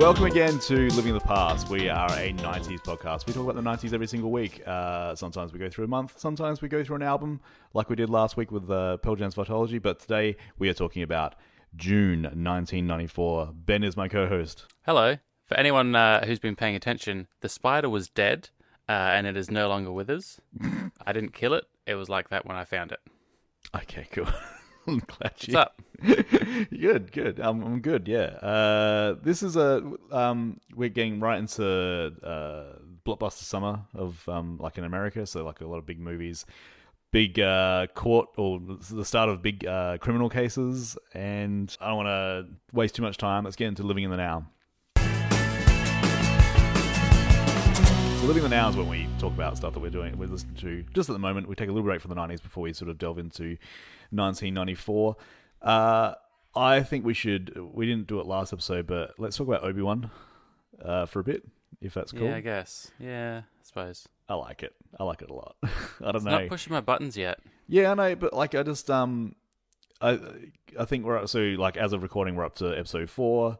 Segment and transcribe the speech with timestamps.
[0.00, 1.68] Welcome again to Living in the Past.
[1.68, 3.26] We are a 90s podcast.
[3.26, 4.66] We talk about the 90s every single week.
[4.66, 7.38] Uh, sometimes we go through a month, sometimes we go through an album,
[7.74, 9.80] like we did last week with uh, Pearl Jam's Vitalogy.
[9.80, 11.34] But today we are talking about
[11.76, 13.50] June 1994.
[13.52, 14.64] Ben is my co host.
[14.86, 15.18] Hello.
[15.44, 18.48] For anyone uh, who's been paying attention, the spider was dead
[18.88, 20.40] uh, and it is no longer with us.
[21.06, 21.64] I didn't kill it.
[21.86, 23.00] It was like that when I found it.
[23.76, 24.28] Okay, cool.
[24.86, 25.54] I'm glad you.
[25.54, 25.82] What's up?
[26.70, 27.40] good, good.
[27.40, 28.08] I'm, I'm good.
[28.08, 28.36] Yeah.
[28.42, 34.78] Uh, this is a um, we're getting right into uh, blockbuster summer of um, like
[34.78, 36.46] in America, so like a lot of big movies,
[37.10, 42.08] big uh, court or the start of big uh, criminal cases, and I don't want
[42.08, 43.44] to waste too much time.
[43.44, 44.46] Let's get into living in the now.
[48.20, 50.28] So living in the now is when we talk about stuff that we're doing, we're
[50.28, 50.84] listening to.
[50.94, 52.90] Just at the moment, we take a little break from the '90s before we sort
[52.90, 53.58] of delve into
[54.10, 55.16] 1994.
[55.62, 56.14] Uh,
[56.54, 57.56] I think we should.
[57.72, 60.10] We didn't do it last episode, but let's talk about Obi Wan
[60.84, 61.46] uh, for a bit,
[61.80, 62.26] if that's cool.
[62.26, 62.90] Yeah, I guess.
[62.98, 64.08] Yeah, I suppose.
[64.28, 64.74] I like it.
[64.98, 65.56] I like it a lot.
[65.62, 65.68] I
[66.06, 66.30] don't It's know.
[66.32, 67.38] not pushing my buttons yet.
[67.68, 69.34] Yeah, I know, but like I just um,
[70.00, 70.18] I
[70.78, 73.58] I think we're up, so like as of recording, we're up to episode four.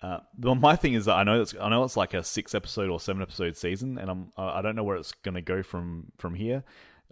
[0.00, 2.54] Uh, well, my thing is that I know it's I know it's like a six
[2.54, 6.12] episode or seven episode season, and I'm I don't know where it's gonna go from
[6.18, 6.64] from here.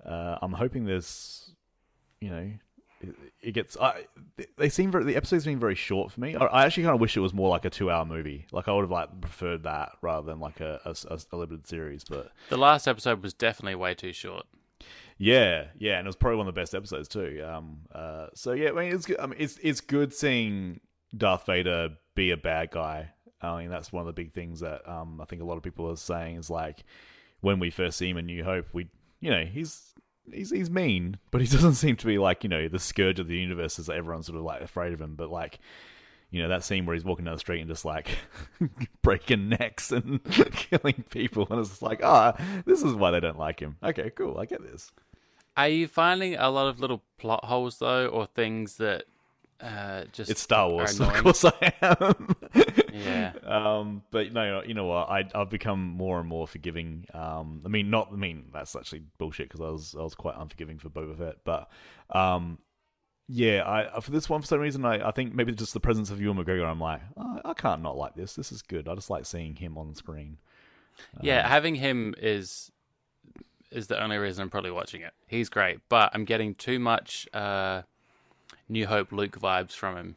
[0.04, 1.52] Uh, I'm hoping there's,
[2.20, 2.50] you know,
[3.40, 3.76] it, gets.
[3.80, 4.06] I
[4.56, 6.36] they seem very, the episodes seem very short for me.
[6.36, 8.46] I, I actually kind of wish it was more like a two hour movie.
[8.52, 11.66] Like I would have like preferred that rather than like a a, a- a limited
[11.66, 12.04] series.
[12.04, 14.46] But The last episode was definitely way too short.
[15.18, 17.44] yeah, yeah, and it was probably one of the best episodes too.
[17.46, 19.18] Um, uh, so yeah, I mean, it's good.
[19.20, 20.80] I mean, it's it's good seeing
[21.16, 23.10] Darth Vader be a bad guy.
[23.42, 25.62] I mean, that's one of the big things that um I think a lot of
[25.62, 26.84] people are saying is like
[27.40, 28.88] when we first see him in New Hope, we
[29.20, 29.94] you know he's
[30.32, 33.28] he's he's mean, but he doesn't seem to be like you know the scourge of
[33.28, 35.14] the universe as everyone's sort of like afraid of him.
[35.16, 35.58] But like
[36.30, 38.08] you know that scene where he's walking down the street and just like
[39.02, 40.22] breaking necks and
[40.52, 42.34] killing people, and it's like ah,
[42.64, 43.76] this is why they don't like him.
[43.82, 44.92] Okay, cool, I get this.
[45.56, 49.04] Are you finding a lot of little plot holes though, or things that
[49.62, 52.36] uh, just It's Star Wars, of course I am.
[52.92, 53.32] Yeah.
[53.50, 55.08] Um, but no, you know what?
[55.08, 57.04] I I've become more and more forgiving.
[57.12, 58.10] Um, I mean, not.
[58.12, 61.38] I mean, that's actually bullshit because I was I was quite unforgiving for Boba Fett.
[61.44, 61.68] But
[62.10, 62.58] um,
[63.26, 66.10] yeah, I for this one for some reason I, I think maybe just the presence
[66.10, 66.64] of Ewan McGregor.
[66.64, 68.34] I'm like, oh, I can't not like this.
[68.34, 68.88] This is good.
[68.88, 70.38] I just like seeing him on screen.
[71.20, 72.70] Yeah, having him is
[73.70, 75.12] is the only reason I'm probably watching it.
[75.26, 77.82] He's great, but I'm getting too much uh,
[78.70, 80.16] New Hope Luke vibes from him.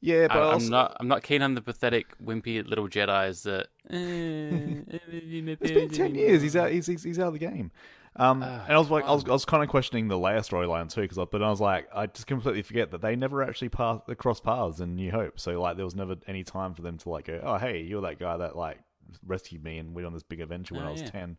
[0.00, 0.96] Yeah, but I, also, I'm not.
[0.98, 3.66] I'm not keen on the pathetic, wimpy little Jedi's that.
[3.90, 4.98] eh,
[5.60, 6.40] It's been ten years.
[6.42, 6.70] He's out.
[6.70, 7.70] He's he's, he's out of the game.
[8.16, 10.92] Um, and I was like, I was, I was kind of questioning the Leia storyline
[10.92, 14.02] too, because but I was like, I just completely forget that they never actually passed
[14.18, 15.38] cross paths in New Hope.
[15.38, 18.02] So like, there was never any time for them to like go, oh hey, you're
[18.02, 18.78] that guy that like
[19.24, 21.10] rescued me and went on this big adventure when Oh, I was yeah.
[21.10, 21.36] ten.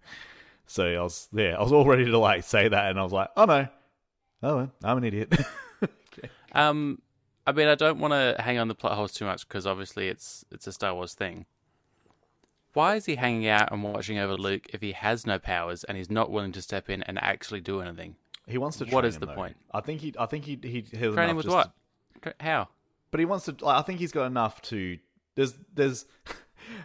[0.66, 3.12] So I was yeah, I was all ready to like say that, and I was
[3.12, 3.68] like, oh no,
[4.44, 5.34] oh well, I'm an idiot.
[6.54, 7.02] Um,
[7.48, 10.10] I mean, I don't want to hang on the plot holes too much because obviously
[10.10, 11.46] it's it's a Star Wars thing.
[12.74, 15.98] Why is he hanging out and watching over Luke if he has no powers and
[15.98, 18.18] he's not willing to step in and actually do anything?
[18.48, 18.86] he wants to.
[18.86, 19.36] What is him, the though.
[19.36, 19.58] point?
[19.74, 20.14] I think he.
[20.20, 20.60] I think he.
[20.62, 20.82] He.
[20.82, 21.72] he Train him with what?
[22.22, 22.68] Tra- How?
[23.10, 23.56] But he wants to.
[23.60, 24.98] Like, I think he's got enough to.
[25.36, 25.54] There's.
[25.74, 26.06] There's.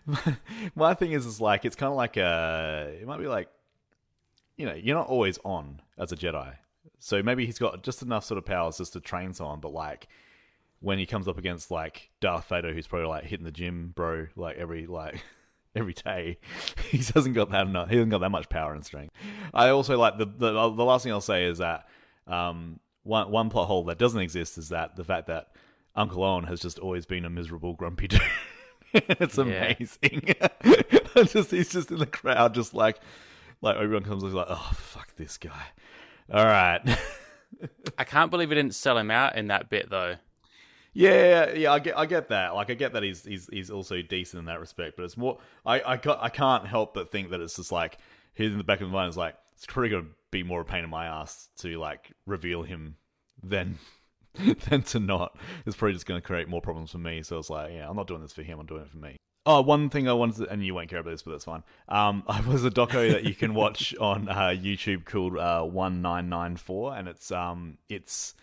[0.75, 2.97] my thing is, is like it's kind of like a.
[3.01, 3.49] It might be like,
[4.57, 6.55] you know, you're not always on as a Jedi,
[6.99, 9.61] so maybe he's got just enough sort of powers just to train someone.
[9.61, 10.09] But like,
[10.81, 14.27] when he comes up against like Darth Vader, who's probably like hitting the gym, bro,
[14.37, 15.23] like every like.
[15.75, 16.39] Every day,
[16.91, 17.91] he hasn't got that enough.
[17.91, 19.15] He hasn't got that much power and strength.
[19.53, 21.87] I also like the the, the last thing I'll say is that
[22.27, 25.49] um, one one plot hole that doesn't exist is that the fact that
[25.95, 28.23] Uncle Owen has just always been a miserable, grumpy dude.
[28.95, 30.35] it's amazing.
[31.27, 32.99] just he's just in the crowd, just like
[33.63, 35.67] like everyone comes like, oh fuck this guy.
[36.33, 36.81] All right.
[37.99, 40.17] I can't believe he didn't sell him out in that bit though.
[40.93, 42.55] Yeah, yeah, I get, I get that.
[42.55, 44.97] Like, I get that he's he's he's also decent in that respect.
[44.97, 47.99] But it's more, I I, got, I can't help but think that it's just like
[48.35, 50.65] he's in the back of my mind is like it's probably gonna be more a
[50.65, 52.97] pain in my ass to like reveal him
[53.43, 53.79] than
[54.69, 55.37] than to not.
[55.67, 57.23] It's probably just gonna create more problems for me.
[57.23, 58.59] So it's like, yeah, I'm not doing this for him.
[58.59, 59.17] I'm doing it for me.
[59.49, 61.63] Oh, one thing I wanted to, and you won't care about this, but that's fine.
[61.89, 66.03] Um, I was a doco that you can watch on uh, YouTube called uh, One
[66.03, 68.35] Nine Nine Four, and it's um, it's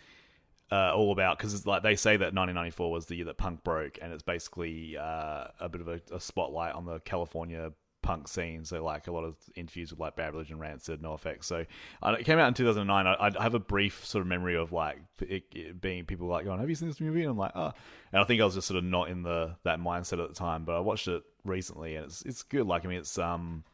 [0.72, 3.62] uh, all about because it's like they say that 1994 was the year that punk
[3.62, 7.72] broke, and it's basically uh, a bit of a, a spotlight on the California
[8.04, 8.64] punk scene.
[8.64, 11.44] So like a lot of interviews with like Bad Religion, Rancid, NOFX.
[11.44, 11.64] So
[12.02, 13.06] uh, it came out in 2009.
[13.06, 16.44] I, I have a brief sort of memory of like it, it being people like,
[16.44, 17.72] going, have you seen this movie?" And I'm like, "Oh,"
[18.12, 20.34] and I think I was just sort of not in the that mindset at the
[20.34, 20.64] time.
[20.64, 22.66] But I watched it recently, and it's it's good.
[22.66, 23.64] Like I mean, it's um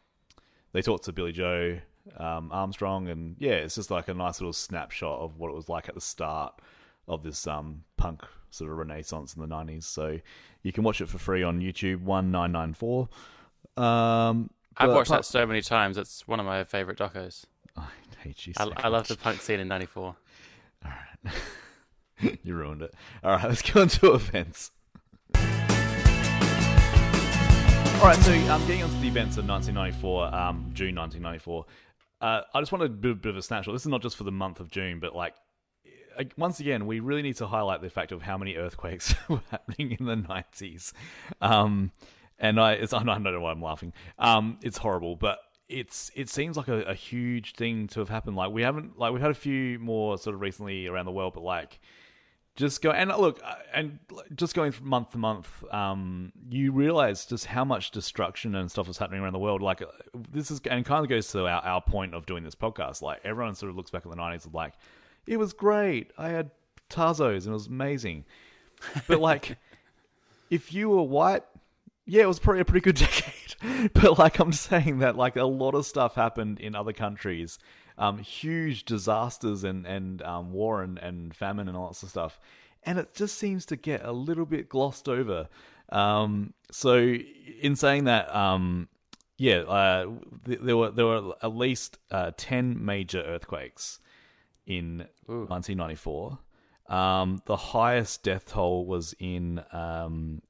[0.72, 1.80] they talked to Billie Joe
[2.16, 5.68] um, Armstrong, and yeah, it's just like a nice little snapshot of what it was
[5.68, 6.60] like at the start
[7.08, 9.84] of this um, punk sort of renaissance in the 90s.
[9.84, 10.20] So
[10.62, 13.08] you can watch it for free on YouTube, 1994.
[13.80, 15.96] Um, I've watched apart- that so many times.
[15.98, 17.44] It's one of my favorite docos.
[17.76, 17.86] I
[18.18, 20.04] hate you I, so I love the punk scene in '94.
[20.04, 20.16] All
[20.84, 22.94] right, you ruined it.
[23.22, 24.70] All right, let's go into events.
[28.00, 31.66] All right, so um, getting onto the events of 1994, um, June 1994.
[32.22, 33.74] Uh, I just wanted a bit, bit of a snapshot.
[33.74, 35.34] This is not just for the month of June, but like
[36.36, 39.96] once again, we really need to highlight the fact of how many earthquakes were happening
[39.98, 40.92] in the 90s.
[41.40, 41.92] Um,
[42.40, 43.92] and I, I don't know why I'm laughing.
[44.18, 45.38] Um, it's horrible, but
[45.68, 48.36] it's it seems like a, a huge thing to have happened.
[48.36, 51.34] Like we haven't like we've had a few more sort of recently around the world,
[51.34, 51.78] but like
[52.56, 53.98] just go and look uh, and
[54.34, 58.88] just going from month to month um you realize just how much destruction and stuff
[58.88, 59.86] is happening around the world like uh,
[60.30, 63.20] this is and kind of goes to our, our point of doing this podcast like
[63.24, 64.74] everyone sort of looks back at the 90s and like
[65.26, 66.50] it was great i had
[66.90, 68.24] tazos and it was amazing
[69.06, 69.56] but like
[70.50, 71.44] if you were white
[72.10, 72.96] yeah, it was probably a pretty good
[73.62, 73.92] decade.
[73.94, 77.58] but like I'm saying that like a lot of stuff happened in other countries.
[77.96, 82.10] Um, huge disasters and, and um, war and, and famine and all that sort of
[82.10, 82.40] stuff.
[82.82, 85.48] And it just seems to get a little bit glossed over.
[85.90, 88.88] Um, so in saying that, um,
[89.36, 90.10] yeah, uh,
[90.46, 94.00] th- there were there were at least uh, ten major earthquakes
[94.66, 96.38] in 1994.
[96.88, 100.42] Um, the highest death toll was in um,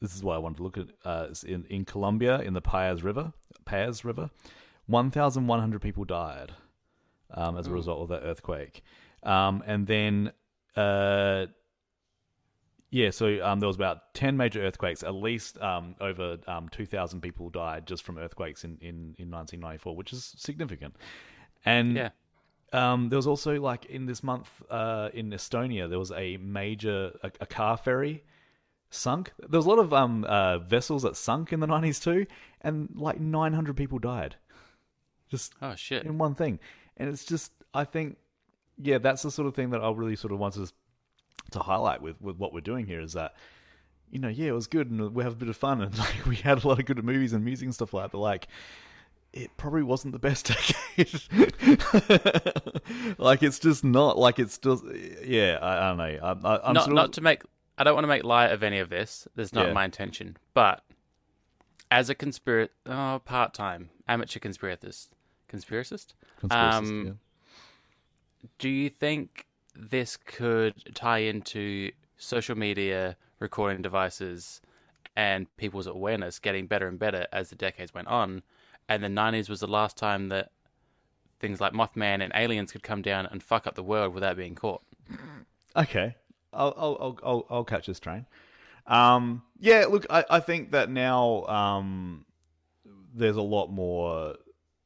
[0.00, 3.02] this is what I wanted to look at uh, in in Colombia in the Payas
[3.02, 3.32] River.
[3.64, 4.30] Payas River,
[4.86, 6.52] one thousand one hundred people died
[7.32, 8.82] um, as a result of that earthquake,
[9.22, 10.32] um, and then.
[10.76, 11.46] Uh,
[12.90, 15.02] yeah, so um, there was about ten major earthquakes.
[15.02, 19.30] At least um, over um, two thousand people died just from earthquakes in, in, in
[19.30, 20.94] 1994, which is significant.
[21.64, 22.10] And Yeah.
[22.72, 27.12] um, there was also like in this month uh, in Estonia, there was a major
[27.24, 28.22] a, a car ferry
[28.96, 29.32] sunk.
[29.38, 32.26] There was a lot of um, uh, vessels that sunk in the 90s too,
[32.62, 34.36] and like 900 people died,
[35.30, 36.04] just Oh shit.
[36.04, 36.58] in one thing.
[36.96, 38.16] And it's just, I think,
[38.82, 40.70] yeah, that's the sort of thing that I really sort of want to
[41.52, 43.34] to highlight with with what we're doing here is that.
[44.08, 46.26] You know, yeah, it was good, and we have a bit of fun, and like
[46.26, 48.12] we had a lot of good movies and music and stuff like that.
[48.12, 48.46] But like,
[49.32, 50.46] it probably wasn't the best
[50.96, 51.22] decade.
[53.18, 54.16] like it's just not.
[54.16, 54.84] Like it's just
[55.24, 55.58] yeah.
[55.60, 56.04] I, I don't know.
[56.04, 57.42] I, I, I'm not not to make
[57.78, 59.28] I don't want to make light of any of this.
[59.36, 59.72] That's not Yeah.
[59.72, 60.36] my intention.
[60.54, 60.82] But
[61.90, 65.08] as a conspiracy, oh, part time amateur conspiracist,
[65.52, 66.14] conspiracist.
[66.42, 67.12] conspiracist, um, yeah.
[68.58, 74.60] Do you think this could tie into social media recording devices
[75.16, 78.42] and people's awareness getting better and better as the decades went on?
[78.88, 80.50] And the '90s was the last time that
[81.40, 84.54] things like Mothman and aliens could come down and fuck up the world without being
[84.54, 84.82] caught.
[85.74, 86.14] Okay,
[86.56, 88.26] I'll I'll I'll I'll, catch this train.
[88.86, 92.24] Um, yeah, look, I, I think that now um,
[93.14, 94.34] there's a lot more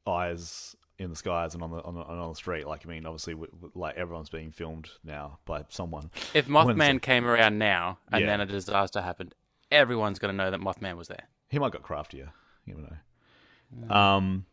[0.07, 2.67] eyes in the skies and on the on the, on the street.
[2.67, 6.11] Like, I mean, obviously, w- w- like everyone's being filmed now by someone.
[6.33, 8.27] If Mothman came around now and Yeah.
[8.27, 9.33] then a disaster happened,
[9.71, 11.27] everyone's going to know that Mothman was there.
[11.49, 12.31] He might got craftier.
[12.65, 13.95] You know.
[13.95, 14.45] Um,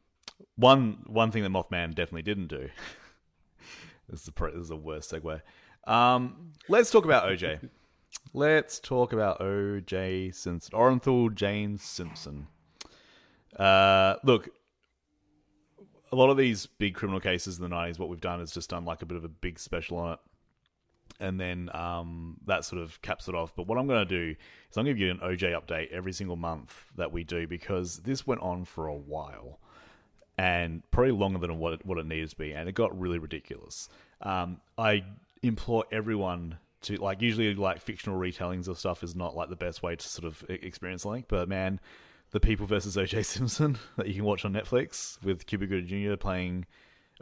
[0.57, 2.69] one one thing that Mothman definitely didn't do.
[4.09, 5.41] this is the this is the worst segue.
[5.89, 7.69] Um, let's talk about OJ.
[8.35, 12.47] let's talk about OJ Simpson, Orenthal James Simpson.
[13.57, 14.51] Uh, look,
[16.13, 18.71] a lot of these big criminal cases in the nineties, what we've done is just
[18.71, 20.19] done like a bit of a big special on it
[21.21, 23.55] and then um, that sort of caps it off.
[23.57, 24.37] But what I'm going to do
[24.71, 27.47] is I'm going to give you an OJ update every single month that we do
[27.47, 29.59] because this went on for a while
[30.37, 33.19] and probably longer than what it, what it needed to be, and it got really
[33.19, 33.89] ridiculous.
[34.23, 35.05] Um, I
[35.43, 39.83] implore everyone to like usually like fictional retellings of stuff is not like the best
[39.83, 41.81] way to sort of experience something, but man.
[42.31, 46.15] The People versus OJ Simpson that you can watch on Netflix with Cuba Gooding Jr.
[46.17, 46.67] playing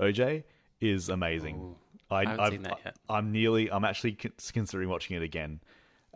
[0.00, 0.42] OJ
[0.80, 1.76] is amazing.
[2.10, 2.96] I, haven't I've- seen that yet.
[3.08, 3.70] I'm nearly.
[3.70, 4.18] I'm actually
[4.52, 5.60] considering watching it again.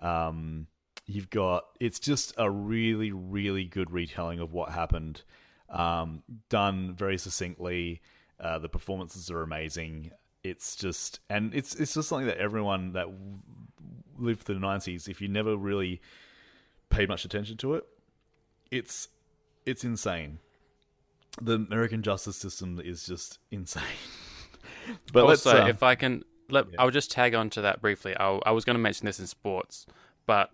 [0.02, 0.66] Um,
[1.06, 1.66] you've got.
[1.78, 5.22] It's just a really, really good retelling of what happened.
[5.68, 8.00] Um, done very succinctly.
[8.40, 10.10] Uh, the performances are amazing.
[10.42, 13.08] It's just, and it's it's just something that everyone that
[14.18, 16.00] lived through the '90s, if you never really
[16.88, 17.84] paid much attention to it,
[18.70, 19.08] it's
[19.66, 20.38] it's insane.
[21.40, 23.82] the American justice system is just insane.
[25.12, 28.16] but let's, also, uh, if I can, let, I'll just tag on to that briefly.
[28.16, 29.86] i I was going to mention this in sports,
[30.26, 30.50] but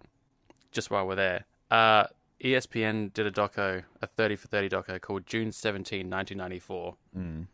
[0.73, 2.05] just while we're there, uh,
[2.43, 7.47] ESPN did a doco, a 30 for 30 doco called June 17, 1994, mm,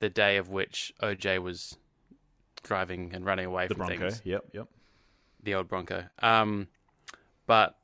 [0.00, 1.76] the day of which OJ was
[2.62, 4.08] driving and running away the from Bronco.
[4.10, 4.22] things.
[4.24, 4.68] Yep, yep.
[5.42, 6.04] the old Bronco.
[6.20, 6.68] Um,
[7.46, 7.76] but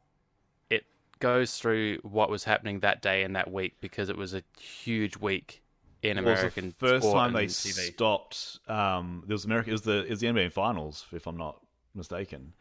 [0.71, 0.85] it
[1.21, 5.17] goes through what was happening that day and that week because it was a huge
[5.17, 5.63] week
[6.03, 7.93] in Well, it was American the first time they TV.
[7.95, 8.59] stopped.
[8.69, 9.71] Um, there was America.
[9.71, 11.61] It was the it was the NBA Finals, if I'm not
[11.95, 12.53] mistaken,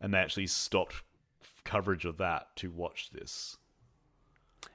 [0.00, 1.02] and they actually stopped
[1.64, 3.56] coverage of that to watch this.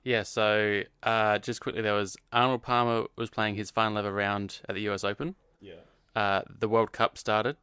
[0.03, 4.61] Yeah, so uh, just quickly, there was Arnold Palmer was playing his final ever round
[4.67, 5.03] at the U.S.
[5.03, 5.35] Open.
[5.61, 5.73] Yeah.
[6.15, 7.57] Uh, the World Cup started.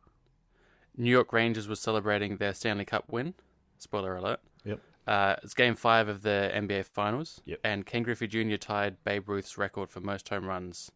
[0.96, 3.34] New York Rangers was celebrating their Stanley Cup win.
[3.78, 4.40] Spoiler alert.
[4.64, 4.80] Yep.
[5.06, 7.40] Uh, it's Game Five of the NBA Finals.
[7.44, 7.60] Yep.
[7.64, 8.56] And Ken Griffey Jr.
[8.56, 10.90] tied Babe Ruth's record for most home runs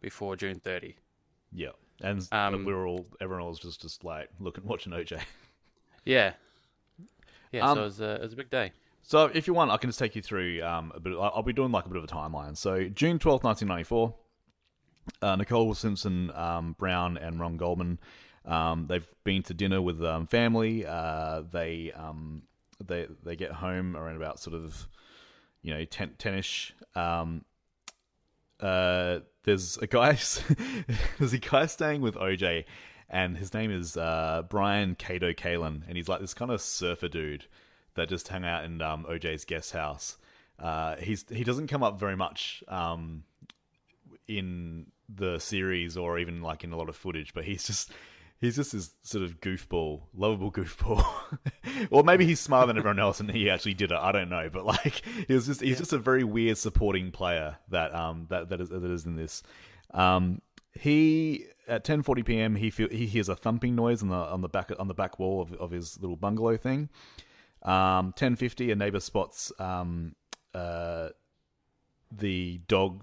[0.00, 0.96] before June 30.
[1.52, 1.70] Yeah.
[2.02, 5.20] And Um, we were all everyone was just just like looking watching OJ.
[6.04, 6.32] Yeah.
[7.52, 8.72] Yeah, Um, so it was, a, it was a big day.
[9.08, 11.14] So if you want, I can just take you through um, a bit.
[11.18, 12.54] I'll be doing like a bit of a timeline.
[12.54, 14.14] So June twelfth, nineteen ninety four.
[15.22, 18.00] Uh, Nicole Simpson, um, Brown, and Ron Goldman.
[18.44, 20.84] Um, they've been to dinner with um, family.
[20.84, 22.42] Uh, they um,
[22.86, 24.86] they they get home around about sort of
[25.62, 26.74] you know ten ten-ish.
[26.94, 27.46] Um,
[28.60, 30.18] uh, there's a guy
[31.18, 32.66] there's a guy staying with OJ,
[33.08, 37.08] and his name is uh, Brian Kato Kaelin, and he's like this kind of surfer
[37.08, 37.46] dude
[37.98, 40.16] that just hung out in um, OJ's guest house.
[40.58, 43.22] Uh, he's he doesn't come up very much um,
[44.26, 47.92] in the series or even like in a lot of footage, but he's just
[48.40, 51.04] he's just this sort of goofball, lovable goofball,
[51.90, 53.98] or maybe he's smarter than everyone else and he actually did it.
[53.98, 57.56] I don't know, but like he was just he's just a very weird supporting player
[57.70, 59.42] that um that that is that is in this.
[59.92, 62.56] Um, he at 10:40 p.m.
[62.56, 65.18] he feel, he hears a thumping noise on the on the back on the back
[65.18, 66.88] wall of, of his little bungalow thing.
[67.62, 70.14] Um, 10:50 a neighbor spots um
[70.54, 71.08] uh
[72.10, 73.02] the dog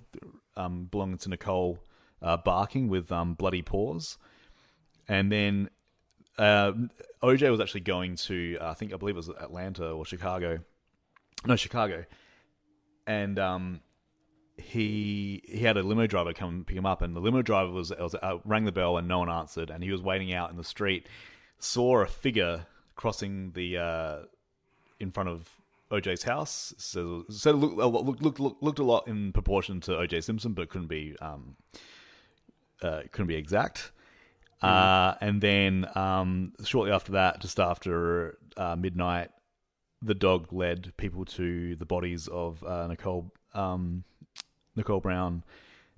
[0.55, 1.79] um belonging to Nicole
[2.21, 4.17] uh, barking with um bloody paws,
[5.07, 5.69] and then
[6.37, 6.71] uh,
[7.21, 10.59] OJ was actually going to uh, I think I believe it was Atlanta or Chicago,
[11.45, 12.05] no Chicago,
[13.05, 13.81] and um
[14.57, 17.91] he he had a limo driver come pick him up, and the limo driver was,
[17.91, 20.57] was uh, rang the bell and no one answered, and he was waiting out in
[20.57, 21.07] the street,
[21.59, 24.17] saw a figure crossing the uh,
[24.99, 25.49] in front of
[25.91, 26.73] OJ's house.
[26.77, 30.53] So so it looked looked looked looked, looked a lot in proportion to OJ Simpson,
[30.53, 31.55] but couldn't be um
[32.81, 33.91] uh, couldn't be exact.
[34.61, 39.29] Uh, and then um, shortly after that, just after uh, midnight,
[40.01, 44.03] the dog led people to the bodies of uh, Nicole um,
[44.75, 45.43] Nicole Brown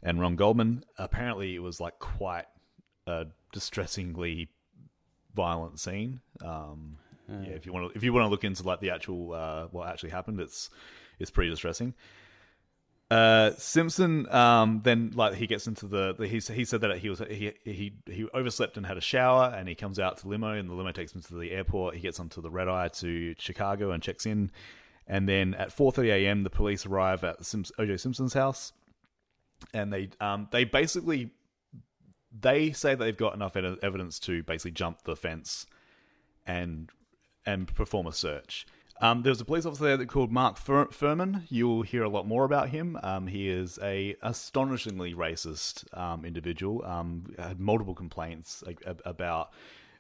[0.04, 0.84] and Ron Goldman.
[0.98, 2.46] Apparently, it was like quite
[3.06, 4.50] a distressingly
[5.34, 6.20] violent scene.
[6.44, 6.98] Um,
[7.29, 9.67] Yeah, if you want to, if you want to look into like the actual uh,
[9.72, 10.69] what actually happened, it's
[11.19, 11.93] it's pretty distressing.
[13.10, 17.10] Uh, Simpson um, then like he gets into the, the he he said that he
[17.10, 20.51] was he he he overslept and had a shower and he comes out to limo
[20.51, 21.96] and the limo takes him to the airport.
[21.96, 24.51] He gets onto the red eye to Chicago and checks in,
[25.05, 26.43] and then at 4:30 a.m.
[26.43, 28.74] the police arrive at Simps- OJ Simpson's house,
[29.74, 31.31] and they um they basically
[32.38, 35.65] they say they've got enough evidence to basically jump the fence
[36.46, 36.91] and
[37.48, 38.68] and perform a search.
[39.00, 41.44] Um, there was a police officer there that called Mark Fur- Fuhrman.
[41.50, 42.98] You'll hear a lot more about him.
[43.04, 46.84] Um, he is a astonishingly racist um, individual.
[46.84, 48.63] Um, had multiple complaints
[49.06, 49.54] about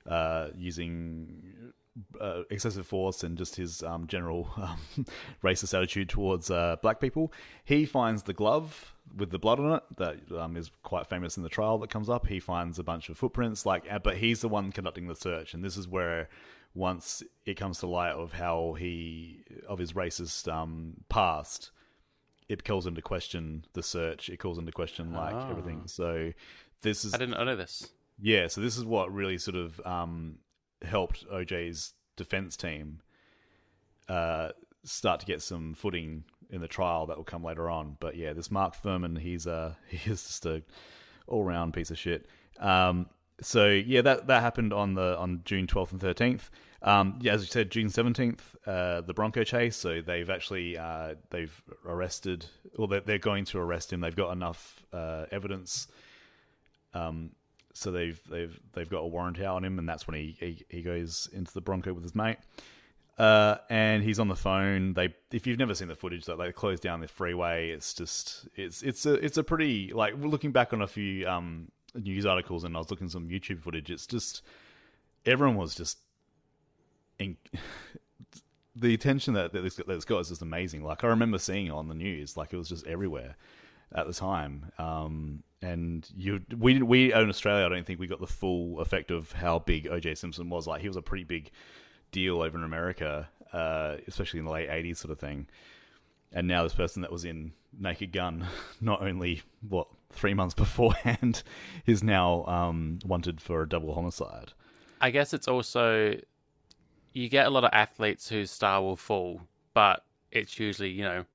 [0.07, 1.73] uh, using
[2.19, 5.05] uh, excessive force and just his um, general um,
[5.43, 7.31] racist attitude towards uh, black people.
[7.65, 11.43] He finds the glove with the blood on it that um, is quite famous in
[11.43, 12.27] the trial that comes up.
[12.27, 15.53] He finds a bunch of footprints, like, uh, but he's the one conducting the search,
[15.53, 16.29] and this is where
[16.77, 21.71] once it comes to light of how he of his racist um, past,
[22.47, 24.29] it calls into question the search.
[24.29, 25.49] It calls into question like Ah.
[25.49, 25.83] everything.
[25.87, 26.33] So
[26.83, 27.89] this is I didn't know this.
[28.21, 30.37] yeah, so this is what really sort of um,
[30.83, 33.01] helped OJ's defense team
[34.07, 34.49] uh,
[34.83, 37.97] start to get some footing in the trial that will come later on.
[37.99, 40.61] But yeah, this Mark Fuhrman, he's uh, he is just a
[41.27, 42.27] all round piece of shit.
[42.59, 43.07] Um,
[43.41, 46.49] so yeah, that that happened on the on June twelfth and thirteenth.
[46.81, 49.75] Um, yeah, as you said, June seventeenth, uh, the Bronco chase.
[49.75, 52.45] So they've actually uh, they've arrested,
[52.77, 54.01] or they're, they're going to arrest him.
[54.01, 55.87] They've got enough uh, evidence
[56.93, 57.31] um,
[57.73, 60.65] so they've they've they've got a warrant out on him, and that's when he he,
[60.69, 62.37] he goes into the Bronco with his mate.
[63.17, 64.93] Uh, and he's on the phone.
[64.93, 67.71] They, if you've never seen the footage, that they close down the freeway.
[67.71, 71.71] It's just, it's, it's a, it's a pretty like looking back on a few um,
[71.95, 73.89] news articles, and I was looking some YouTube footage.
[73.89, 74.43] It's just
[75.25, 75.97] everyone was just,
[77.19, 77.37] in,
[78.75, 80.83] the attention that that this, that got is just amazing.
[80.83, 83.35] Like I remember seeing it on the news, like it was just everywhere
[83.93, 84.71] at the time.
[84.77, 89.09] Um, and you, we, we in Australia, I don't think we got the full effect
[89.11, 90.67] of how big OJ Simpson was.
[90.67, 91.51] Like he was a pretty big
[92.11, 95.47] deal over in America, uh, especially in the late '80s, sort of thing.
[96.31, 98.45] And now this person that was in Naked Gun,
[98.81, 101.43] not only what three months beforehand,
[101.85, 104.53] is now um, wanted for a double homicide.
[105.01, 106.19] I guess it's also
[107.17, 109.41] you get a lot of athletes whose star will fall,
[109.73, 111.25] but it's usually you know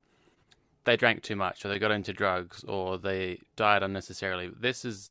[0.84, 4.50] they drank too much or they got into drugs or they died unnecessarily.
[4.58, 5.10] This is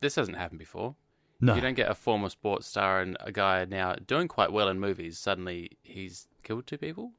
[0.00, 0.96] this hasn't happened before.
[1.40, 4.68] No, You don't get a former sports star and a guy now doing quite well
[4.68, 5.18] in movies.
[5.18, 7.12] Suddenly he's killed two people.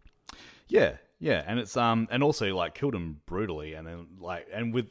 [0.68, 4.74] Yeah, yeah, and it's um and also like killed him brutally, and then like and
[4.74, 4.88] with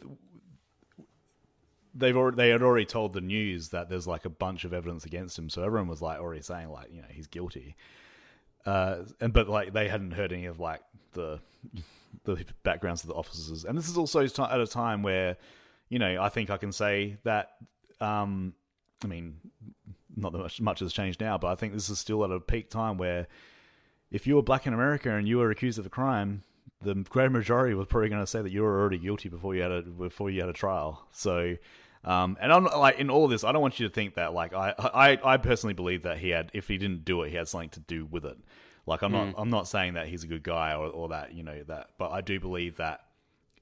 [1.97, 5.05] they've already they had already told the news that there's like a bunch of evidence
[5.05, 7.77] against him, so everyone was like already saying like you know he's guilty.
[8.65, 11.41] Uh, and but like they hadn't heard any of like the
[12.25, 15.37] the backgrounds of the officers, and this is also at a time where
[15.89, 17.51] you know I think I can say that
[18.01, 18.55] um
[19.03, 19.37] I mean
[20.17, 22.41] not that much much has changed now, but I think this is still at a
[22.41, 23.27] peak time where
[24.11, 26.43] if you were black in America and you were accused of a crime,
[26.83, 29.63] the great majority was probably going to say that you were already guilty before you
[29.63, 31.07] had a before you had a trial.
[31.13, 31.57] So,
[32.07, 34.33] um, and I'm like in all of this, I don't want you to think that
[34.33, 37.37] like I, I I personally believe that he had if he didn't do it, he
[37.37, 38.39] had something to do with it.
[38.87, 41.43] Like I'm not I'm not saying that he's a good guy or or that you
[41.43, 43.01] know that, but I do believe that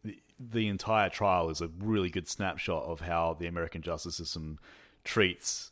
[0.04, 4.58] the, the entire trial is a really good snapshot of how the American justice system
[5.02, 5.70] treats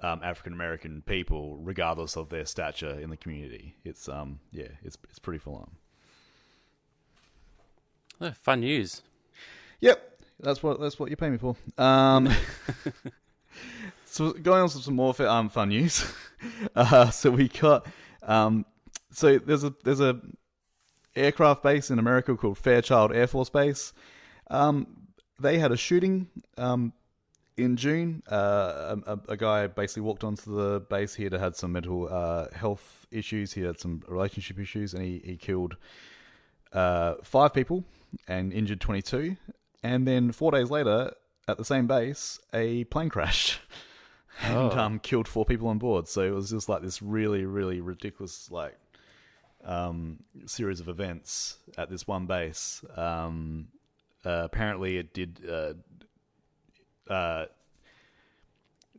[0.00, 3.74] um, African American people, regardless of their stature in the community.
[3.84, 5.70] It's um yeah, it's it's pretty full on.
[8.20, 9.02] Oh, fun news.
[9.80, 10.13] Yep,
[10.44, 11.56] that's what that's what you pay me for.
[11.78, 12.28] Um,
[14.04, 16.04] so going on to some more um, fun news.
[16.76, 17.86] Uh, so we got
[18.22, 18.66] um,
[19.10, 20.20] so there's a there's a
[21.16, 23.94] aircraft base in America called Fairchild Air Force Base.
[24.50, 24.86] Um,
[25.40, 26.28] they had a shooting
[26.58, 26.92] um,
[27.56, 28.22] in June.
[28.30, 31.14] Uh, a, a guy basically walked onto the base.
[31.14, 33.54] He had had some mental uh, health issues.
[33.54, 35.76] He had some relationship issues, and he he killed
[36.72, 37.84] uh, five people
[38.28, 39.36] and injured 22.
[39.84, 41.12] And then four days later,
[41.46, 43.60] at the same base, a plane crashed
[44.42, 44.70] and Oh.
[44.78, 46.08] um, killed four people on board.
[46.08, 48.76] So it was just like this really, really ridiculous like
[49.62, 52.82] um, series of events at this one base.
[52.96, 53.68] Um,
[54.24, 55.74] uh, apparently, it did uh,
[57.12, 57.44] uh,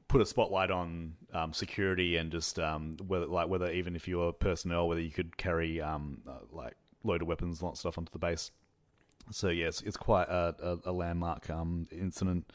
[0.07, 4.19] put a spotlight on um, security and just um, whether like whether even if you
[4.19, 8.19] were personnel, whether you could carry um, uh, like loaded weapons and stuff onto the
[8.19, 8.51] base.
[9.31, 12.51] So yes, it's quite a, a, a landmark um, incident.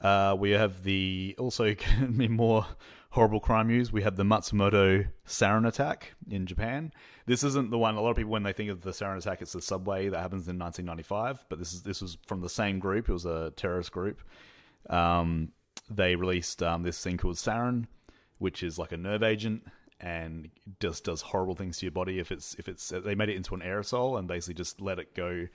[0.00, 1.74] Uh, we have the also
[2.08, 2.66] more
[3.10, 3.92] horrible crime news.
[3.92, 6.92] We have the Matsumoto sarin attack in Japan.
[7.26, 7.94] This isn't the one.
[7.94, 10.18] A lot of people, when they think of the sarin attack, it's the subway that
[10.18, 11.46] happens in 1995.
[11.48, 13.08] But this is this was from the same group.
[13.08, 14.20] It was a terrorist group.
[14.90, 15.52] Um,
[15.88, 17.86] they released um, this thing called sarin,
[18.38, 19.64] which is like a nerve agent
[20.00, 22.18] and just does horrible things to your body.
[22.18, 25.14] If it's if it's they made it into an aerosol and basically just let it
[25.14, 25.46] go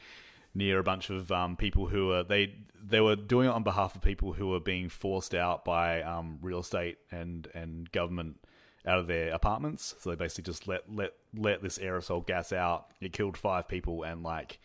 [0.54, 3.96] near a bunch of um, people who are they they were doing it on behalf
[3.96, 8.38] of people who were being forced out by um, real estate and and government
[8.86, 9.96] out of their apartments.
[10.00, 12.88] So they basically just let let let this aerosol gas out.
[13.02, 14.60] It killed five people and like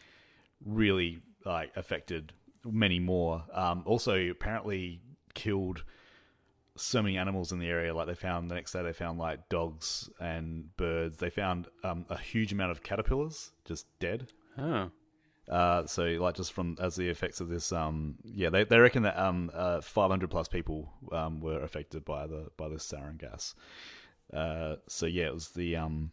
[0.65, 2.33] really like affected
[2.65, 3.45] many more.
[3.53, 5.01] Um, also, apparently
[5.35, 5.85] killed
[6.77, 7.95] so many animals in the area.
[7.95, 11.19] Like they found the next day, they found like dogs and birds.
[11.19, 14.33] They found um, a huge amount of caterpillars just dead.
[15.49, 19.03] Uh, so like just from as the effects of this, um, yeah, they they reckon
[19.03, 23.55] that um, uh, 500 plus people um, were affected by the by this sarin gas.
[24.33, 26.11] Uh, so yeah, it was the um,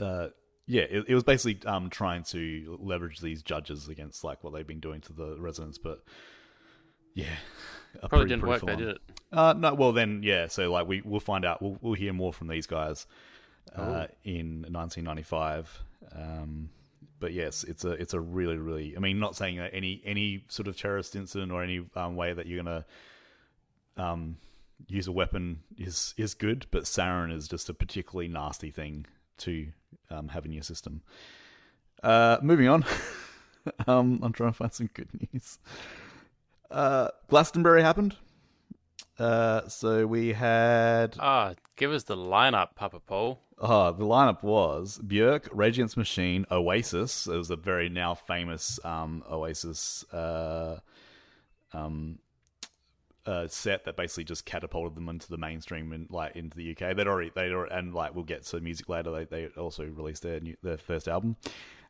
[0.00, 0.28] uh,
[0.66, 4.66] yeah, it, it was basically um trying to leverage these judges against like what they've
[4.66, 6.02] been doing to the residents, but
[7.14, 7.26] yeah,
[8.00, 8.78] Probably pretty- didn't pretty work on.
[8.78, 8.98] did it?
[9.32, 10.48] Uh, no, well then, yeah.
[10.48, 11.62] So like we we'll find out.
[11.62, 13.06] We'll we'll hear more from these guys
[13.76, 15.82] uh, in 1995.
[16.14, 16.70] Um,
[17.20, 18.96] but yes, it's a it's a really really.
[18.96, 22.32] I mean, not saying that any any sort of terrorist incident or any um, way
[22.32, 22.84] that you're gonna
[23.96, 24.36] um,
[24.86, 29.06] use a weapon is is good, but sarin is just a particularly nasty thing
[29.38, 29.68] to
[30.10, 31.02] um, have in your system.
[32.02, 32.84] Uh, moving on.
[33.86, 35.58] um, I'm trying to find some good news.
[36.70, 38.16] Uh, Glastonbury happened.
[39.18, 43.40] Uh, so we had Ah, give us the lineup, Papa Paul.
[43.60, 47.26] Oh, the lineup was Björk, the Machine, Oasis.
[47.26, 50.78] It was a very now famous um, Oasis uh,
[51.72, 52.20] um,
[53.26, 56.96] uh, set that basically just catapulted them into the mainstream and like into the UK.
[56.96, 59.10] They'd already they and like we'll get to music later.
[59.10, 61.36] They they also released their new, their first album.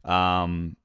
[0.05, 0.77] Um,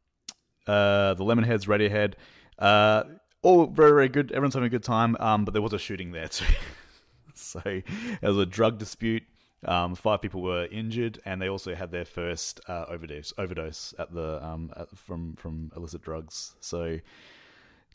[0.68, 2.16] uh, the Lemonheads, Radiohead,
[2.60, 3.04] uh,
[3.42, 4.32] all very very good.
[4.32, 5.16] Everyone's having a good time.
[5.20, 6.54] Um, but there was a shooting there too.
[7.34, 7.84] so there
[8.22, 9.24] was a drug dispute.
[9.66, 14.14] Um, five people were injured, and they also had their first uh, overdose overdose at
[14.14, 16.56] the um, at, from from illicit drugs.
[16.60, 17.00] So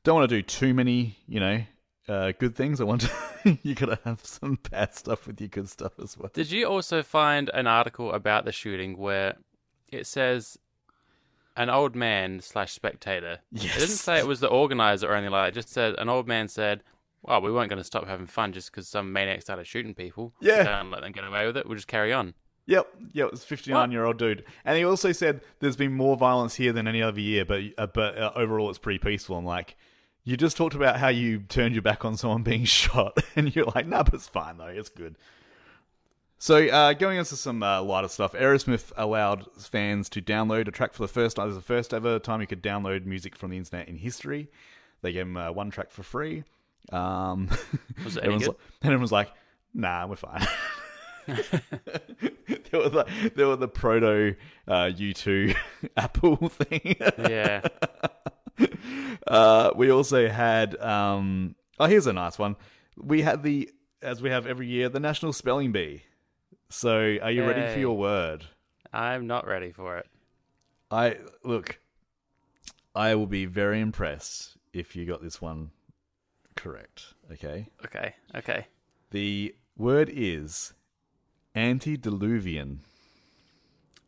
[0.05, 1.63] don't want to do too many, you know,
[2.09, 2.81] uh, good things.
[2.81, 6.31] I want to, you gotta have some bad stuff with your good stuff as well.
[6.33, 9.37] Did you also find an article about the shooting where
[9.91, 10.59] it says
[11.57, 13.41] an old man slash spectator?
[13.53, 13.77] Yes.
[13.77, 15.59] It didn't say it was the organizer or anything like that.
[15.59, 16.83] It just said an old man said,
[17.23, 20.35] "Well, we weren't going to stop having fun just because some maniac started shooting people.
[20.41, 20.63] Yeah.
[20.63, 21.67] Don't let them get away with it.
[21.67, 22.35] We'll just carry on."
[22.67, 23.27] Yep, yep.
[23.29, 26.55] It was fifty nine year old dude, and he also said there's been more violence
[26.55, 29.39] here than any other year, but uh, but uh, overall it's pretty peaceful.
[29.39, 29.75] I'm like,
[30.23, 33.73] you just talked about how you turned your back on someone being shot, and you're
[33.75, 35.17] like, nah, but it's fine though, it's good.
[36.41, 40.93] So uh, going into some uh, lighter stuff, Aerosmith allowed fans to download a track
[40.93, 41.45] for the first time.
[41.45, 44.49] It was the first ever time you could download music from the internet in history.
[45.01, 46.45] They gave him uh, one track for free.
[46.93, 47.49] Um,
[48.05, 49.33] Was it everyone's like- and everyone's like,
[49.75, 50.47] "Nah, we're fine."
[51.27, 54.35] there were the there were the proto
[54.67, 55.55] uh, U2
[55.97, 56.97] Apple thing.
[57.19, 57.61] Yeah.
[59.27, 62.57] uh, we also had um, oh here's a nice one.
[62.97, 63.71] We had the
[64.03, 66.03] as we have every year the National Spelling Bee.
[66.71, 68.45] So are you ready for your word?
[68.93, 70.07] I'm not ready for it.
[70.91, 71.79] I look.
[72.95, 75.71] I will be very impressed if you got this one
[76.63, 77.15] correct.
[77.33, 77.69] Okay.
[77.85, 78.15] Okay.
[78.35, 78.67] Okay.
[79.11, 80.75] The word is
[81.55, 82.81] antediluvian.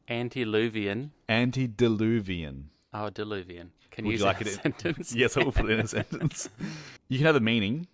[0.08, 1.12] Antediluvian.
[1.28, 2.70] Antediluvian.
[2.92, 3.68] Oh, diluvian.
[3.90, 5.14] Can Would you use like it in- a sentence?
[5.22, 6.48] Yes, I will put it in a sentence.
[7.08, 7.86] You can have a meaning.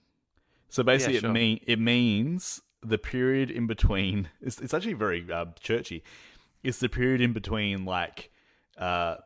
[0.68, 1.30] So basically, Yeah, sure.
[1.30, 4.28] it mean it means the period in between.
[4.40, 6.02] It's, it's actually very uh, churchy.
[6.62, 8.30] It's the period in between, like
[8.78, 9.16] uh,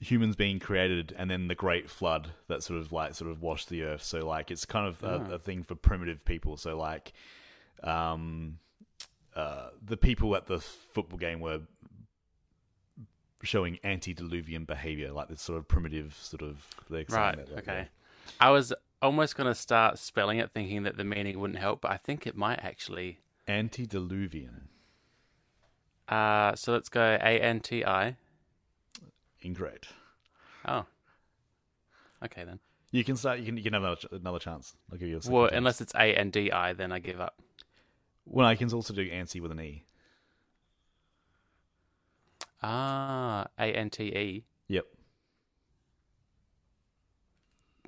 [0.00, 3.68] humans being created and then the Great Flood that sort of like sort of washed
[3.68, 4.02] the earth.
[4.02, 6.56] So like it's kind of a, a thing for primitive people.
[6.56, 7.12] So like,
[7.82, 8.58] um,
[9.34, 11.60] uh, the people at the football game were
[13.42, 16.66] showing antediluvian behavior, like this sort of primitive sort of.
[16.90, 17.08] Right.
[17.36, 17.88] that, like, Okay.
[18.40, 21.90] I was almost going to start spelling it, thinking that the meaning wouldn't help, but
[21.90, 23.20] I think it might actually.
[23.46, 24.68] Antediluvian.
[26.08, 28.16] Uh, so let's go A N T I.
[29.46, 29.88] Incorrect.
[30.66, 30.84] Oh.
[32.24, 32.58] Okay then.
[32.90, 33.38] You can start.
[33.40, 33.56] You can.
[33.56, 34.74] You can have another, ch- another chance.
[34.90, 35.34] I'll give you a second.
[35.34, 35.58] Well, chance.
[35.58, 37.40] unless it's A and D I, then I give up.
[38.24, 39.84] well, I can also do antsy with an e.
[42.62, 44.44] Ah, A N T E.
[44.68, 44.86] Yep.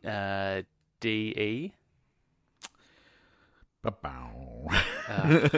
[0.06, 0.62] Uh,
[1.00, 1.72] D E.
[3.82, 4.68] Ba-bow.
[5.08, 5.48] Uh,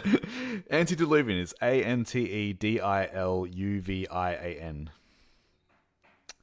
[0.71, 4.91] Antediluvian is A N T E D I L U V I A N.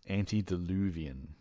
[0.09, 1.35] Antediluvian.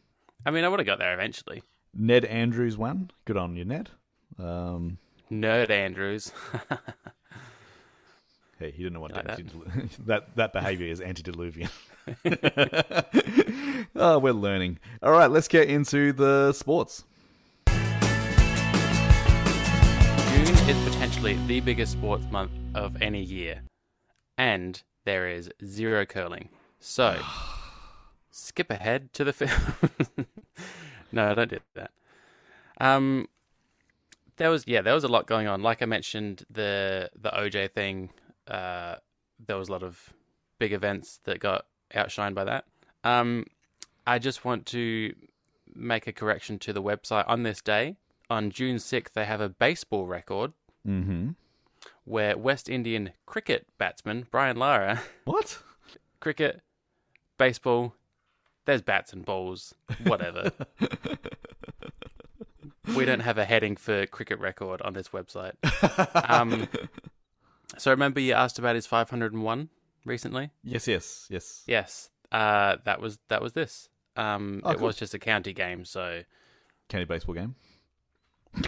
[0.45, 1.63] I mean, I would have got there eventually.
[1.95, 3.11] Ned Andrews won.
[3.25, 3.91] Good on you, Ned.
[4.39, 4.99] Um,
[5.31, 6.31] Nerd Andrews.
[8.59, 9.41] hey, he didn't know what Like that?
[10.07, 11.71] that that behavior is antediluvian.
[13.97, 14.79] oh, we're learning.
[15.03, 17.05] All right, let's get into the sports.
[20.29, 23.63] June is potentially the biggest sports month of any year,
[24.39, 26.51] and there is zero curling.
[26.79, 27.19] So,
[28.37, 30.27] skip ahead to the film.
[31.13, 31.91] no, I don't do that.
[32.79, 33.29] Um,
[34.37, 35.63] there was yeah, there was a lot going on.
[35.63, 38.11] Like I mentioned, the the OJ thing.
[38.47, 38.97] Uh,
[39.45, 40.13] there was a lot of
[40.59, 42.65] big events that got outshined by that.
[43.05, 43.45] Um,
[44.07, 45.15] I just want to
[45.75, 47.97] make a correction to the website on this day.
[48.29, 50.53] On June 6th, they have a baseball record
[50.87, 51.31] Mm-hmm.
[52.05, 55.59] where West Indian cricket batsman Brian Lara, What?
[56.21, 56.61] cricket,
[57.39, 57.95] baseball,
[58.67, 59.75] there's bats and balls,
[60.05, 60.51] whatever.
[62.97, 65.55] we don't have a heading for cricket record on this website.
[66.29, 66.69] Um,
[67.79, 69.69] so remember you asked about his 501
[70.05, 70.51] recently?
[70.63, 71.63] Yes, yes, yes.
[71.67, 73.89] Yes, uh, that was that was this.
[74.17, 74.87] Um, Oh, it cool.
[74.87, 76.23] was just a county game, so
[76.89, 77.55] County baseball game.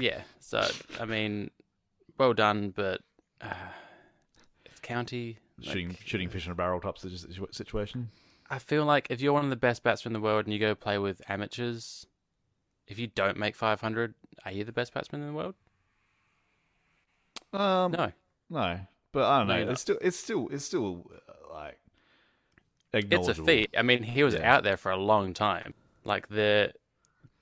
[0.01, 0.23] yeah.
[0.41, 0.67] So
[1.01, 1.51] I mean,
[2.19, 3.01] well done, but
[3.41, 3.55] uh,
[4.67, 5.39] it's county.
[5.59, 6.99] like- Shooting, shooting fish in a barrel type
[7.53, 8.11] situation.
[8.51, 10.59] I feel like if you're one of the best batsmen in the world and you
[10.59, 12.07] go play with amateurs,
[12.87, 15.55] if you don't make 500, are you the best batsman in the world?
[17.53, 18.13] Um, No.
[18.51, 18.81] no.
[19.13, 19.71] but I don't No, know.
[19.73, 21.79] It's still, it's still, it's still uh, like
[22.93, 23.75] It's a feat.
[23.77, 24.55] I mean, he was Yeah.
[24.57, 25.75] out there for a long time.
[26.05, 26.73] Like the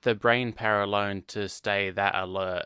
[0.03, 2.65] the brain power alone to stay that alert.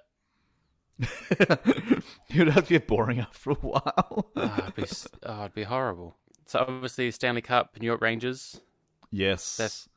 [0.99, 2.04] it
[2.36, 4.32] would have to get boring after a while.
[4.36, 4.86] oh, it'd, be,
[5.23, 6.17] oh, it'd be horrible.
[6.45, 8.60] So obviously, Stanley Cup, New York Rangers
[9.12, 9.58] yes.
[9.58, 9.89] That's-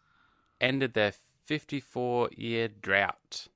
[0.61, 1.13] ended their
[1.45, 3.49] 54 year drought.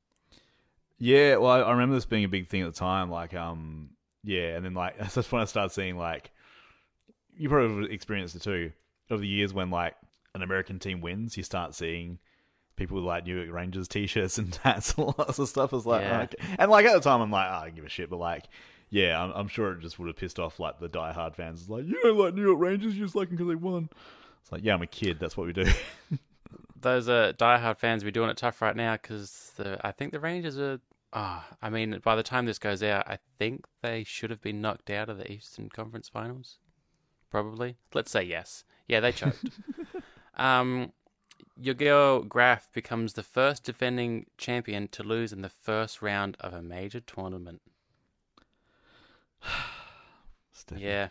[0.98, 3.08] Yeah, well, I, remember this being a big thing at the time.
[3.10, 3.90] Like, um,
[4.24, 6.32] yeah, and then like that's when I started seeing like
[7.36, 8.72] you probably experienced it too.
[9.10, 9.94] Over the years, when like
[10.34, 12.18] an American team wins, you start seeing
[12.76, 15.72] people with like New York Rangers t-shirts and hats and lots of stuff.
[15.72, 16.22] It's like, Yeah.
[16.22, 16.36] okay.
[16.58, 18.10] and like at the time, I'm like, oh, I don't give a shit.
[18.10, 18.44] But like,
[18.90, 21.62] yeah, I'm, I'm sure it just would have pissed off like the diehard fans.
[21.62, 23.88] It's like, you don't like New York Rangers, you just like them because they won.
[24.42, 25.18] It's like, yeah, I'm a kid.
[25.20, 25.66] That's what we do.
[26.80, 30.58] Those uh, diehard fans be doing it tough right now because I think the Rangers
[30.58, 30.80] are.
[31.12, 34.60] Ah, I mean, by the time this goes out, I think they should have been
[34.60, 36.58] knocked out of the Eastern Conference Finals.
[37.30, 37.76] Probably.
[37.94, 38.64] Let's say yes.
[38.86, 39.44] Yeah, they choked.
[40.36, 40.92] um,
[41.56, 46.52] your girl Graf becomes the first defending champion to lose in the first round of
[46.52, 47.62] a major tournament.
[50.76, 51.08] Yeah.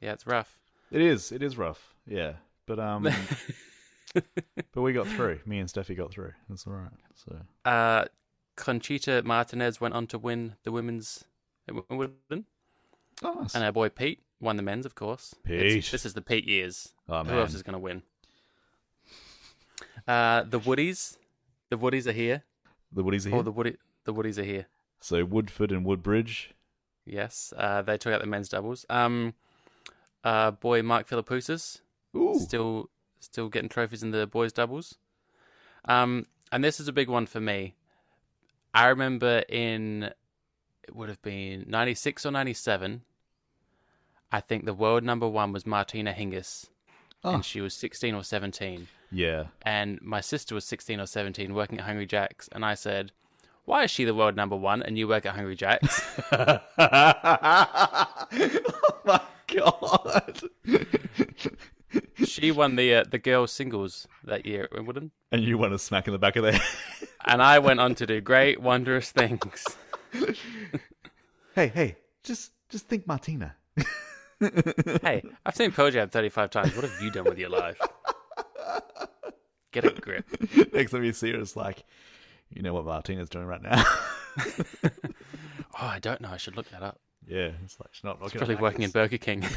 [0.00, 0.58] Yeah, it's rough.
[0.90, 1.32] It is.
[1.32, 1.94] It is rough.
[2.06, 2.34] Yeah,
[2.66, 3.08] but um,
[4.12, 5.40] but we got through.
[5.46, 6.32] Me and Steffi got through.
[6.48, 6.90] That's all right.
[7.14, 8.04] So Uh,
[8.56, 11.24] Conchita Martinez went on to win the women's
[11.68, 12.44] Wimbledon,
[13.24, 13.54] oh, nice.
[13.54, 15.34] and our boy Pete won the men's, of course.
[15.48, 15.90] It's- Pete.
[15.90, 16.92] this is the Pete years.
[17.08, 18.02] oh Who else is going to win?
[20.06, 21.16] Uh, the Woodies,
[21.70, 22.44] the Woodies are here.
[22.92, 23.38] the Woodies are here.
[23.38, 24.66] Oh, the Woody, the Woodies are here.
[25.00, 26.52] So Woodforde and Woodbridge.
[27.06, 28.84] Yes, uh, they took out the men's doubles.
[28.90, 29.34] Um,
[30.24, 31.80] uh, boy Mark Philippoussis
[32.34, 32.90] still
[33.20, 34.96] still getting trophies in the boys doubles.
[35.84, 37.74] Um, and this is a big one for me.
[38.74, 40.10] I remember in
[40.82, 43.02] it would have been ninety six or ninety seven.
[44.32, 46.66] I think the world number one was Martina Hingis,
[47.22, 47.34] Oh.
[47.34, 48.88] and she was sixteen or seventeen.
[49.12, 49.46] yeah.
[49.62, 53.12] And my sister was sixteen or seventeen, working at Hungry Jack's, and I said,
[53.66, 56.02] "Why is she the world number one, and you work at Hungry Jack's?"
[56.32, 56.60] oh
[59.04, 59.20] my
[59.54, 60.40] god!
[62.24, 65.78] she won the uh, the girls singles that year at Wimbledon, and you won a
[65.78, 66.58] smack in the back of their
[67.26, 69.66] and I went on to do great, wondrous things.
[71.54, 73.56] Hey, hey, just just think Martina.
[74.38, 76.76] Hey, I've seen Pearl Jam 35 times.
[76.76, 77.80] What have you done with your life?
[79.72, 80.26] Get a grip.
[80.74, 81.84] Next time you see her, it's like,
[82.50, 83.84] you know what Martina's doing right now.
[85.78, 86.30] Oh, I don't know.
[86.30, 86.98] I should look that up.
[87.26, 89.44] yeah, it's like she's not She's probably working in Burger King.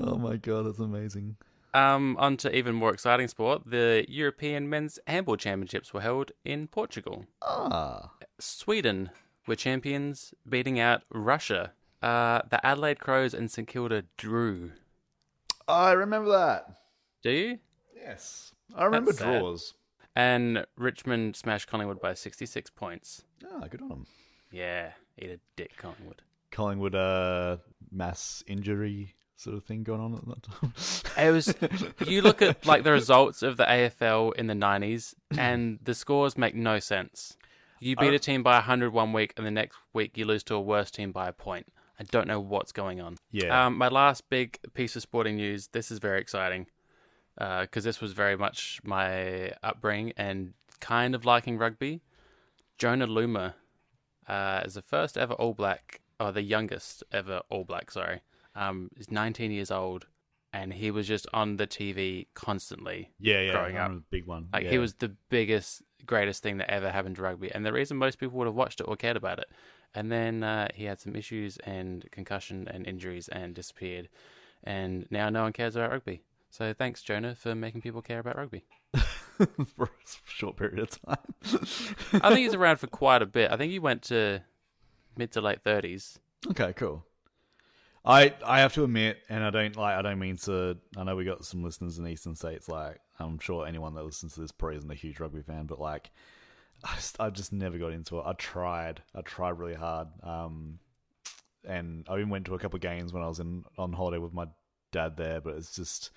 [0.00, 1.36] Oh my god, that's amazing.
[1.74, 3.62] um, on to even more exciting sport.
[3.66, 7.24] The European Men's Handball Championships were held in Portugal.
[7.42, 9.10] Ah, Sweden
[9.46, 11.72] were champions, beating out Russia.
[12.00, 14.72] Uh, the Adelaide Crows and St Kilda drew.
[15.66, 16.76] I remember that.
[17.22, 17.58] Do you?
[17.94, 19.74] Yes, I remember That's draws.
[20.18, 23.22] And Richmond smashed Collingwood by 66 points.
[23.48, 24.06] Ah, good on them.
[24.50, 26.22] Yeah, eat a dick, Collingwood.
[26.50, 27.58] Collingwood, uh,
[27.92, 30.72] mass injury sort of thing going on at that time.
[31.24, 31.54] It was.
[32.04, 36.36] You look at like the results of the AFL in the '90s, and the scores
[36.36, 37.36] make no sense.
[37.78, 40.42] You beat I- a team by 100 one week, and the next week you lose
[40.44, 41.66] to a worse team by a point.
[42.00, 43.18] I don't know what's going on.
[43.30, 45.68] yeah, Um, my last big piece of sporting news.
[45.68, 46.66] This is very exciting
[47.38, 52.00] because this was very much my upbringing and kind of liking rugby.
[52.78, 53.54] Jonah Lomu
[54.26, 57.90] uh, is the first ever All Black, or the youngest ever All Black.
[57.90, 58.20] Sorry,
[58.54, 60.06] um, he's 19 years old,
[60.52, 63.10] and he was just on the TV constantly.
[63.20, 63.52] yeah, yeah.
[63.52, 63.92] growing up.
[64.10, 64.48] big one.
[64.52, 64.70] Like yeah.
[64.70, 68.18] he was the biggest, greatest thing that ever happened to rugby, and the reason most
[68.18, 69.50] people would have watched it or cared about it.
[69.94, 74.08] And then uh, he had some issues and concussion and injuries and disappeared,
[74.62, 76.22] and now no one cares about rugby.
[76.50, 78.64] So thanks, Jonah, for making people care about rugby.
[79.76, 79.88] for a
[80.26, 82.22] short period of time.
[82.22, 83.50] I think he's around for quite a bit.
[83.50, 84.40] I think he went to
[85.16, 86.18] mid to late thirties.
[86.50, 87.04] Okay, cool.
[88.04, 90.76] I I have to admit, and I don't like I don't mean to.
[90.96, 92.68] I know we got some listeners in eastern states.
[92.68, 95.80] Like I'm sure anyone that listens to this probably isn't a huge rugby fan, but
[95.80, 96.10] like
[96.84, 98.24] I just, I just never got into it.
[98.26, 100.08] I tried, I tried really hard.
[100.22, 100.78] Um,
[101.64, 104.18] and I even went to a couple of games when I was in on holiday
[104.18, 104.46] with my
[104.92, 106.10] dad there, but it's just.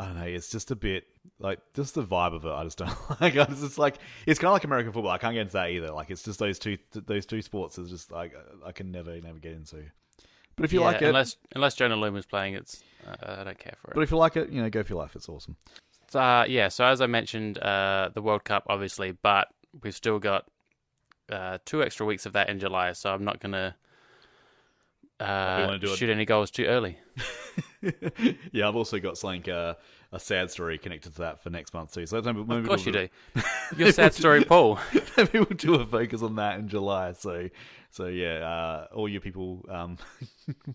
[0.00, 0.24] I don't know.
[0.26, 1.04] It's just a bit
[1.38, 2.50] like just the vibe of it.
[2.50, 3.36] I just don't like.
[3.36, 5.10] I just, it's like it's kind of like American football.
[5.12, 5.90] I can't get into that either.
[5.92, 8.34] Like it's just those two those two sports is just like
[8.64, 9.84] I can never never get into.
[10.56, 13.58] But if you Yeah, like it, unless unless Jonah Lomu's playing, it's uh, I don't
[13.58, 13.94] care for it.
[13.94, 15.14] but if you like it, you know, go for your life.
[15.16, 15.56] It's awesome.
[16.10, 19.48] So, uh, yeah, so as I mentioned, uh, the World Cup, obviously, but
[19.82, 20.46] we've still got
[21.30, 23.76] uh, two extra weeks of that in July, so I'm not gonna
[25.20, 26.98] uh, wanna it- shoot any goals too early.
[28.52, 29.74] yeah, I've also got something uh,
[30.12, 32.06] a sad story connected to that for next month too.
[32.06, 33.42] So maybe, maybe Of course you we'll do.
[33.76, 34.78] Your sad story, Paul.
[35.16, 37.12] maybe we'll do a focus on that in July.
[37.12, 37.48] So,
[37.90, 39.98] so yeah, uh, all you people um,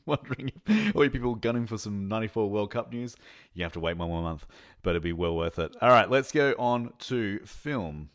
[0.05, 0.51] wondering,
[0.95, 3.15] all you people gunning for some '94 World Cup news,
[3.53, 4.45] you have to wait one more month,
[4.83, 5.75] but it'll be well worth it.
[5.81, 8.09] All right, let's go on to film.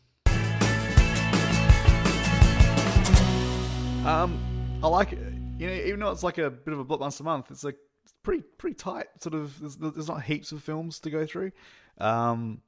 [4.05, 5.19] Um, I like it.
[5.59, 7.77] You know, even though it's like a bit of a blockbuster month, it's like
[8.23, 9.07] pretty pretty tight.
[9.19, 11.51] Sort of, there's, there's not heaps of films to go through.
[11.97, 12.61] Um,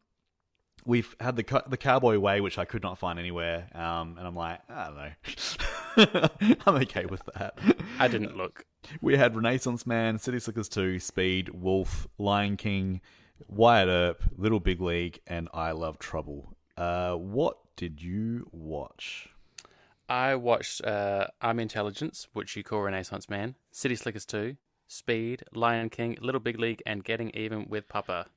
[0.86, 4.36] we've had the the Cowboy Way, which I could not find anywhere, um, and I'm
[4.36, 7.58] like, I don't know, I'm okay with that.
[8.00, 8.66] I didn't look.
[9.00, 13.00] We had Renaissance Man, City Slickers 2, Speed, Wolf, Lion King,
[13.48, 16.58] Wyatt Earp, Little Big League, and I Love Trouble.
[16.76, 19.30] Uh, what did you watch?
[20.10, 24.58] I watched uh, Army Intelligence, which you call Renaissance Man, City Slickers 2,
[24.94, 28.28] Speed, Lion King, Little Big League, and Getting Even with Papa.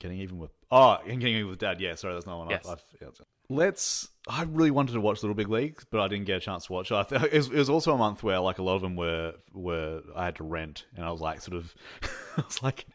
[0.00, 1.78] Getting even with oh, and getting even with Dad.
[1.78, 2.48] Yeah, sorry, that's not one.
[2.48, 2.66] Yes.
[2.66, 3.08] I, I've, yeah,
[3.50, 4.08] Let's.
[4.26, 6.72] I really wanted to watch Little Big League, but I didn't get a chance to
[6.72, 6.90] watch.
[6.90, 6.94] it.
[6.94, 8.96] I th- it, was, it was also a month where like a lot of them
[8.96, 11.74] were were I had to rent, and I was like, sort of,
[12.38, 12.86] I was like,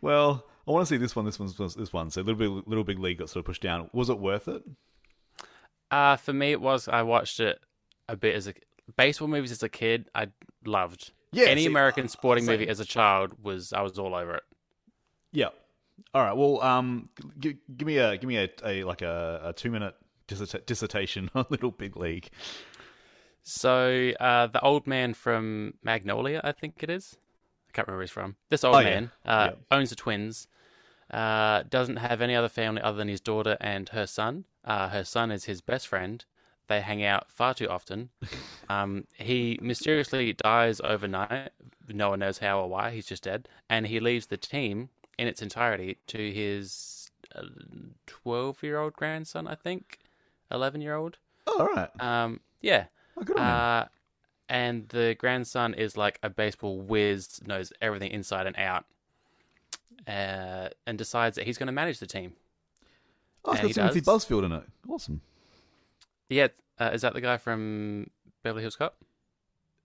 [0.00, 2.10] well, I want to see this one, this one's this one.
[2.10, 3.88] So Little Big Little Big League got sort of pushed down.
[3.92, 4.64] Was it worth it?
[5.92, 6.88] Uh, for me, it was.
[6.88, 7.60] I watched it
[8.08, 8.54] a bit as a
[8.96, 10.10] baseball movies as a kid.
[10.12, 10.28] I
[10.64, 11.12] loved.
[11.32, 12.52] Yeah, Any see, American sporting same.
[12.58, 14.42] movie as a child was I was all over it.
[15.32, 15.48] Yeah.
[16.14, 16.36] All right.
[16.36, 19.94] Well, um, give, give me a give me a, a like a, a two minute
[20.26, 22.30] disserta- dissertation on Little Big League.
[23.42, 27.16] So uh, the old man from Magnolia, I think it is.
[27.68, 28.36] I can't remember where he's from.
[28.50, 28.84] This old Oh, yeah.
[28.90, 29.76] man uh, Yeah.
[29.76, 30.48] owns the twins.
[31.10, 34.44] Uh, doesn't have any other family other than his daughter and her son.
[34.64, 36.24] Uh, her son is his best friend.
[36.68, 38.10] They hang out far too often.
[38.68, 41.50] Um, he mysteriously dies overnight.
[41.88, 42.90] No one knows how or why.
[42.90, 47.10] He's just dead, and he leaves the team in its entirety to his
[48.06, 49.98] twelve-year-old grandson, I think,
[50.50, 51.16] eleven-year-old.
[51.46, 51.88] Oh, all right.
[52.00, 52.84] Um, yeah.
[53.16, 53.54] Oh, good on him.
[53.54, 53.84] Uh,
[54.50, 58.84] and the grandson is like a baseball whiz, knows everything inside and out,
[60.06, 62.34] uh, and decides that he's going to manage the team.
[63.46, 64.24] Oh, it's and got Timothy does.
[64.26, 64.64] Busfield in it.
[64.86, 65.22] Awesome.
[66.28, 68.10] Yeah, uh, is that the guy from
[68.42, 68.96] Beverly Hills Cop?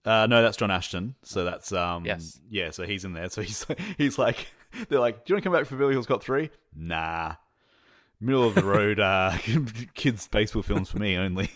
[0.04, 1.14] Uh, no, that's John Ashton.
[1.22, 2.38] So that's um, Yes.
[2.50, 2.70] yeah.
[2.70, 3.30] So he's in there.
[3.30, 3.64] So he's
[3.98, 4.48] he's like,
[4.88, 6.50] they're like, do you want to come back for Beverly Hills Cop three?
[6.76, 7.34] Nah,
[8.20, 9.32] middle of the road, uh,
[9.94, 11.50] kids baseball films for me only.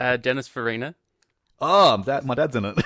[0.00, 0.94] Uh, Dennis Farina.
[1.60, 2.78] Oh, that my dad's in it.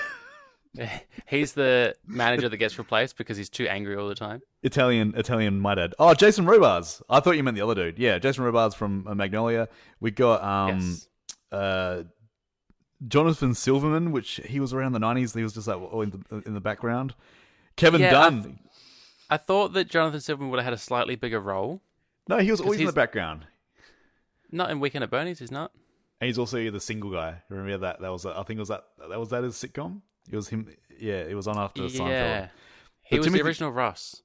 [1.26, 4.40] He's the manager that gets replaced because he's too angry all the time.
[4.62, 5.94] Italian, Italian, my dad.
[5.98, 7.02] Oh, Jason Robards.
[7.10, 7.98] I thought you meant the other dude.
[7.98, 9.68] Yeah, Jason Robards from uh, Magnolia.
[10.00, 11.08] We got um, yes.
[11.50, 12.04] uh,
[13.06, 15.34] Jonathan Silverman, which he was around the nineties.
[15.34, 17.14] He was just like oh, in the in the background.
[17.76, 18.58] Kevin Yeah, Dunn.
[19.28, 21.80] I thought that Jonathan Silverman would have had a slightly bigger role.
[22.28, 23.46] no, he was always in the background.
[24.50, 25.72] Not in Weekend at Bernie's, he's not.
[26.20, 27.42] And he's also the single guy.
[27.48, 28.00] Remember that?
[28.00, 30.02] That was I think it was that that was that his sitcom.
[30.30, 30.68] It was him.
[30.98, 32.08] Yeah, it was on after Seinfeld.
[32.08, 32.48] Yeah.
[33.02, 34.22] He was Timothy- the original Ross.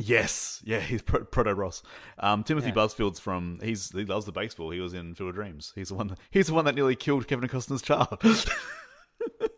[0.00, 1.82] Yes, yeah, he's Pro- Proto Ross.
[2.18, 2.74] Um, Timothy Yeah.
[2.74, 3.58] Busfield's from.
[3.62, 4.70] He's he loves the baseball.
[4.70, 5.72] He was in Field of Dreams.
[5.74, 6.08] He's the one.
[6.08, 8.18] That, he's the one that nearly killed Kevin Costner's child.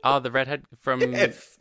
[0.02, 1.56] Oh, the redhead from yes,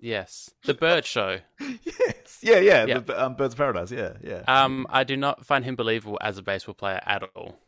[0.00, 1.38] yes, the Bird Show.
[1.60, 2.84] yes, yeah, yeah.
[2.86, 2.98] Yeah.
[3.00, 3.90] The, um, Birds of Paradise.
[3.90, 4.42] Yeah, yeah.
[4.48, 7.58] Um, I do not find him believable as a baseball player at all.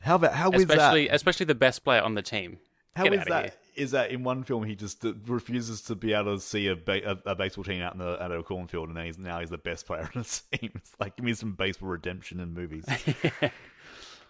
[0.00, 1.14] how about how is Especially, that?
[1.14, 2.58] especially the best player on the team.
[2.96, 3.42] How Get is that?
[3.44, 3.52] here.
[3.76, 7.18] Is that in one film he just refuses to be able to see a, ba-
[7.26, 9.40] a, a baseball team out in the out of a cornfield, and then he's now
[9.40, 10.70] he's the best player on the team.
[10.74, 12.84] It's like give me some baseball redemption in movies.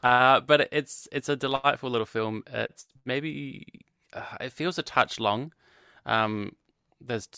[0.02, 2.42] Uh, but it's it's a delightful little film.
[2.50, 3.66] It's maybe
[4.14, 5.52] uh, it feels a touch long.
[6.06, 6.56] Um,
[7.02, 7.28] there's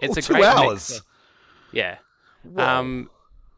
[0.00, 0.90] it's Oh, a two great mix hours.
[0.98, 1.02] of-
[1.72, 1.98] yeah.
[2.56, 3.08] Um,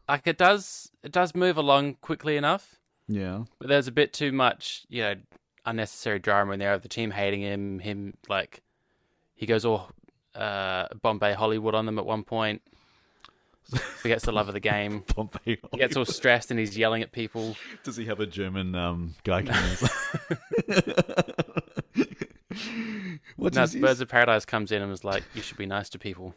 [0.07, 2.75] like it does it does move along quickly enough,
[3.07, 3.45] Yeah.
[3.57, 5.15] but there's a bit too much you know
[5.65, 7.79] unnecessary drama in there of the team hating him.
[7.79, 8.61] Him like
[9.35, 9.89] he goes all
[10.35, 12.61] uh, Bombay Hollywood on them at one point.
[14.01, 15.01] Forgets the love of the game.
[15.07, 15.57] Pompey.
[15.71, 17.55] He gets all stressed and he's yelling at people.
[17.83, 19.41] Does he have a German um, guy?
[23.37, 25.89] What's No, his Birds of Paradise comes in and was like, "You should be nice
[25.89, 26.35] to people."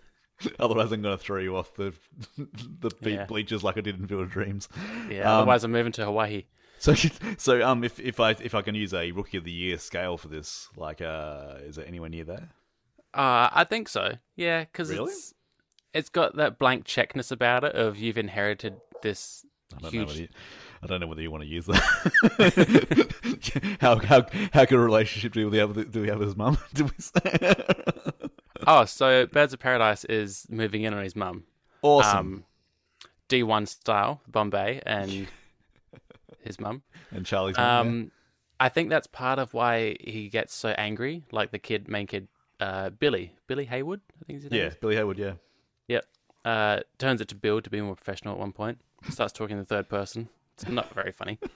[0.58, 1.92] Otherwise, I'm going to throw you off the
[2.36, 3.24] the Yeah.
[3.26, 4.68] bleachers like I did in Field of Dreams.
[5.10, 5.22] Yeah.
[5.22, 6.44] Um, otherwise, I'm moving to Hawaii.
[6.78, 6.94] So,
[7.38, 10.16] so um, if if I if I can use a Rookie of the Year scale
[10.16, 12.48] for this, like, uh, is it anywhere near there?
[13.14, 14.12] Uh, I think so.
[14.36, 15.10] Yeah, because Really?
[15.12, 15.34] it's
[15.94, 19.44] it's got that blank checkness about it of you've inherited this
[19.76, 20.04] I don't know.
[20.04, 20.30] huge.
[20.82, 21.78] I don't know whether you want to use that.
[23.80, 26.36] how how how good a relationship do we have with do we have with his
[26.36, 26.58] mum?
[26.78, 26.90] We?
[28.66, 31.44] Oh, so Birds of Paradise is moving in on his mum.
[31.82, 32.18] awesome.
[32.18, 32.44] Um,
[33.28, 35.26] D1 style, Bombay, and
[36.42, 36.82] his mum.
[37.10, 37.64] and Charlie's mum.
[37.64, 37.80] yeah.
[37.80, 38.10] Um,
[38.60, 41.22] I think that's part of why he gets so angry.
[41.30, 42.28] Like the kid, main kid,
[42.60, 44.60] uh, Billy, Billy Heywood, I think his name.
[44.60, 45.18] yeah, Billy Hayward.
[45.18, 45.34] Yeah,
[45.86, 46.04] Yep.
[46.44, 48.80] Uh, turns it to Bill to be more professional at one point.
[49.10, 50.28] Starts talking in the third person.
[50.54, 51.38] It's not very funny.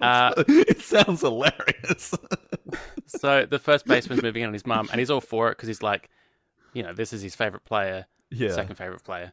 [0.00, 2.14] Uh, it sounds hilarious.
[3.06, 5.66] so the first baseman's moving in on his mum, and he's all for it because
[5.66, 6.08] he's like,
[6.72, 9.32] you know, this is his favorite player, yeah, second favorite player.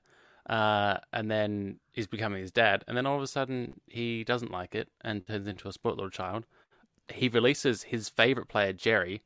[0.49, 4.51] Uh, and then he's becoming his dad, and then all of a sudden he doesn't
[4.51, 6.45] like it and turns into a spoiled little child.
[7.07, 9.21] He releases his favorite player, Jerry,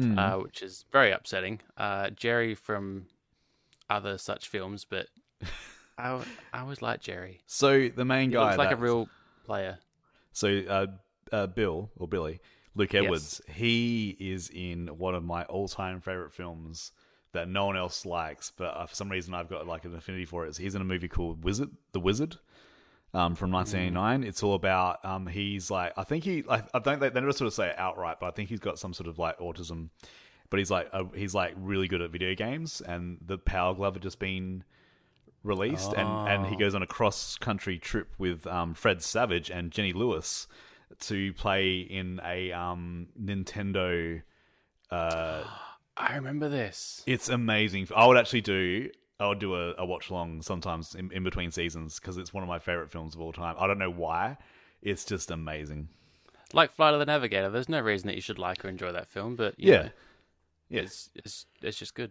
[0.00, 0.18] Mm.
[0.18, 1.60] uh, which is very upsetting.
[1.76, 3.06] Uh, Jerry from
[3.88, 5.06] other such films, but
[5.98, 7.42] I, I always like Jerry.
[7.46, 9.08] So the main He guy, looks like a real
[9.44, 9.78] player.
[10.32, 10.86] So uh,
[11.30, 12.40] uh, Bill or Billy,
[12.74, 13.04] Luke Yes.
[13.04, 16.90] Edwards, he is in one of my all-time favorite films
[17.34, 20.24] that no one else likes, but uh, for some reason I've got like an affinity
[20.24, 20.56] for it.
[20.56, 22.36] He's in a movie called Wizard, The Wizard.
[23.12, 25.04] Um, from 1989, it's all about.
[25.04, 26.98] Um, he's like, I think he, like, I don't.
[26.98, 29.06] They, they never sort of say it outright, but I think he's got some sort
[29.08, 29.90] of like autism.
[30.50, 33.94] But he's like, uh, he's like really good at video games, and the Power Glove
[33.94, 34.64] had just been
[35.44, 36.58] released, and and he Oh.
[36.58, 40.48] goes on a cross country trip with um, Fred Savage and Jenny Lewis
[41.02, 44.22] to play in a um, Nintendo.
[44.90, 45.44] Uh,
[45.96, 47.02] I remember this.
[47.06, 47.88] it's amazing.
[47.94, 48.90] I would actually do.
[49.20, 52.42] I would do a, a watch long sometimes in, in between seasons because it's one
[52.42, 53.54] of my favorite films of all time.
[53.58, 54.36] I don't know why.
[54.82, 55.88] It's just amazing.
[56.52, 59.08] Like Flight of the Navigator, there's no reason that you should like or enjoy that
[59.08, 59.82] film, but you Yeah.
[59.82, 59.90] know,
[60.68, 60.80] Yeah.
[60.82, 62.10] it's, it's it's just good.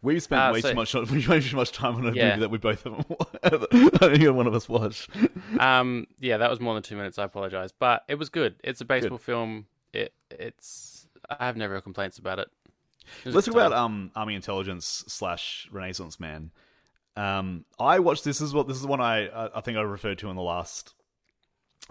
[0.00, 0.94] We've spent Uh, way so- too much
[1.28, 2.28] way too much time on a Yeah.
[2.30, 3.06] movie that we both haven't.
[4.02, 5.10] Either one of us watched.
[5.60, 7.16] Um, yeah, that was more than two minutes.
[7.18, 8.56] I apologize, but it was good.
[8.64, 9.66] It's a baseball film.
[9.92, 12.48] It it's I have no real complaints about it.
[13.24, 16.50] Let's talk about um Army Intelligence slash Renaissance Man.
[17.16, 20.18] Um, I watched this is what this is one I I I think I referred
[20.18, 20.94] to in the last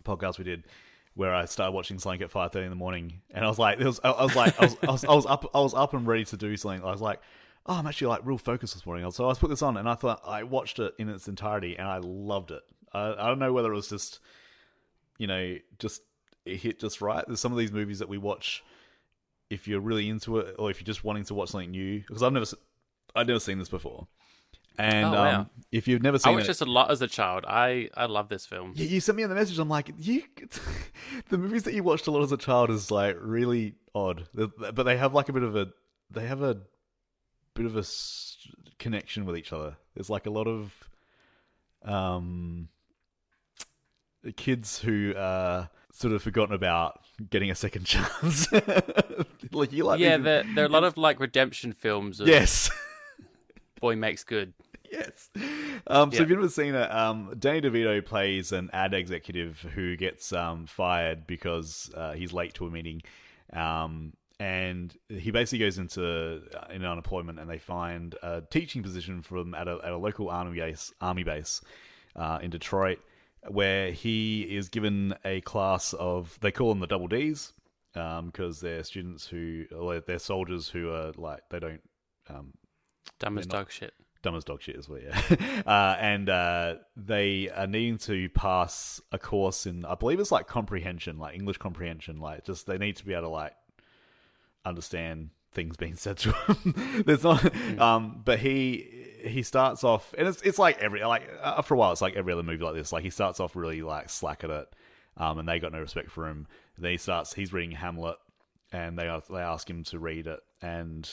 [0.03, 0.65] podcast we did,
[1.13, 3.79] where I started watching something at five thirty in the morning, and I was like,
[3.79, 5.93] was, I, I was like, I was, I was, I was up, I was up
[5.93, 6.83] and ready to do something.
[6.83, 7.21] I was like,
[7.65, 9.09] oh, I'm actually like real focused this morning.
[9.11, 11.87] So I put this on, and I thought I watched it in its entirety, and
[11.87, 12.63] I loved it.
[12.91, 14.19] I, I don't know whether it was just,
[15.17, 16.01] you know, just
[16.45, 17.23] it hit just right.
[17.25, 18.63] There's some of these movies that we watch
[19.53, 21.99] if you're really into it, or if you're just wanting to watch something new.
[21.99, 22.45] Because I've never,
[23.15, 24.07] I've never seen this before,
[24.77, 25.39] and Oh, wow.
[25.41, 27.45] um, if you've never I seen watched it, this a lot as a child.
[27.47, 28.73] I I love this film.
[28.75, 29.59] yeah, you sent me the message.
[29.59, 30.23] I'm like, you,
[31.29, 34.83] the movies that you watched a lot as a child is like really odd, but
[34.83, 35.67] they have like a bit of a,
[36.09, 36.61] they have a
[37.53, 37.83] bit of a
[38.79, 39.77] connection with each other.
[39.93, 40.73] There's like a lot of,
[41.83, 42.69] um,
[44.37, 48.51] kids who are sort of forgotten about getting a second chance.
[49.51, 52.19] like you like, yeah, these- there there are a lot of like redemption films.
[52.19, 52.69] Of yes.
[53.79, 54.53] boy makes good.
[54.91, 55.29] Yes.
[55.87, 56.23] Um, so Yeah.
[56.23, 60.67] if you've never seen it, um, Danny DeVito plays an ad executive who gets um,
[60.67, 63.01] fired because uh, he's late to a meeting.
[63.51, 69.21] Um, and he basically goes into uh, in unemployment, and they find a teaching position
[69.23, 71.61] for him at a, at a local army base, army base
[72.15, 72.99] uh, in Detroit,
[73.49, 77.53] where he is given a class of they call them the double D's
[77.93, 81.81] because they're students who or they're soldiers who are like they don't
[82.29, 82.53] um,
[83.19, 83.93] Dumb as dog shit.
[84.21, 85.63] dumb as dog shit as well, yeah.
[85.65, 90.47] uh, and uh, they are needing to pass a course in, I believe it's like
[90.47, 92.19] comprehension, like English comprehension.
[92.19, 93.53] Like, just they need to be able to like
[94.65, 97.03] understand things being said to him.
[97.05, 101.73] There's not, um, but he he starts off, and it's it's like every like after
[101.73, 102.91] a while, it's like every other movie like this.
[102.91, 104.67] Like he starts off really like slack at it,
[105.17, 106.47] um, and they got no respect for him.
[106.77, 108.17] Then he starts, he's reading Hamlet,
[108.71, 111.09] and they they ask him to read it, and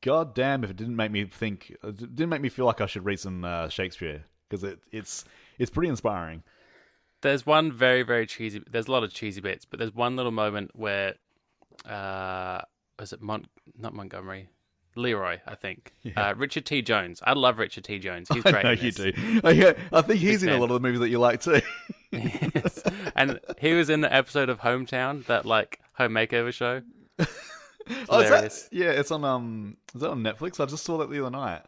[0.00, 2.86] God damn if it didn't make me think, it didn't make me feel like I
[2.86, 5.24] should read some uh, Shakespeare because it, it's
[5.58, 6.42] it's pretty inspiring.
[7.22, 8.62] There's one very very cheesy.
[8.70, 11.14] There's a lot of cheesy bits, but there's one little moment where,
[11.86, 12.62] uh,
[13.02, 13.46] was it Mont
[13.76, 14.48] not Montgomery,
[14.96, 15.38] Leroy?
[15.46, 16.82] I think uh, Richard T.
[16.82, 17.20] Jones.
[17.24, 17.98] I love Richard T.
[17.98, 18.28] Jones.
[18.32, 18.54] He's great.
[18.56, 19.12] I know you do.
[19.44, 21.40] Oh, yeah, I think he's Big in a lot of the movies that you like
[21.42, 21.60] too.
[22.14, 22.82] Yes.
[23.16, 26.82] and he was in the episode of Hometown, that like home makeover show.
[28.08, 30.60] oh, is that, yeah, it's on um, is that on Netflix?
[30.60, 31.62] I just saw that the other night.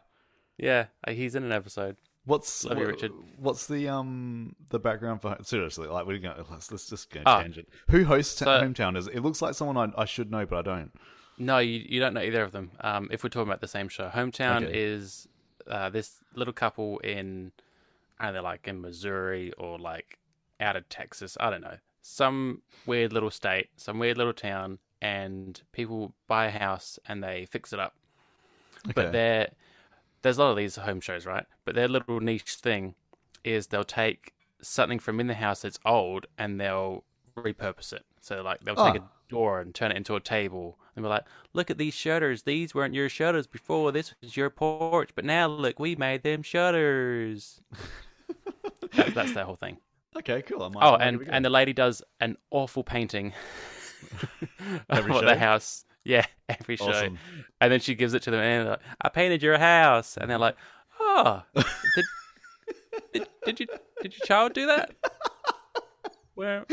[0.58, 1.96] Yeah, uh, he's in an episode.
[2.26, 3.12] What's Love you, Richard.
[3.38, 5.88] What's the um the background for seriously?
[5.88, 7.40] Like we're going let's let's just go Ah.
[7.42, 7.68] tangent.
[7.90, 8.96] Who hosts So- Hometown?
[8.98, 10.92] Is it looks like someone I, I should know, but I don't.
[11.38, 12.70] No, you you don't know either of them.
[12.80, 14.78] Um, if we're talking about the same show, Hometown Okay.
[14.78, 15.28] is
[15.66, 17.52] uh, this little couple in,
[18.18, 20.18] I don't know, like in Missouri or like
[20.60, 21.36] out of Texas.
[21.40, 21.76] I don't know.
[22.02, 27.46] Some weird little state, some weird little town, and people buy a house and they
[27.50, 27.94] fix it up.
[28.94, 29.10] But Okay.
[29.12, 29.48] they're,
[30.22, 31.46] there's a lot of these home shows, right?
[31.64, 32.94] But their little niche thing
[33.42, 37.04] is they'll take something from in the house that's old and they'll
[37.36, 38.04] repurpose it.
[38.20, 38.98] So like they'll take Ah.
[38.98, 42.42] a door and turn it into a table and be like, "Look at these shutters.
[42.42, 43.92] These weren't your shutters before.
[43.92, 47.60] This was your porch, but now look, we made them shutters."
[48.94, 49.78] that, that's their whole thing.
[50.16, 50.62] Okay, cool.
[50.62, 51.36] I might, Oh, and give it a go.
[51.36, 53.32] and the lady does an awful painting
[54.88, 55.84] of Every the house.
[56.04, 56.90] Yeah, every show.
[56.90, 57.18] Awesome.
[57.60, 60.30] And then she gives it to them, and they're like, "I painted your house," and
[60.30, 60.56] they're like,
[61.00, 61.42] "Oh,
[61.96, 62.04] did,
[63.12, 63.66] did, did you
[64.02, 64.94] did your child do that?"
[66.34, 66.66] Where?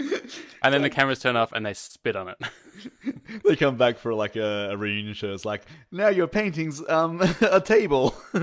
[0.62, 2.36] And then the cameras turn off, and they spit on it.
[3.44, 5.32] they come back for like a, a reunion show.
[5.32, 8.14] It's like now your painting's um a table.
[8.34, 8.42] now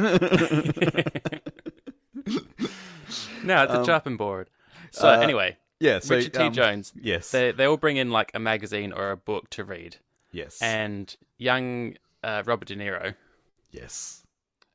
[3.64, 4.50] it's a chopping board.
[4.90, 6.00] So uh, anyway, yeah.
[6.00, 6.40] So Richard T.
[6.40, 6.92] um, Jones.
[7.00, 7.30] Yes.
[7.30, 9.98] They they all bring in like a magazine or a book to read,
[10.32, 10.60] yes.
[10.62, 13.14] and young uh, Robert De Niro.
[13.72, 14.24] yes.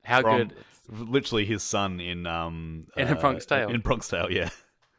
[0.04, 0.54] How From good!
[0.88, 3.68] literally his son in um In A Bronx Tale.
[3.68, 4.50] In Bronx Tale, yeah.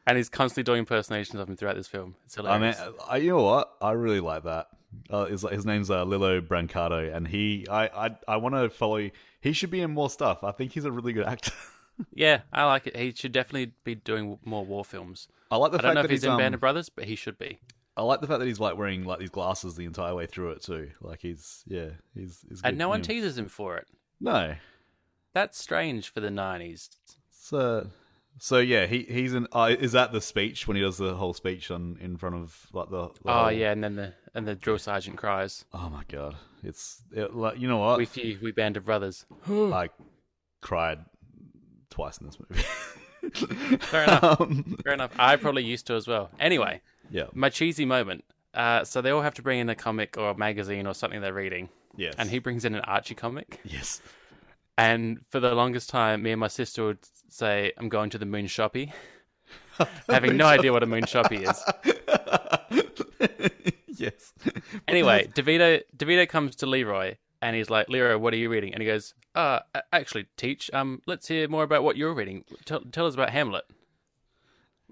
[0.06, 2.16] And he's constantly doing impersonations of him throughout this film.
[2.26, 2.80] It's hilarious.
[2.80, 3.72] I mean, I, you know what?
[3.82, 4.68] I really like that.
[5.10, 9.10] Uh, his, his name's uh, Lillo Brancato, and he, I, I, I want to follow.
[9.42, 10.44] He should be in more stuff.
[10.44, 11.54] I think he's a really good actor.
[12.14, 12.96] yeah, I like it.
[12.96, 15.28] He should definitely be doing more war films.
[15.50, 16.60] I like the I fact don't know that if he's, he's in um, Band of
[16.60, 17.60] Brothers, but he should be.
[17.96, 20.52] I like the fact that he's like wearing like these glasses the entire way through
[20.52, 20.92] it too.
[21.00, 23.08] Like he's, yeah, he's, he's And no one yeah.
[23.08, 23.88] teases him for it.
[24.20, 24.56] No,
[25.34, 26.90] That's strange for the nineties.
[27.30, 27.88] so
[28.40, 29.48] so yeah, he he's in.
[29.52, 32.68] Uh, is that the speech when he does the whole speech on in front of
[32.74, 33.08] like the?
[33.24, 36.36] the Oh whole- yeah, and then the and the drill sergeant cries, Oh my god,
[36.64, 37.98] it's it, like you know what?
[37.98, 39.90] "We few, we Band of Brothers." I
[40.62, 41.00] cried
[41.90, 42.64] twice in this movie.
[43.80, 44.42] Fair enough.
[44.42, 45.12] Um, Fair enough.
[45.18, 46.30] I probably used to as well.
[46.40, 47.26] Anyway, yeah.
[47.34, 48.24] my cheesy moment.
[48.54, 51.22] Uh, so they all have to bring in a comic or a magazine or something
[51.22, 52.14] they're reading, Yes.
[52.18, 53.60] and he brings in an Archie comic.
[53.64, 54.02] Yes.
[54.78, 57.00] And for the longest time, me and my sister would
[57.30, 58.92] say, "I'm going to the moon shoppy,"
[60.10, 61.64] having no idea what a moon shoppy is.
[63.88, 64.34] yes.
[64.88, 68.82] Anyway, Devito Devito comes to Leroy and he's like, "Leroy, what are you reading?" And
[68.82, 69.60] he goes, "Uh,
[69.92, 70.72] actually, teach.
[70.74, 72.46] Um, let's hear more about what you're reading.
[72.66, 73.66] Tell, tell us about Hamlet."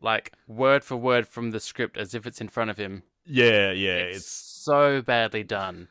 [0.01, 3.03] Like word for word from the script, as if it's in front of him.
[3.25, 3.97] Yeah, yeah.
[3.97, 5.87] It's, It's, so badly done,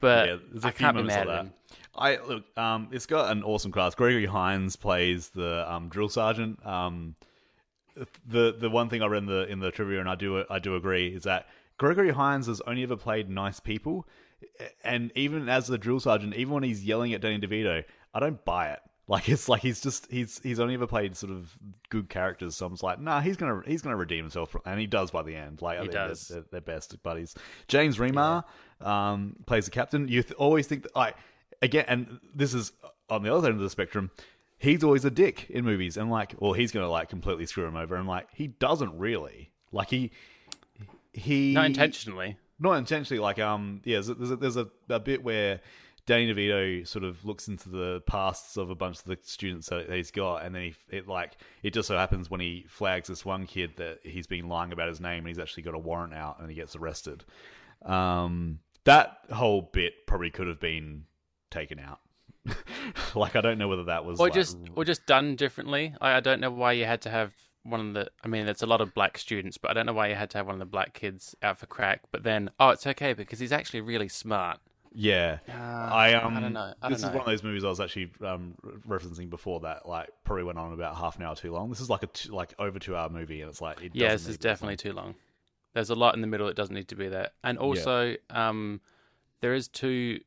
[0.00, 0.36] but yeah.
[0.64, 1.40] I can't be mad at that.
[1.40, 1.52] him.
[1.98, 2.44] I look.
[2.58, 3.96] Um, it's got an awesome cast.
[3.96, 6.64] Gregory Hines plays the um drill sergeant.
[6.66, 7.14] Um,
[8.26, 10.58] the the one thing I read in the in the trivia, and I do I
[10.58, 14.06] do agree, is that Gregory Hines has only ever played nice people,
[14.84, 17.84] and even as the drill sergeant, even when he's yelling at Danny DeVito,
[18.14, 18.80] I don't buy it.
[19.08, 21.56] Like it's like he's just he's he's only ever played sort of
[21.90, 22.56] good characters.
[22.56, 25.22] So I'm just like, nah, he's gonna he's gonna redeem himself, and he does by
[25.22, 25.62] the end.
[25.62, 26.26] Like He think they're- does.
[26.28, 27.34] They're, they're best buddies.
[27.68, 28.42] James Remar
[28.80, 30.08] um, plays the captain.
[30.08, 31.16] You th- always think that like
[31.62, 32.72] again, and this is
[33.08, 34.10] on the other end of the spectrum.
[34.58, 37.76] He's always a dick in movies, and like, well, he's gonna like completely screw him
[37.76, 39.50] over, and like, he doesn't really.
[39.72, 40.12] Like he
[41.12, 42.36] he Not intentionally.
[42.58, 43.20] not intentionally.
[43.20, 45.60] Like, um, yeah, there's a, there's a, there's a, a bit where
[46.06, 49.90] Danny DeVito sort of looks into the pasts of a bunch of the students that
[49.90, 53.24] he's got, and then he it like it just so happens when he flags this
[53.24, 56.14] one kid that he's been lying about his name, and he's actually got a warrant
[56.14, 57.24] out, and he gets arrested.
[57.84, 61.04] Um, that whole bit probably could have been
[61.56, 62.00] taken out.
[63.14, 65.94] like, I don't know whether that was or like, just or just done differently.
[66.00, 67.32] I, I don't know why you had to have
[67.64, 68.10] one of the.
[68.24, 70.30] I mean, it's a lot of black students, but I don't know why you had
[70.30, 72.02] to have one of the black kids out for crack.
[72.12, 74.60] But then, oh, it's okay because he's actually really smart.
[74.98, 76.36] Yeah, Uh, I um.
[76.36, 76.72] I don't know.
[76.80, 77.18] I this don't is know.
[77.18, 78.54] one of those movies I was actually um
[78.88, 79.86] referencing before that.
[79.86, 81.68] Like, probably went on about half an hour too long.
[81.68, 84.12] This is like a two, like over two hour movie, and it's like it Yeah,
[84.12, 85.14] this is need to be definitely too long.
[85.74, 88.80] There's a lot in the middle that doesn't need to be there, and also, um,
[89.42, 90.20] there is two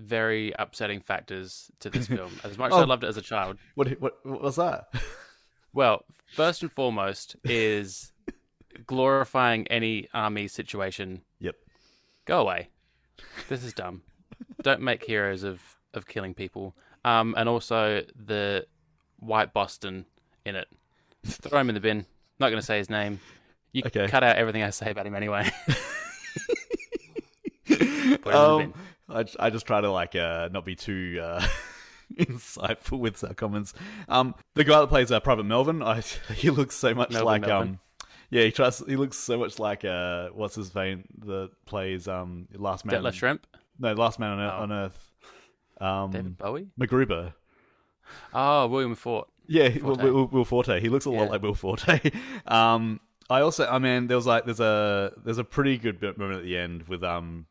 [0.00, 2.32] very upsetting factors to this film.
[2.42, 2.86] As much as I Oh.
[2.86, 4.92] loved it as a child, What what what was that?
[5.72, 8.12] well, first and foremost is
[8.86, 11.22] glorifying any army situation.
[11.38, 11.54] yep.
[12.24, 12.68] Go away.
[13.48, 14.02] This is dumb.
[14.62, 15.60] Don't make heroes of
[15.94, 16.74] of killing people.
[17.04, 18.66] Um, and also the
[19.18, 20.06] white Boston
[20.44, 20.68] in it.
[21.24, 22.06] Throw him in the bin.
[22.38, 23.20] Not going to say his name.
[23.72, 24.06] You Okay.
[24.08, 25.50] cut out everything I say about him anyway.
[27.66, 28.34] Put him in the bin.
[28.34, 28.74] Um,
[29.10, 31.46] I I just try to like uh not be too uh.
[32.18, 33.72] insightful with our comments.
[34.08, 36.00] Um, the guy that plays uh, Private Melvin, I
[36.34, 37.68] he looks so much Melvin like Melvin.
[37.68, 37.78] um,
[38.30, 38.78] yeah, he tries.
[38.86, 43.00] He looks so much like uh, what's his name that plays um, Last Man.
[43.02, 43.40] Detlef Schrempf.
[43.78, 44.62] No, Last Man on, Earth- Oh.
[44.62, 45.10] on Earth.
[45.80, 46.66] Um, David Bowie.
[46.78, 47.32] MacGruber.
[48.34, 49.28] Oh, William Forte.
[49.46, 50.80] Yeah, Will, Will, Will Forte.
[50.80, 52.10] He looks a lot like Will Forte.
[52.46, 56.38] um, I also, I mean, there was like there's a there's a pretty good moment
[56.40, 57.46] at the end with um,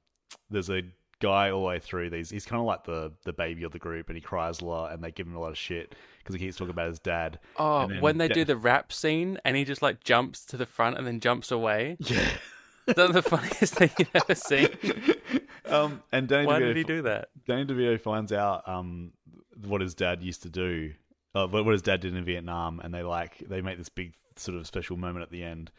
[0.49, 0.81] there's a
[1.19, 2.29] guy all the way through these.
[2.29, 4.91] He's kind of like the the baby of the group, and he cries a lot,
[4.93, 7.39] and they give him a lot of shit because he keeps talking about his dad.
[7.57, 10.57] Oh, then when they da- do the rap scene and he just like jumps to
[10.57, 11.97] the front and then jumps away.
[11.99, 12.29] yeah.
[12.85, 14.69] That's the funniest thing you've ever seen.
[15.65, 17.29] Um, and Danny Why DeVito, did he do that?
[17.47, 19.11] Danny DeVito finds out um
[19.65, 20.93] what his dad used to do,
[21.35, 24.13] uh, what what his dad did in Vietnam, and they like they make this big
[24.35, 25.69] sort of special moment at the end.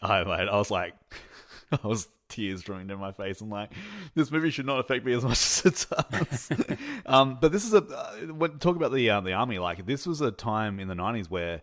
[0.00, 0.94] I I was like,
[1.72, 3.40] I was tears drawing down my face.
[3.40, 3.70] I'm like,
[4.14, 6.50] this movie should not affect me as much as it does.
[7.06, 9.58] um, but this is a uh, when talk about the uh, the army.
[9.58, 11.62] Like this was a time in the '90s where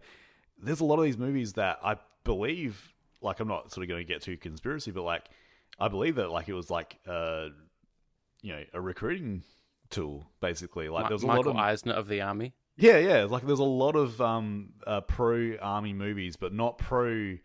[0.62, 2.94] there's a lot of these movies that I believe.
[3.22, 5.26] Like I'm not sort of going to get too conspiracy, but like
[5.80, 7.50] I believe that like it was like uh
[8.42, 9.44] you know a recruiting
[9.90, 10.90] tool basically.
[10.90, 12.54] Like Mi- there was a Michael lot of Eisner of the army.
[12.78, 13.24] yeah, yeah.
[13.26, 17.38] Like there's a lot of um, uh, pro army movies, but not pro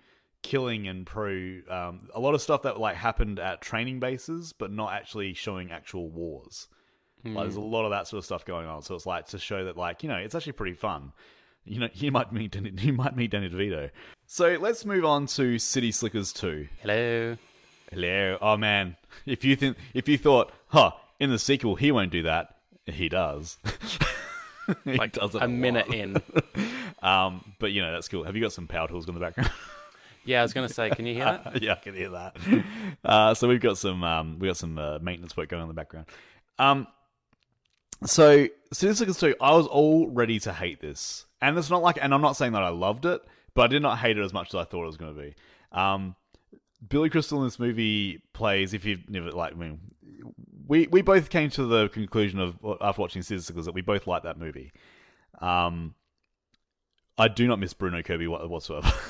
[0.42, 4.70] killing and pro um, a lot of stuff that like happened at training bases, but
[4.70, 6.68] not actually showing actual wars.
[7.24, 8.82] Like there's a lot of that sort of stuff going on.
[8.82, 11.12] So it's like to show that like you know it's actually pretty fun.
[11.64, 13.90] You know, you might meet Danny, you might meet Danny DeVito.
[14.26, 16.68] So let's move on to City Slickers two.
[16.80, 17.36] Hello.
[17.90, 18.38] Hello.
[18.40, 22.22] Oh man, if you think if you thought, huh, in the sequel he won't do
[22.22, 22.54] that,
[22.86, 23.58] he does.
[24.84, 25.50] he Like does it a lot.
[25.50, 26.22] minute in.
[27.02, 28.24] Um, but you know that's cool.
[28.24, 29.50] Have you got some power tools in the background?
[30.26, 31.62] Yeah, I was gonna say, can you hear that?
[31.62, 32.36] yeah, I can hear that.
[33.04, 35.74] Uh, so we've got some um, we got some uh, maintenance work going on in
[35.74, 36.06] the background.
[36.58, 36.88] Um,
[38.04, 41.98] so City Slickers two, I was all ready to hate this, and it's not like,
[42.02, 43.20] and I'm not saying that I loved it,
[43.54, 45.20] but I did not hate it as much as I thought it was going to
[45.20, 45.34] be.
[45.72, 46.16] Um,
[46.88, 49.78] Billy Crystal in this movie plays, if you've never like, I mean,
[50.66, 54.24] we we both came to the conclusion of after watching City that we both liked
[54.24, 54.72] that movie.
[55.40, 55.94] Um,
[57.18, 58.90] I do not miss Bruno Kirby whatsoever.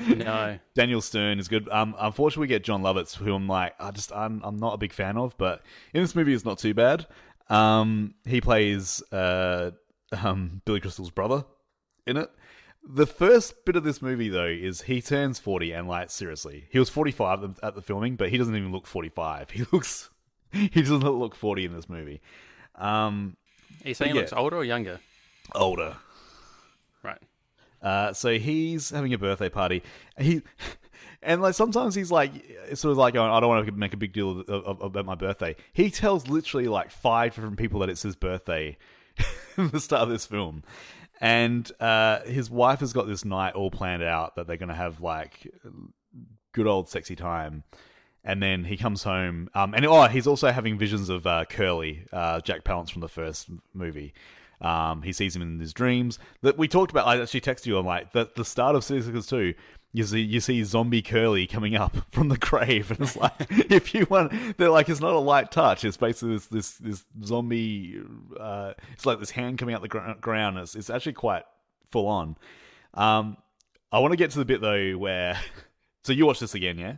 [0.00, 0.58] No.
[0.74, 1.68] Daniel Stern is good.
[1.68, 4.78] Um, unfortunately, we get Jon Lovitz, who I'm like, I just, I'm, I'm not a
[4.78, 7.06] big fan of, but in this movie, it's not too bad.
[7.48, 9.70] Um, he plays uh,
[10.12, 11.44] um, Billy Crystal's brother
[12.06, 12.30] in it.
[12.90, 16.78] The first bit of this movie, though, is he turns 40, and like, seriously, he
[16.78, 19.50] was 45 at the- filming, but he doesn't even look 45.
[19.58, 20.10] He looks,
[20.52, 22.20] he doesn't look 40 in this movie.
[22.76, 23.36] Um,
[23.84, 24.22] Are you saying he yeah.
[24.22, 25.00] looks older or younger?
[25.54, 25.96] older.
[27.02, 27.18] Right.
[27.82, 29.82] Uh, so he's having a birthday party.
[30.18, 30.42] He
[31.22, 32.32] and like sometimes he's like
[32.74, 35.06] sort of like going, I don't want to make a big deal of, of, about
[35.06, 35.56] my birthday.
[35.72, 38.76] He tells literally like five different people that it's his birthday
[39.56, 40.62] the start of this film.
[41.20, 44.74] And uh, his wife has got this night all planned out that they're going to
[44.74, 45.52] have like
[46.52, 47.64] good old sexy time.
[48.24, 52.04] And then he comes home, um, and oh, he's also having visions of uh, Curly,
[52.12, 54.12] uh, Jack Palance from the first movie.
[54.60, 56.18] Um, he sees him in his dreams.
[56.42, 57.06] That we talked about.
[57.06, 57.78] I actually texted you.
[57.78, 59.54] I'm like, the the start of Slickers 2,
[59.92, 63.94] you see you see zombie Curly coming up from the grave, and it's like if
[63.94, 65.84] you want, they're like it's not a light touch.
[65.84, 68.00] It's basically this this this zombie.
[68.38, 70.58] Uh, it's like this hand coming out the gr- ground.
[70.58, 71.44] It's it's actually quite
[71.90, 72.36] full on.
[72.94, 73.36] Um,
[73.90, 75.38] I want to get to the bit though where.
[76.04, 76.96] So you watch this again, yeah?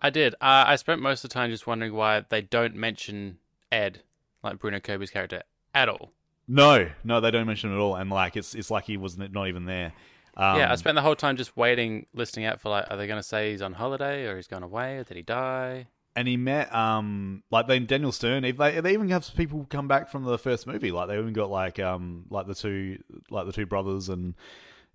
[0.00, 0.34] I did.
[0.34, 3.38] Uh, I spent most of the time just wondering why they don't mention
[3.72, 4.02] Ed,
[4.44, 5.42] like Bruno Kirby's character,
[5.74, 6.12] at all.
[6.48, 9.18] No, no, they don't mention it at all, and like it's it's like he was
[9.18, 9.92] not even there.
[10.36, 13.06] Um, yeah, I spent the whole time just waiting, listening out for like, are they
[13.06, 15.86] going to say he's on holiday or he's gone away or did he die?
[16.16, 18.44] and he met um like then Daniel Stern.
[18.44, 21.34] If they they even have people come back from the first movie, like they even
[21.34, 22.98] got like um like the two
[23.30, 24.34] like the two brothers, and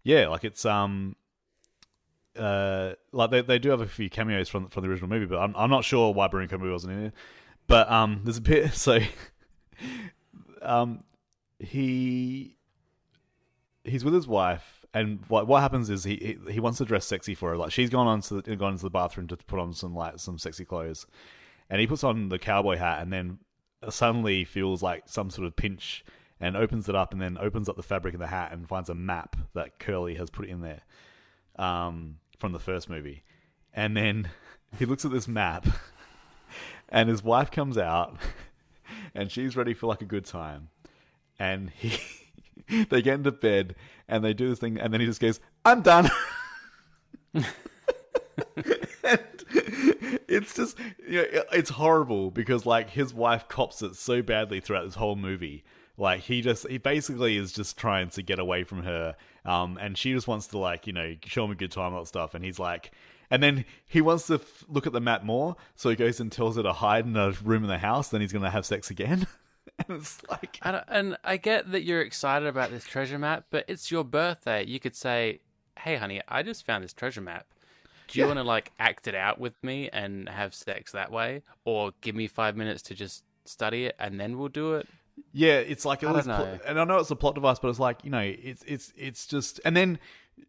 [0.04, 1.16] yeah, like it's um
[2.36, 5.38] uh like they they do have a few cameos from from the original movie, but
[5.38, 7.14] I'm I'm not sure why Bruno Kirby wasn't in it.
[7.68, 9.00] But um, there's a bit so
[10.64, 11.04] um
[11.64, 12.58] he
[13.84, 17.36] he's with his wife, and what what happens is he he, wants to dress sexy
[17.36, 17.58] for her.
[17.58, 20.20] Like she's gone on to the, gone into the bathroom to put on some like
[20.20, 21.06] some sexy clothes,
[21.70, 23.40] and he puts on the cowboy hat, and then
[23.90, 26.04] suddenly feels like some sort of pinch,
[26.40, 28.90] and opens it up, and then opens up the fabric of the hat and finds
[28.90, 30.82] a map that Curly has put in there,
[31.58, 33.24] um, from the first movie,
[33.74, 34.30] and then
[34.80, 35.68] he looks at this map,
[36.90, 38.18] and his wife comes out,
[39.16, 40.70] and she's ready for like a good time,
[41.42, 41.98] and he.
[42.90, 43.76] they get into bed
[44.08, 46.10] and they do this thing, and then he just goes, "I'm done."
[50.28, 50.78] it's just,
[51.08, 55.16] you know, it's horrible because like his wife cops it so badly throughout this whole
[55.16, 55.64] movie.
[55.98, 59.16] Like he just, he basically is just trying to get away from her,
[59.46, 62.08] um, and she just wants to like, you know, show him a good time and
[62.08, 62.34] stuff.
[62.34, 62.92] And he's like,
[63.30, 66.32] and then he wants to f- look at the map more, so he goes and
[66.32, 68.10] tells her to hide in a room in the house.
[68.10, 69.28] Then he's gonna have sex again.
[69.88, 73.66] and it's like, I and I get that you're excited about this treasure map, but
[73.68, 74.66] it's your birthday.
[74.66, 75.40] You could say,
[75.80, 77.48] "Hey, honey, I just found this treasure map.
[78.08, 78.28] Do you Yeah.
[78.28, 82.16] want to like act it out with me and have sex that way, or give
[82.16, 84.88] me five minutes to just study it and then we'll do it?"
[85.34, 87.60] yeah, it's like I all don't this pl- and I know it's a plot device,
[87.60, 90.00] but it's like you know, it's it's it's just, and then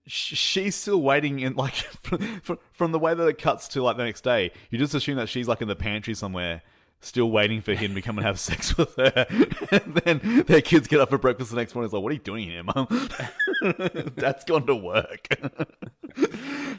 [0.06, 1.74] sh- she's still waiting in like
[2.42, 4.50] from, from the way that it cuts to like the next day.
[4.70, 6.62] You just assume that she's like in the pantry somewhere.
[7.04, 9.26] Still waiting for him to come and have sex with her,
[9.72, 11.86] and then their kids get up for breakfast the next morning.
[11.86, 12.86] It's like, "What are you doing here, mum?"
[14.16, 15.26] Dad's gone to work.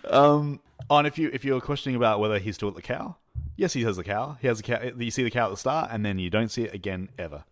[0.09, 3.17] um, and if you if you're questioning about whether he's still at the cow,
[3.57, 4.37] yes, he has the cow.
[4.39, 4.79] He has a cow.
[4.97, 7.43] You see the cow at the start, and then you don't see it again ever.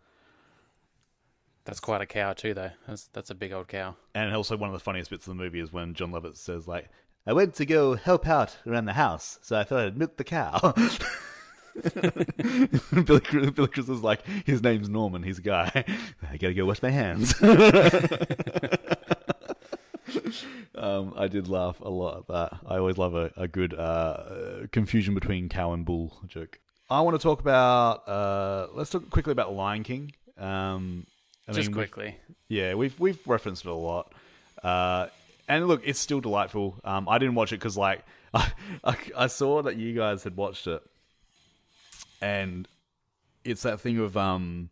[1.66, 2.72] That's quite a cow too, though.
[2.88, 3.98] That's that's a big old cow.
[4.16, 6.70] And also, one of the funniest bits of the movie is when John Lovett says,
[6.70, 6.88] "Like,
[7.28, 10.24] I went to go help out around the house, so I thought I'd milk the
[10.24, 10.74] cow."
[13.06, 15.24] Billy, Billy Crystal is like, his name's Norman.
[15.24, 15.72] He's a guy.
[16.32, 17.34] I gotta go wash my hands.
[20.76, 22.60] um, I did laugh a lot at that.
[22.68, 26.60] I always love a, a good uh, confusion between cow and bull joke.
[26.90, 28.08] I want to talk about.
[28.08, 30.12] Uh, let's talk quickly about Lion King.
[30.38, 31.06] Um,
[31.48, 32.16] I just mean, we've- quickly.
[32.50, 34.14] yeah, we've we've referenced it a lot,
[34.64, 35.08] uh,
[35.48, 36.80] and look, it's still delightful.
[36.84, 38.04] Um, I didn't watch it because like
[38.34, 38.52] I,
[38.84, 40.82] I I saw that you guys had watched it,
[42.22, 42.68] and
[43.44, 44.70] it's that thing of um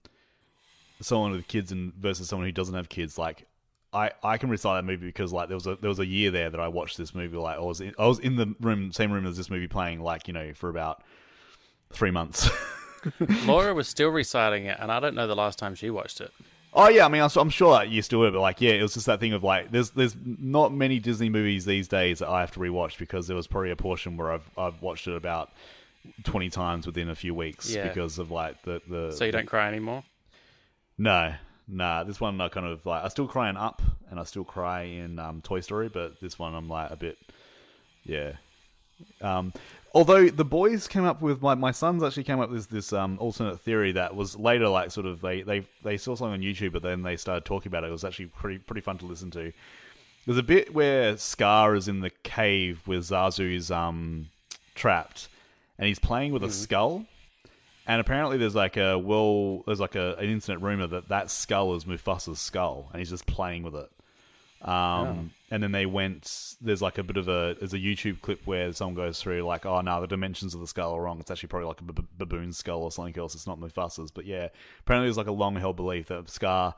[1.01, 3.17] someone with kids and versus someone who doesn't have kids.
[3.17, 3.47] Like
[3.91, 6.31] I, I can recite that movie because like there was a there was a year
[6.31, 7.37] there that I watched this movie.
[7.37, 10.01] Like I was in, I was in the room same room as this movie playing.
[10.01, 11.03] Like you know for about
[11.91, 12.49] three months.
[13.45, 16.31] Laura was still reciting it, and I don't know the last time she watched it.
[16.71, 18.81] Oh yeah, I mean, I'm I'm sure that you still would, but like, yeah, it
[18.81, 22.29] was just that thing of like, there's there's not many Disney movies these days that
[22.29, 25.15] I have to rewatch because there was probably a portion where I've I've watched it
[25.15, 25.51] about
[26.23, 27.87] twenty times within a few weeks Yeah.
[27.87, 29.11] because of like the the.
[29.11, 30.03] So you don't cry anymore.
[30.97, 31.33] No,
[31.67, 32.03] nah.
[32.03, 33.03] This one I kind of like.
[33.03, 36.37] I still cry in Up, and I still cry in um, Toy Story, but this
[36.37, 37.17] one I'm like a bit,
[38.03, 38.33] yeah.
[39.21, 39.53] Um,
[39.93, 43.17] although the boys came up with my my sons actually came up with this um
[43.19, 46.73] alternate theory that was later like sort of they they they saw something on YouTube,
[46.73, 47.87] but then they started talking about it.
[47.87, 49.53] It was actually pretty pretty fun to listen to.
[50.25, 54.27] There's a bit where Scar is in the cave with Zazu's um
[54.75, 55.29] trapped,
[55.79, 57.05] and he's playing with a skull.
[57.87, 61.73] And apparently, there's like a well, there's like a, an internet rumor that that skull
[61.75, 63.89] is Mufasa's skull, and he's just playing with it.
[64.61, 66.55] Um, And then they went.
[66.61, 69.65] There's like a bit of a there's a YouTube clip where someone goes through like,
[69.65, 71.19] oh no, the dimensions of the skull are wrong.
[71.19, 73.33] It's actually probably like a b- baboon skull or something else.
[73.33, 74.11] It's not Mufasa's.
[74.11, 74.49] But yeah,
[74.81, 76.75] apparently there's like a long held belief that Scar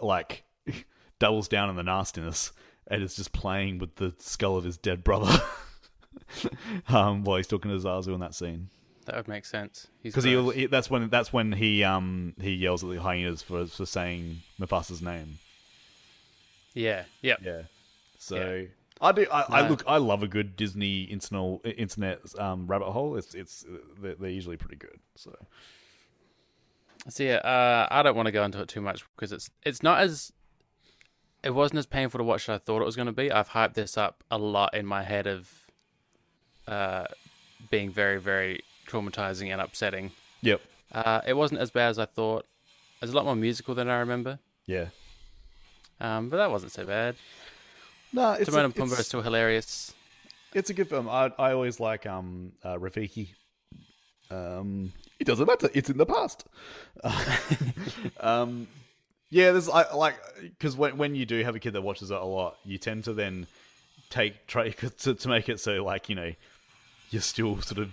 [0.00, 0.44] like
[1.18, 2.52] doubles down on the nastiness
[2.88, 5.38] and is just playing with the skull of his dead brother.
[6.88, 8.68] um, while he's talking to Zazu in that scene
[9.06, 9.88] That would make sense.
[10.02, 13.86] Because he, that's when that's when he um he yells at the hyenas for for
[13.86, 15.38] saying Mufasa's name.
[16.74, 17.04] Yeah.
[17.22, 17.36] Yeah.
[17.42, 17.62] Yeah.
[18.18, 18.66] So Yeah.
[19.00, 19.26] I do.
[19.32, 19.84] I, I look.
[19.86, 23.16] I love a good Disney internet internet um, rabbit hole.
[23.16, 23.64] It's it's
[24.00, 24.98] they're, they're usually pretty good.
[25.14, 25.36] So
[27.08, 29.82] So yeah, uh, I don't want to go into it too much because it's it's
[29.82, 30.32] not as
[31.42, 33.30] it wasn't as painful to watch as I thought it was going to be.
[33.30, 35.57] I've hyped this up a lot in my head of
[36.68, 37.04] uh,
[37.70, 40.10] being very very traumatizing and upsetting.
[40.42, 40.60] yep.
[40.92, 42.46] Uh, it wasn't as bad as I thought.
[43.02, 44.86] It's a lot more musical than I remember, Yeah.
[46.00, 47.14] um, but that wasn't so bad.
[48.12, 49.92] No, it's Timon a, and Pumbaa is still hilarious.
[50.54, 51.08] It's a good film.
[51.08, 53.28] I I always like um uh, Rafiki.
[54.30, 55.68] Um, it doesn't matter.
[55.74, 56.46] It's in the past.
[58.20, 58.66] um,
[59.30, 59.52] yeah.
[59.52, 62.24] There's I like because when when you do have a kid that watches it a
[62.24, 63.46] lot, you tend to then
[64.10, 66.32] take try to to make it so like you know
[67.10, 67.92] you're still sort of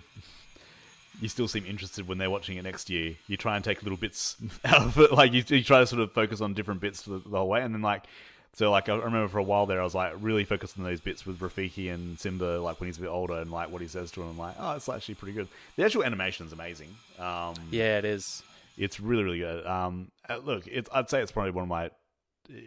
[1.20, 3.14] you still seem interested when they're watching it next year.
[3.26, 6.02] You try and take little bits out of it, like you, you try to sort
[6.02, 8.04] of focus on different bits the, the whole way, and then like
[8.52, 11.00] so like I remember for a while there, I was like really focused on those
[11.00, 13.88] bits with Rafiki and Simba, like when he's a bit older and like what he
[13.88, 14.28] says to him.
[14.30, 15.48] I'm like, oh, it's actually pretty good.
[15.76, 16.88] The actual animation is amazing.
[17.18, 18.42] Um, Yeah, it is.
[18.78, 19.66] it's really really good.
[19.66, 21.90] Um, uh, look, it's I'd say it's probably one of my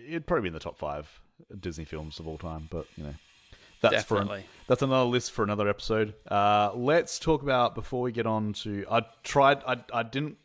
[0.09, 1.07] it'd probably be in the top five
[1.59, 3.13] Disney films of all time, but you know.
[3.81, 4.39] That's for Definitely.
[4.41, 6.13] an, that's another list for another episode.
[6.29, 8.85] Uh, let's talk about before we get on to.
[8.91, 9.63] I tried.
[9.65, 10.37] I I didn't.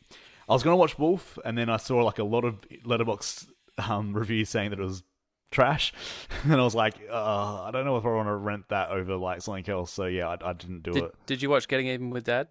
[0.49, 3.49] I was going to watch Wolf, and then I saw like a lot of Letterboxd
[3.79, 5.03] um, reviews saying that it was
[5.51, 5.93] trash,
[6.45, 9.17] and I was like, uh, I don't know if I want to rent that over
[9.17, 9.91] like something else.
[9.93, 11.15] So yeah, I, I didn't do Did, it.
[11.27, 12.49] did you watch Getting Even with Dad?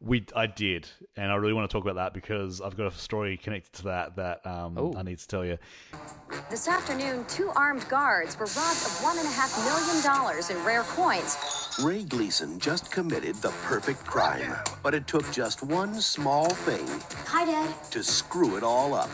[0.00, 2.96] We, I did, and I really want to talk about that because I've got a
[2.96, 4.94] story connected to that that um, Ooh.
[4.96, 5.58] I need to tell you.
[6.50, 11.36] This afternoon, two armed guards were robbed of $1.5 million in rare coins.
[11.82, 16.86] Ray Gleason just committed the perfect crime, but it took just one small thing
[17.26, 17.74] Hi, Dad.
[17.90, 19.10] to screw it all up.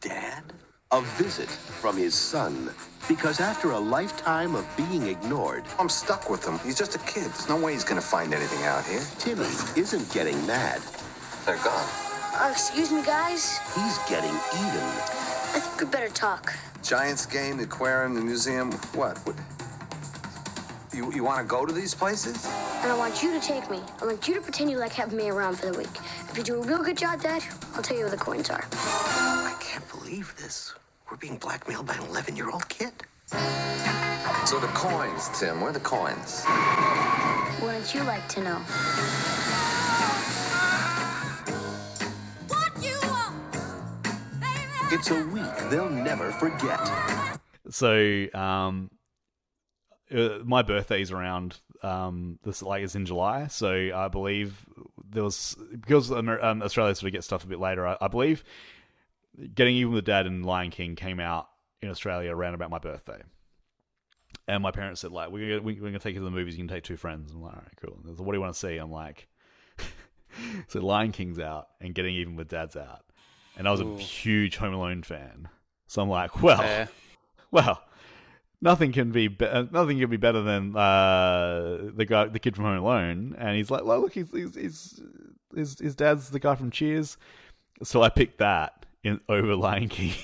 [0.00, 0.44] Dad?
[0.90, 2.70] A visit from his son.
[3.08, 6.58] Because after a lifetime of being ignored, I'm stuck with him.
[6.60, 7.24] He's just a kid.
[7.24, 9.02] There's no way he's gonna find anything out here.
[9.18, 9.44] Timmy
[9.76, 10.80] isn't getting mad.
[11.44, 11.86] They're gone.
[12.34, 13.58] Uh, excuse me, guys.
[13.74, 14.86] He's getting even.
[15.52, 16.54] I think we better talk.
[16.82, 18.72] Giants game, the aquarium, the museum.
[18.94, 19.18] What?
[19.26, 19.36] what?
[20.94, 22.46] You, you want to go to these places?
[22.82, 23.82] And I want you to take me.
[24.00, 25.94] I want you to pretend you like having me around for the week.
[26.30, 28.64] If you do a real good job, Dad, I'll tell you where the coins are.
[29.78, 30.74] I can't believe this.
[31.08, 32.90] We're being blackmailed by an 11 year old kid.
[34.44, 35.60] So the coins, Tim.
[35.60, 36.44] Where are the coins?
[37.62, 38.60] Wouldn't you like to know?
[44.90, 46.80] It's a week they'll never forget.
[47.70, 48.90] So, um,
[50.12, 54.66] uh, my birthday's around um this like is in July, so I believe
[55.08, 57.86] there was because um, Australia sort of gets stuff a bit later.
[57.86, 58.42] I, I believe
[59.54, 61.48] getting even with dad and Lion King came out
[61.82, 63.22] in Australia around about my birthday.
[64.46, 66.56] And my parents said, like, we're we're gonna take you to the movies.
[66.56, 67.32] You can take two friends.
[67.32, 67.98] I'm like, all right, cool.
[68.02, 68.76] Like, what do you want to see?
[68.76, 69.28] I'm like,
[70.68, 73.04] so Lion King's out and Getting Even with Dad's out,
[73.56, 75.48] and I was a huge Home Alone fan.
[75.86, 76.88] So I'm like, well, Fair.
[77.50, 77.82] well,
[78.60, 82.56] nothing can be, be- uh, nothing can be better than uh, the guy, the kid
[82.56, 83.34] from Home Alone.
[83.38, 85.00] And he's like, well, look, he's, he's, he's
[85.54, 87.16] his his dad's the guy from Cheers.
[87.82, 90.14] So I picked that in over Lion King.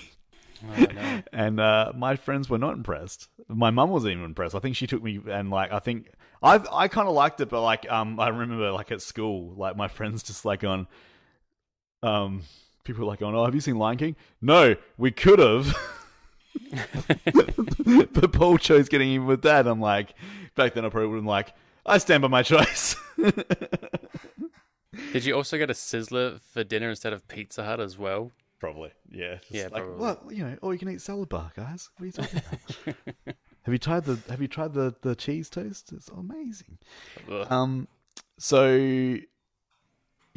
[0.66, 1.22] Oh, no.
[1.32, 3.28] and uh, my friends were not impressed.
[3.48, 4.54] My mum wasn't even impressed.
[4.54, 6.10] I think she took me and like I think
[6.42, 9.76] I I kind of liked it, but like um I remember like at school, like
[9.76, 10.86] my friends just like on
[12.02, 12.42] um
[12.84, 14.16] people were like going, oh have you seen Lion King?
[14.40, 15.76] No, we could have.
[18.12, 19.66] but Paul chose getting even with that.
[19.66, 20.14] I'm like,
[20.54, 21.52] back then I probably would have been like,
[21.84, 22.96] I stand by my choice.
[25.12, 28.30] Did you also get a Sizzler for dinner instead of Pizza Hut as well?
[28.64, 29.34] Probably, yeah.
[29.36, 29.96] Just Yeah, like, probably.
[29.98, 30.56] What you know?
[30.62, 31.90] Or you can eat salad bar, guys.
[31.96, 33.36] What are you talking about?
[33.62, 35.92] have you tried the Have you tried the the cheese toast?
[35.92, 36.78] It's amazing.
[37.30, 37.46] Ugh.
[37.52, 37.88] Um,
[38.38, 39.16] so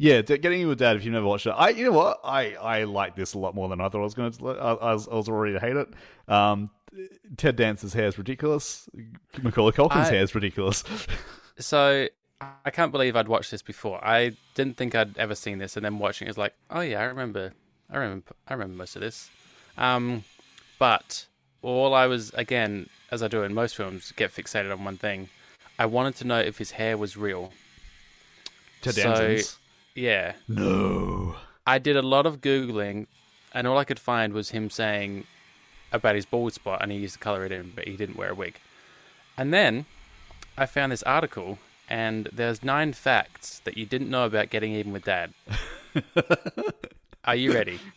[0.00, 0.96] yeah, getting in with dad.
[0.96, 3.54] If you've never watched it, I you know what I I like this a lot
[3.54, 4.48] more than I thought I was going to.
[4.50, 5.88] I, I was I was already to hate it.
[6.28, 6.70] Um,
[7.36, 8.88] Ted Danson's hair is ridiculous.
[9.42, 10.84] Macaulay Culkin's I- hair is ridiculous.
[11.60, 12.06] So
[12.40, 13.98] I can't believe I'd watched this before.
[14.04, 17.00] I didn't think I'd ever seen this, and then watching it was like, oh yeah,
[17.00, 17.52] I remember,
[17.90, 19.30] I remember, I remember most of this.
[19.76, 20.24] Um,
[20.78, 21.26] but
[21.62, 25.28] all I was again, as I do in most films, get fixated on one thing.
[25.78, 27.52] I wanted to know if his hair was real.
[28.82, 29.38] Ted So-.
[29.94, 31.34] Yeah, No.
[31.66, 33.08] I did a lot of googling,
[33.52, 35.24] and all I could find was him saying
[35.92, 38.30] about his bald spot, and he used to color it in, but he didn't wear
[38.30, 38.58] a wig.
[39.36, 39.86] And then
[40.56, 41.58] I found this article,
[41.88, 45.34] and there's nine facts that you didn't know about getting even with dad.
[47.28, 47.78] Are you ready?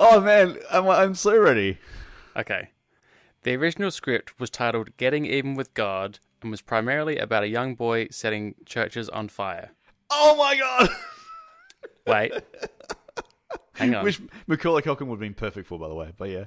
[0.00, 1.78] Oh man, I'm I'm so ready.
[2.36, 2.70] Okay.
[3.42, 7.76] The original script was titled Getting Even with God and was primarily about a young
[7.76, 9.70] boy setting churches on fire.
[10.10, 10.88] Oh my god.
[12.08, 12.32] Wait.
[13.74, 14.02] Hang on.
[14.02, 16.10] Which Macaulay Culkin would have been perfect for, by the way.
[16.16, 16.44] But yeah.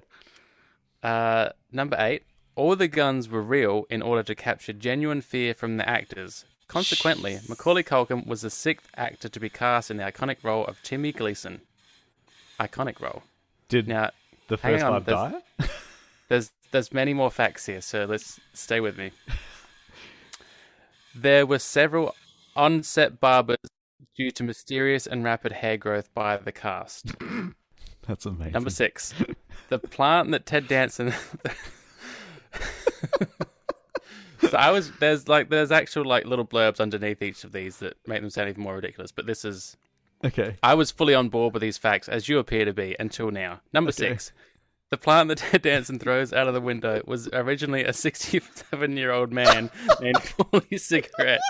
[1.01, 2.24] Uh, number eight.
[2.55, 6.43] All the guns were real in order to capture genuine fear from the actors.
[6.68, 10.84] Consequently, Macaulay Culkin was the sixth actor to be cast in the iconic role of
[10.84, 11.61] Timmy Gleason.
[12.60, 13.24] Iconic role.
[13.70, 14.12] Did Now,
[14.47, 15.68] the first on, there's- die?
[16.30, 19.12] there's there's many more facts here, so let's stay with me.
[21.16, 22.14] There were several
[22.55, 23.58] on-set barbers
[24.16, 27.16] due to mysterious and rapid hair growth by the cast.
[28.08, 28.53] That's amazing.
[28.53, 29.14] Number six,
[29.70, 31.14] the plant that Ted Danson.
[34.41, 37.95] so I was there's like there's actual like little blurbs underneath each of these that
[38.08, 39.12] make them sound even more ridiculous.
[39.12, 39.76] But this is
[40.26, 40.57] Okay.
[40.63, 43.61] I was fully on board with these facts as you appear to be until now.
[43.72, 44.32] Number six,
[44.89, 49.11] the plant that Ted Danson throws out of the window was originally a 67 year
[49.11, 49.70] old man
[50.01, 51.43] named Paulie Cigarettes.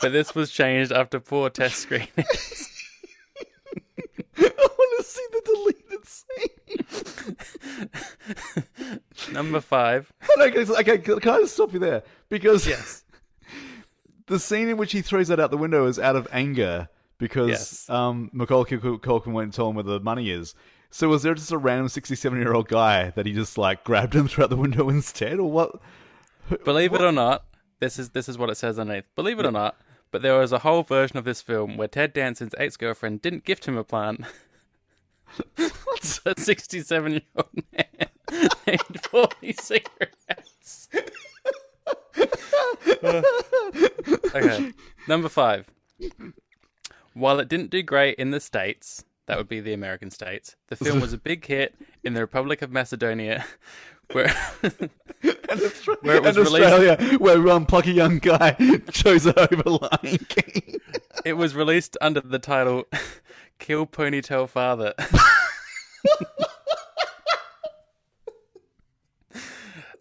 [0.00, 2.70] But this was changed after poor test screenings.
[4.36, 6.48] I want to see the deleted scene.
[9.32, 12.02] Number five, okay, okay, okay, can I just stop you there?
[12.28, 13.04] Because yes.
[14.26, 16.88] the scene in which he throws that out the window is out of anger
[17.18, 17.90] because Yes.
[17.90, 20.54] um, Macaulay Cul- Culkin won't tell him where the money is.
[20.90, 24.14] So was there just a random 67 year old guy that he just like grabbed
[24.14, 25.80] him through out the window instead, or what?
[26.64, 27.44] Believe it or not,
[27.80, 29.04] this is this is what it says underneath.
[29.16, 29.76] Believe it or not,
[30.10, 33.66] but there was a whole version of this film where Ted Danson's ex-girlfriend didn't gift
[33.66, 34.20] him a plant.
[35.58, 38.08] a 67-year-old man
[38.66, 40.88] named 40 cigarettes.
[44.34, 44.72] okay,
[45.08, 45.66] number five.
[47.14, 50.76] While it didn't do great in the States, that would be the American states, the
[50.76, 53.44] film was a big hit in the Republic of Macedonia,
[54.12, 54.28] where,
[56.02, 56.66] where it was and released.
[56.66, 58.52] Australia, where um, plucky young guy
[58.90, 60.80] chose it over Lion King.
[61.24, 62.84] It was released under the title
[63.58, 64.92] "Kill Ponytail Father."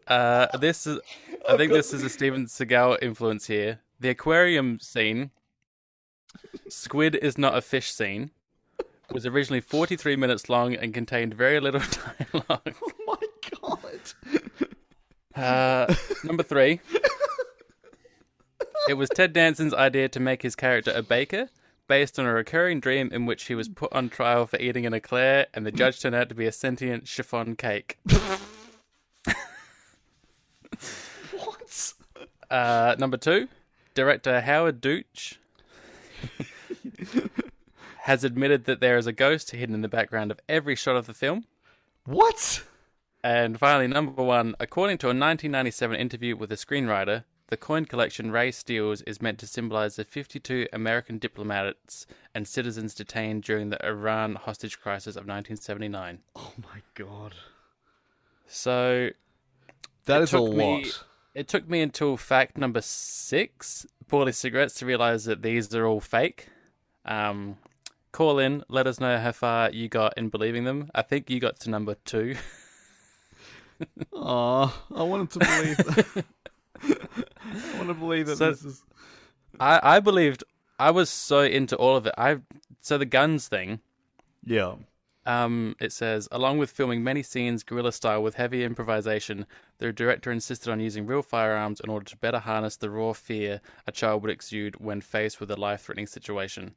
[0.08, 1.00] uh, this is,
[1.48, 3.80] I think, this is a Steven Seagal influence here.
[4.00, 5.32] The aquarium scene,
[6.70, 8.32] "Squid is not a fish" scene,
[9.12, 11.82] was originally 43 minutes long and contained very little
[12.32, 12.76] dialogue.
[12.82, 13.18] oh my
[13.62, 14.14] god!
[15.36, 16.80] Uh, number three.
[18.90, 21.50] It was Ted Danson's idea to make his character a baker,
[21.88, 24.94] based on a recurring dream in which he was put on trial for eating an
[24.94, 27.98] eclair, and the judge turned out to be a sentient chiffon cake.
[31.32, 31.94] What?
[32.50, 33.48] Uh, number two,
[33.94, 35.40] director Howard Deutch
[38.04, 41.06] has admitted that there is a ghost hidden in the background of every shot of
[41.08, 41.46] the film.
[42.06, 42.64] What?
[43.24, 48.32] And finally, number one, according to a 1997 interview with a screenwriter, the coin collection
[48.32, 52.06] Ray steals is meant to symbolize the 52 American diplomats
[52.36, 56.20] and citizens detained during the Iran hostage crisis of 1979.
[56.36, 57.36] Oh my god!
[58.48, 59.10] So
[60.06, 60.56] That a took lot.
[60.58, 60.92] me-
[61.36, 66.00] it took me until fact number six, Paulie Cigarettes, to realize that these are all
[66.02, 66.48] fake.
[67.06, 67.58] Um,
[68.12, 70.90] call in, let us know how far you got in believing them.
[70.96, 72.36] I think you got to number two.
[74.14, 75.78] Aw, I wanted to believe.
[75.78, 76.26] That.
[77.44, 78.84] I want to believe that So- this is.
[79.60, 80.44] I, I believed
[80.80, 82.14] I was so into all of it.
[82.18, 82.38] I
[82.82, 83.80] so the guns thing.
[84.44, 84.76] Yeah.
[85.26, 89.46] Um, it says, along with filming many scenes guerrilla style with heavy improvisation,
[89.78, 93.62] the director insisted on using real firearms in order to better harness the raw fear
[93.88, 96.76] a child would exude when faced with a life-threatening situation.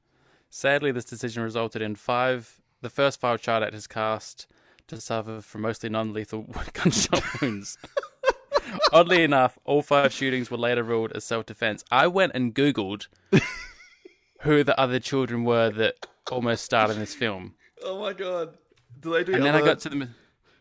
[0.48, 4.46] Sadly, this decision resulted in five, the first five child actors cast
[4.86, 7.76] to suffer from mostly non-lethal gunshot wounds.
[8.92, 11.84] Oddly enough, all five shootings were later ruled as self-defense.
[11.90, 13.08] I went and Googled
[14.40, 18.56] who the other children were that almost starred in this film Oh my god!
[19.00, 19.34] Do they do?
[19.34, 20.08] and then I got to the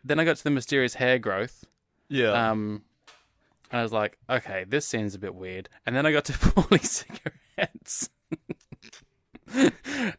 [0.03, 1.63] then I got to the mysterious hair growth.
[2.09, 2.49] Yeah.
[2.51, 2.84] Um,
[3.72, 5.70] and I was like, okay, this seems a bit weird.
[5.86, 8.09] And then I got to Paulie cigarettes.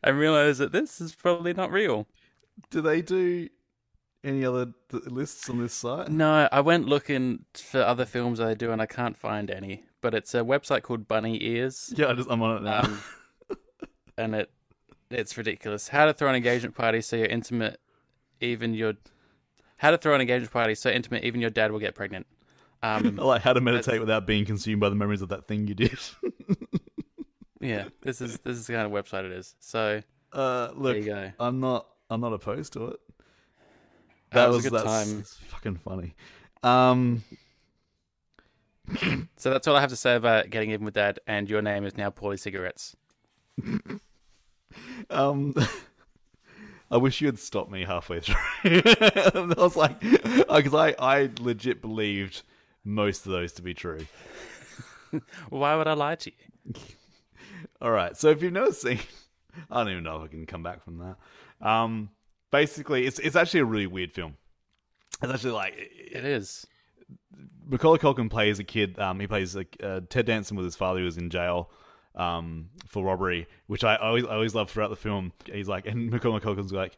[0.03, 2.07] I realized that this is probably not real.
[2.71, 3.49] do they do
[4.25, 6.09] any other th- lists on this site?
[6.09, 9.85] No, I went looking for other films they do, and I can't find any.
[10.01, 12.81] But it's a website called Bunny Ears, Yeah, I just, I'm on it now.
[12.81, 13.03] um,
[14.17, 14.51] and it
[15.11, 15.89] it's ridiculous.
[15.89, 17.81] How to throw an engagement party so you're intimate,
[18.41, 18.95] even your
[19.79, 22.27] how to throw an engagement party so intimate even your dad will get pregnant.
[22.83, 25.75] Um, like how to meditate without being consumed by the memories of that thing you
[25.75, 25.99] did.
[27.61, 29.55] yeah, this is this is the kind of website it is.
[29.61, 30.03] So
[30.33, 30.97] uh, look.
[31.39, 31.87] I'm not.
[32.09, 33.01] I'm not opposed to it.
[34.31, 35.17] That was a good time.
[35.17, 36.15] that's fucking funny.
[36.63, 37.23] Um,
[39.37, 41.21] So that's all I have to say about getting even with dad.
[41.27, 42.97] And your name is now Paulie Cigarettes.
[45.11, 45.55] um,
[46.91, 48.35] I wish you had stopped me halfway through.
[48.65, 52.43] I was like, because I, I legit believed
[52.85, 54.07] most of those to be true.
[55.49, 56.75] Why would I lie to you?
[57.81, 58.17] All right.
[58.17, 59.01] So if you've never seen,
[59.71, 61.67] I don't even know if I can come back from that.
[61.67, 62.11] Um,
[62.53, 64.37] basically, it's it's actually a really weird film.
[65.23, 66.67] It's actually like It is.
[67.69, 68.99] Macaulay Culkin plays a kid.
[68.99, 71.71] Um, he plays like uh, Ted Danson with his father who was in jail
[72.17, 75.33] um, for robbery, which I always always love throughout the film.
[75.51, 76.97] He's like, and Macaulay Culkin's like,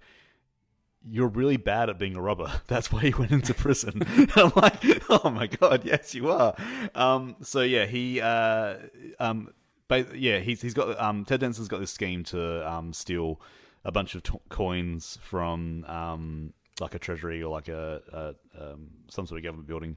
[1.05, 2.51] "You're really bad at being a robber.
[2.67, 4.03] That's why you went into prison."
[4.37, 6.55] I'm like, "Oh my god, yes, you are."
[6.95, 8.77] Um, so yeah, he uh,
[9.19, 9.53] um,
[9.89, 13.41] but yeah, he's he's got um, Ted Danson's got this scheme to um, steal
[13.85, 19.27] a bunch of coins from um, like a treasury or like a, a um, some
[19.27, 19.97] sort of government building.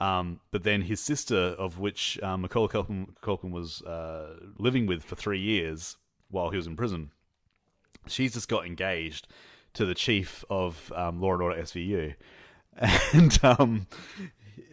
[0.00, 5.04] Um, but then his sister, of which um, Macaulay Culkin, Culkin was uh, living with
[5.04, 5.96] for three years
[6.30, 7.10] while he was in prison,
[8.08, 9.28] she's just got engaged
[9.74, 12.14] to the chief of um, Law and Order SVU,
[13.12, 13.86] and um,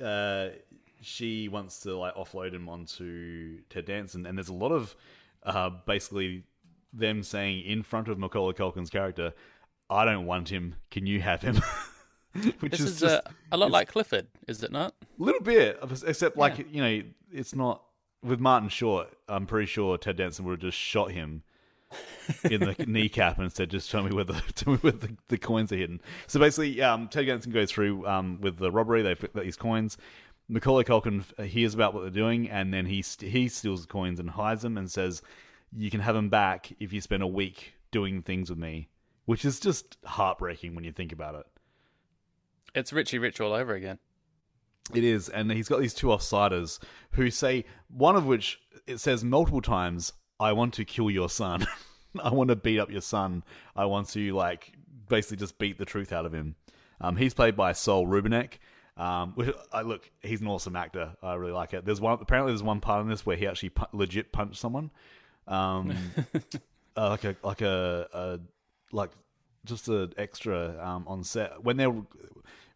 [0.03, 0.47] uh,
[1.01, 4.95] she wants to like offload him onto Ted Danson, and there's a lot of
[5.43, 6.43] uh, basically
[6.93, 9.33] them saying in front of Macaulay Culkin's character,
[9.89, 10.75] "I don't want him.
[10.89, 11.61] Can you have him?"
[12.59, 14.93] Which This is, is just uh, a lot like Clifford, is it not?
[15.19, 17.01] a little bit, except like you know,
[17.31, 17.83] it's not
[18.23, 21.43] with Martin Short, I'm pretty sure Ted Danson would have just shot him
[22.43, 25.37] in the kneecap and said, "Just tell me where the tell me where the, the
[25.37, 29.01] coins are hidden." So basically, um, Ted Danson goes through um, with the robbery.
[29.01, 29.97] They flip these coins.
[30.47, 34.19] Macaulay Culkin hears about what they're doing, and then he st- he steals the coins
[34.19, 35.21] and hides them and says,
[35.75, 38.87] "You can have them back if you spend a week doing things with me,"
[39.25, 41.45] which is just heartbreaking when you think about it.
[42.73, 43.99] It's Richie Rich all over again.
[44.93, 46.79] It is, and he's got these two offsiders
[47.11, 51.65] who say one of which it says multiple times, "I want to kill your son.
[52.23, 53.43] I want to beat up your son.
[53.75, 54.73] I want to like
[55.07, 56.55] basically just beat the truth out of him."
[56.99, 58.53] Um, he's played by Saul Rubinek.
[58.97, 61.15] Um, which, I look, he's an awesome actor.
[61.21, 61.85] I really like it.
[61.85, 62.17] There's one.
[62.19, 64.91] Apparently, there's one part in this where he actually pu- legit punched someone,
[65.47, 65.93] um,
[66.97, 68.39] uh, like a like a, a
[68.91, 69.11] like
[69.65, 71.93] just an extra um, on set when they're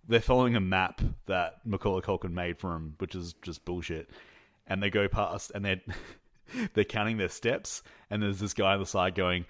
[0.08, 4.10] they're following a map that Macaulay Culkin made for him, which is just bullshit.
[4.68, 5.82] And they go past and they're
[6.74, 9.46] they're counting their steps, and there's this guy on the side going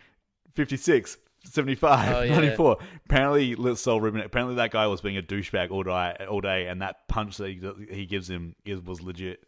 [0.53, 2.33] 56, 75, Oh, yeah.
[2.35, 2.77] 94.
[3.05, 4.21] Apparently, let's Sol Ruben.
[4.21, 7.49] Apparently, that guy was being a douchebag all day, all day, and that punch that
[7.49, 9.43] he, he gives him is was legit.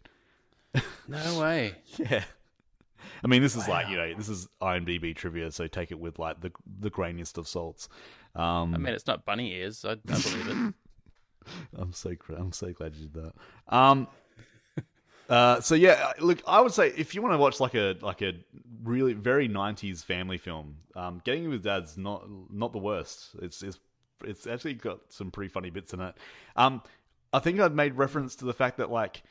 [1.07, 1.73] No way.
[1.97, 2.23] Yeah.
[3.23, 6.19] I mean, this is like you know, this is IMDb trivia, so take it with
[6.19, 7.87] like the the grainiest of salts.
[8.35, 9.85] Um, I mean, it's not bunny ears.
[9.85, 10.73] I, I believe it.
[11.77, 13.33] I'm so I'm so glad you did that.
[13.75, 14.07] Um,
[15.29, 18.21] uh, so yeah, look, I would say if you want to watch like a like
[18.21, 18.33] a
[18.83, 23.31] really very '90s family film, um, Getting It with Dad's not not the worst.
[23.41, 23.79] It's it's
[24.23, 26.15] it's actually got some pretty funny bits in it.
[26.55, 26.81] Um,
[27.33, 29.23] I think I'd made reference to the fact that like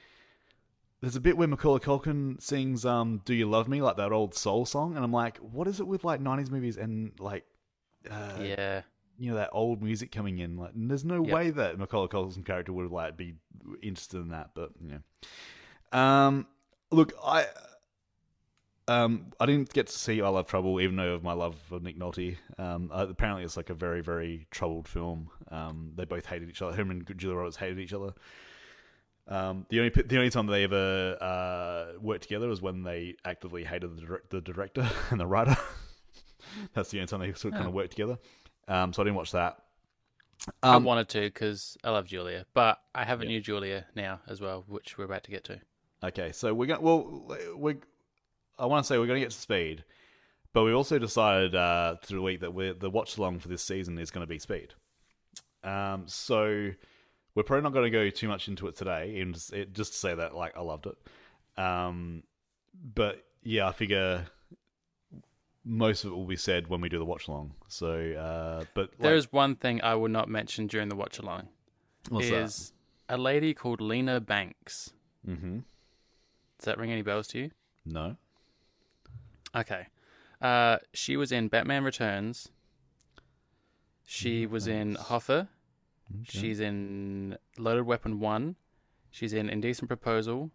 [1.00, 4.34] there's a bit where Macaulay Culkin sings um, "Do You Love Me" like that old
[4.34, 7.44] soul song, and I'm like, what is it with like '90s movies and like
[8.10, 8.82] uh, Yeah.
[9.18, 10.56] You know that old music coming in.
[10.56, 11.34] Like, and there's no Yep.
[11.34, 13.34] way that Macaulay Culkin's character would like be
[13.82, 14.50] interested in that.
[14.54, 15.00] But you
[15.92, 16.46] know, um,
[16.90, 17.46] look, I
[18.88, 21.80] um, I didn't get to see I Love Trouble, even though of my love for
[21.80, 22.36] Nick Nolte.
[22.56, 25.28] Um, apparently, it's like a very very troubled film.
[25.50, 26.76] Um, they both hated each other.
[26.76, 28.14] Him and Julia Roberts hated each other.
[29.28, 33.64] Um, the only the only time they ever uh, worked together was when they actively
[33.64, 35.56] hated the, the director and the writer.
[36.74, 38.18] That's the only time they sort of kind of worked together.
[38.68, 39.58] Um, so I didn't watch that.
[40.62, 44.20] I Um, wanted to because I love Julia, but I have a new Julia now
[44.28, 45.60] as well, which we're about to get to.
[46.02, 46.80] Okay, so we're going.
[46.80, 47.76] To, well, we.
[48.58, 49.84] I want to say we're going to get to speed,
[50.52, 53.62] but we also decided uh, through the week that we're, the watch along for this
[53.62, 54.74] season is going to be speed.
[55.62, 56.70] Um, so
[57.34, 59.92] we're probably not going to go too much into it today, even just, it, just
[59.92, 60.96] to say that like I loved it.
[61.60, 62.22] Um,
[62.94, 64.26] but yeah, I figure
[65.68, 67.52] most of it will be said when we do the watch along.
[67.66, 71.18] So, uh, but like, There is one thing I will not mention during the watch
[71.18, 71.48] along.
[72.08, 72.72] what's is
[73.08, 74.92] a lady called Lena Banks.
[75.28, 75.58] Mm-hmm.
[76.58, 77.50] Does that ring any bells to you?
[77.84, 78.16] No.
[79.54, 79.88] Okay.
[80.40, 82.48] Uh, she was in Batman Returns.
[84.04, 85.48] She was in Hoffa.
[86.22, 88.54] She's in Loaded Weapon 1.
[89.10, 90.52] She's in Indecent Proposal.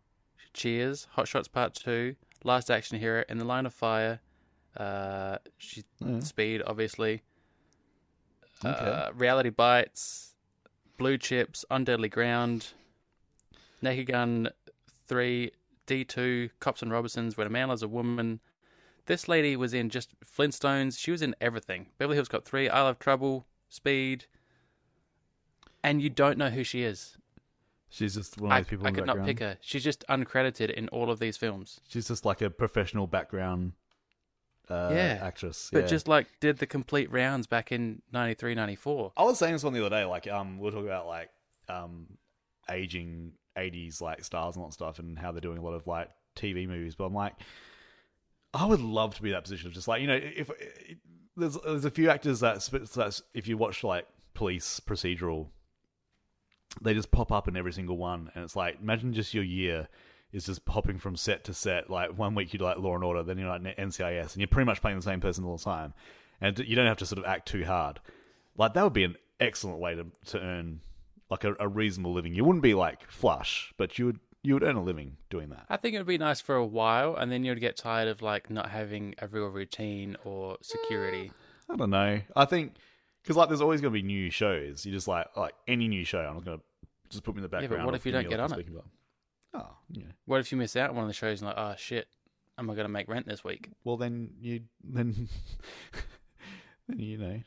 [0.53, 1.07] Cheers.
[1.11, 2.15] Hot Shots Part 2.
[2.45, 3.25] Last Action Hero.
[3.27, 4.21] In the Line of Fire.
[4.77, 5.83] Uh, she's
[6.19, 7.21] Speed, obviously.
[8.63, 10.35] Uh, Reality Bites.
[10.97, 11.65] Blue Chips.
[11.69, 12.69] On Deadly Ground.
[13.81, 14.49] Naked Gun
[15.07, 15.51] 3.
[15.87, 16.49] D2.
[16.59, 17.37] Cops and Robbersons.
[17.37, 18.39] When a Man Loves a Woman.
[19.05, 20.97] This lady was in just Flintstones.
[20.97, 21.87] She was in everything.
[21.97, 24.25] Beverly Hills Cop 3, I Love Trouble, Speed.
[25.83, 27.17] And you don't know who she is.
[27.89, 28.87] She's just one of I, those people.
[28.87, 29.57] I the could not pick her.
[29.59, 31.81] She's just uncredited in all of these films.
[31.89, 33.73] She's just like a professional background
[34.71, 35.69] uh, Yeah, actress.
[35.71, 35.87] But yeah.
[35.87, 39.13] just like did the complete rounds back in 93, 94.
[39.17, 40.05] I was saying this one the other day.
[40.05, 41.29] Like, um, we we're talking about like
[41.69, 42.07] um,
[42.69, 45.85] aging '80s like stars and all that stuff, and how they're doing a lot of
[45.87, 46.95] like TV movies.
[46.95, 47.33] But I'm like,
[48.53, 50.97] I would love to be in that position of just like you know, if it,
[51.35, 55.47] there's there's a few actors that sp- that's if you watch like police procedural,
[56.81, 59.87] they just pop up in every single one, and it's like imagine just your year
[60.33, 61.89] is just hopping from set to set.
[61.89, 64.47] Like one week you do like Law and Order, then you're like NCIS, and you're
[64.47, 65.93] pretty much playing the same person all the time,
[66.39, 67.99] and you don't have to sort of act too hard.
[68.57, 70.81] Like that would be an excellent way to to earn
[71.29, 72.33] like a, a reasonable living.
[72.35, 75.65] You wouldn't be like flush, but you would you would earn a living doing that.
[75.69, 78.21] I think it would be nice for a while, and then you'd get tired of
[78.21, 81.31] like not having a real routine or security.
[81.69, 82.19] I don't know.
[82.35, 82.75] I think
[83.21, 84.85] because like there's always going to be new shows.
[84.85, 86.19] You just like like any new show.
[86.19, 86.63] I'm not going to
[87.09, 87.71] just put me in the background.
[87.73, 88.67] Yeah, but what if you don't get on it?
[88.67, 88.85] about-
[89.53, 90.11] Oh, yeah.
[90.25, 92.07] What if you miss out on one of the shows and like, oh shit,
[92.57, 93.69] am I going to make rent this week?
[93.83, 95.27] Well, then you then
[96.87, 97.41] then you know.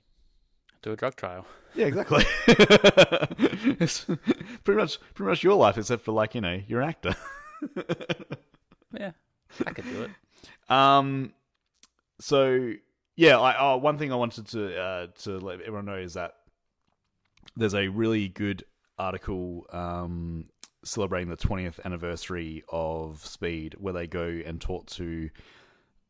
[0.83, 1.47] Do a drug trial.
[1.75, 2.25] Yeah, exactly.
[3.81, 4.05] it's
[4.65, 7.17] pretty much pretty much your life, except for like you know you're an actor.
[8.99, 9.13] Yeah,
[9.67, 10.11] I could do it.
[10.71, 11.33] Um,
[12.21, 12.73] so
[13.17, 16.35] yeah, I oh, one thing I wanted to uh, to let everyone know is that
[17.57, 18.65] there's a really good
[18.99, 20.47] article um,
[20.85, 25.31] celebrating the 20th anniversary of Speed, where they go and talk to.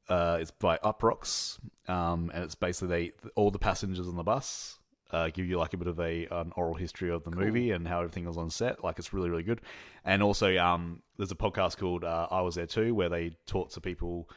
[0.09, 4.79] Uh, it's by Uproxx, um, and it's basically they all the passengers on the bus
[5.15, 7.87] uh, give you like a bit of a an oral history of the movie and
[7.87, 8.83] how everything was on set.
[8.83, 9.61] Like it's really really good.
[10.05, 13.71] And also, um, there's a podcast called uh, I Was There Too, where they talk
[13.73, 14.29] to people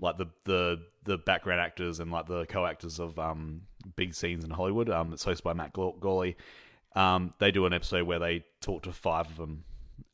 [0.00, 3.62] like the the the background actors and like the co-actors of um
[3.96, 4.90] big scenes in Hollywood.
[4.90, 6.34] Um, it's hosted by Matt Gaw- Gourley.
[6.94, 9.64] Um, they do an episode where they talk to five of them,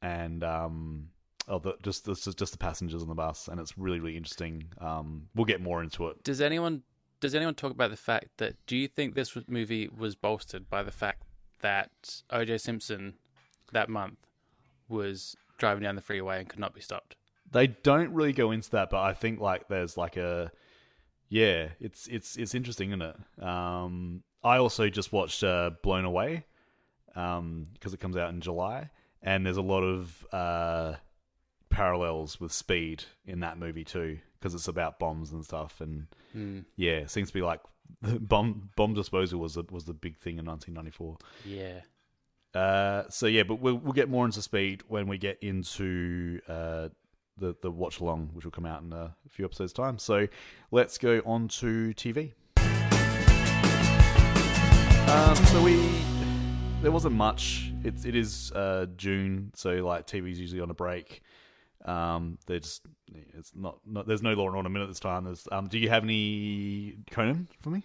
[0.00, 1.08] and um,
[1.48, 4.16] oh, the, just this is just the passengers on the bus, and it's really really
[4.16, 4.64] interesting.
[4.80, 6.22] Um, we'll get more into it.
[6.22, 6.82] Does anyone
[7.20, 10.82] does anyone talk about the fact that do you think this movie was bolstered by
[10.82, 11.24] the fact
[11.60, 12.58] that O.J.
[12.58, 13.14] Simpson
[13.72, 14.18] that month
[14.88, 17.16] was driving down the freeway and could not be stopped?
[17.50, 20.52] They don't really go into that, but I think like there's like a
[21.28, 23.42] yeah, it's it's it's interesting, isn't it?
[23.44, 26.44] Um, I also just watched uh, Blown Away
[27.18, 28.90] because it comes out in July,
[29.22, 30.94] and there's a lot of uh,
[31.70, 36.06] parallels with Speed in that movie too, because it's about bombs and stuff, and
[36.76, 37.60] yeah, it seems to be like
[38.02, 41.16] bomb bomb disposal was a, was the big thing in 1994.
[41.44, 41.80] Yeah.
[42.58, 46.88] Uh, so yeah, but we'll we'll get more into speed when we get into uh,
[47.36, 49.98] the the watch along, which will come out in a few episodes' time.
[49.98, 50.28] So
[50.70, 52.32] let's go on to TV.
[55.08, 56.17] Um, so we
[56.82, 57.72] there wasn't much.
[57.82, 61.22] It's it is uh, June, so like TV's usually on a break.
[61.84, 62.82] Um, they're just
[63.36, 65.24] it's not, not there's no Law and Order minute this time.
[65.24, 67.84] There's um, do you have any Conan for me?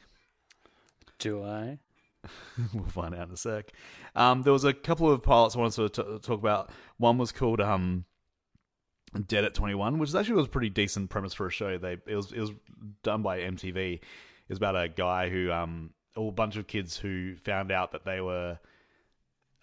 [1.20, 1.80] Do I?
[2.74, 3.72] we'll find out in a sec.
[4.16, 6.72] Um, there was a couple of pilots I wanted to t- talk about.
[6.98, 8.06] One was called um,
[9.28, 11.78] Dead at Twenty One, which actually was a pretty decent premise for a show.
[11.80, 12.52] They it was it was
[13.02, 13.96] done by MTV.
[13.96, 14.02] It
[14.50, 18.22] was about a guy who um, a bunch of kids who found out that they
[18.22, 18.60] were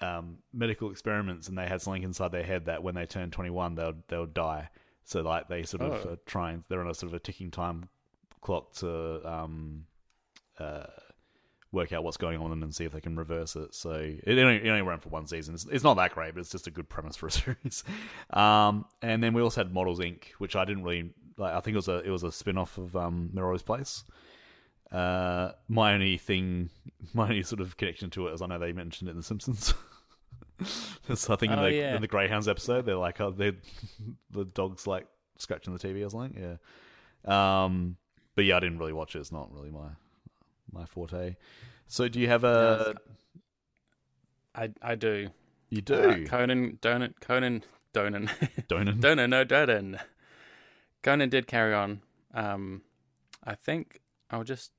[0.01, 3.51] um, medical experiments and they had something inside their head that when they turned twenty
[3.51, 4.69] one they'll they'll die.
[5.05, 6.11] So like they sort of Oh.
[6.13, 7.89] uh, try and they're on a sort of a ticking time
[8.41, 9.85] clock to um,
[10.59, 10.85] uh,
[11.73, 13.75] work out what's going on with them and see if they can reverse it.
[13.75, 15.55] So it only, it only ran for one season.
[15.55, 17.85] It's, it's not that great, but it's just a good premise for a series.
[18.31, 21.55] Um, and then we also had Models Inc., which I didn't really like.
[21.55, 23.31] I think it was a it was a spin off of um,
[23.67, 24.05] Place.
[24.91, 26.71] Uh, my only thing,
[27.15, 29.23] my only sort of connection to it is I know they mentioned it in The
[29.23, 29.75] Simpsons.
[31.15, 31.95] so I think in Oh, the yeah.
[31.95, 33.53] in the Greyhounds episode, they're like, oh, they
[34.31, 35.07] the dog's like
[35.39, 36.59] scratching the TV or something.
[37.27, 37.63] Yeah.
[37.65, 37.97] Um,
[38.35, 39.21] but yeah, I didn't really watch it.
[39.21, 39.89] It's not really my
[40.73, 41.37] my forte.
[41.87, 42.95] So do you have a?
[44.55, 45.29] I I do.
[45.69, 45.95] You do.
[45.95, 47.63] Uh, Conan Donan Conan
[47.95, 48.29] Donan
[48.69, 49.01] Donan.
[49.01, 50.01] Donan no Donan.
[51.03, 52.03] Conan did carry on.
[52.35, 52.83] Um,
[53.45, 54.01] I think
[54.31, 54.71] I'll just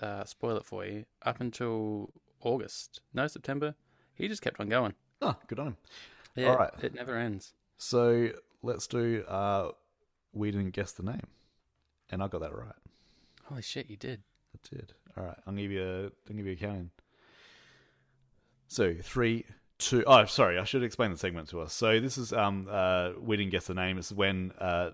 [0.00, 1.04] uh, spoil it for you.
[1.24, 3.74] Up until August, no September,
[4.14, 4.94] he just kept on going.
[5.20, 5.76] Oh, good on him.
[6.36, 6.70] Yeah, All right.
[6.82, 7.52] it never ends.
[7.76, 8.30] So
[8.62, 9.24] let's do.
[9.26, 9.72] Uh,
[10.32, 11.26] we didn't guess the name,
[12.10, 12.74] and I got that right.
[13.44, 14.22] Holy shit, you did.
[14.54, 14.92] I did.
[15.16, 16.02] All right, I'll give you a.
[16.04, 16.90] I'll give you a counting.
[18.68, 19.44] So three,
[19.78, 20.04] two.
[20.06, 20.58] Oh, sorry.
[20.58, 21.72] I should explain the segment to us.
[21.72, 22.68] So this is um.
[22.70, 23.98] Uh, we didn't guess the name.
[23.98, 24.90] It's when uh,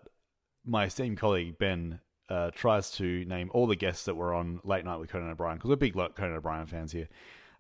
[0.65, 4.83] my esteemed colleague Ben uh tries to name all the guests that were on Late
[4.87, 7.09] Night with Conan O'Brien because we're big Conan O'Brien fans here.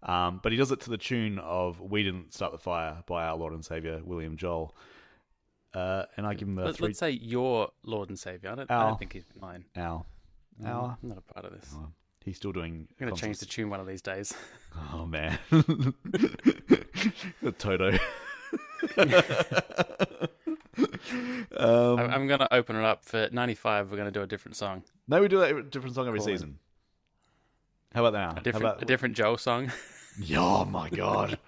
[0.05, 3.25] Um, but he does it to the tune of "We Didn't Start the Fire" by
[3.25, 4.75] our Lord and Savior William Joel.
[5.73, 6.91] Uh, and I give him the Let, three.
[6.91, 8.51] us say your Lord and Savior.
[8.51, 9.65] I don't, I don't think he's mine.
[9.77, 10.05] Ow,
[10.65, 10.97] ow.
[11.03, 11.75] I'm not a part of this.
[11.75, 11.89] Oh,
[12.25, 12.87] he's still doing.
[13.01, 14.35] I'm going to change the tune one of these days.
[14.93, 15.39] Oh man,
[17.59, 17.91] Toto.
[21.57, 23.91] um, I- I'm going to open it up for 95.
[23.91, 24.83] We're going to do a different song.
[25.07, 26.59] no, we do a different song every season.
[27.95, 28.41] How about that?
[28.41, 28.83] A different, about...
[28.83, 29.71] a different Joel song.
[30.21, 31.39] Yeah, Oh my god.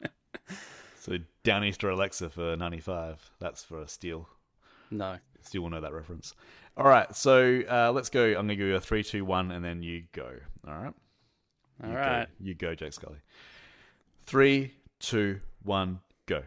[1.00, 3.30] so Downeaster Alexa for ninety five.
[3.38, 4.28] That's for a steal.
[4.90, 5.18] no.
[5.42, 6.34] Still will know that reference.
[6.76, 8.24] All right, so uh, let's go.
[8.26, 10.28] I'm gonna give you a three, two, one, and then you go.
[10.66, 10.94] All right.
[11.84, 12.24] All You right.
[12.26, 12.32] Go.
[12.40, 13.18] You go, Jake Scully.
[14.22, 16.42] Three, two, one, go.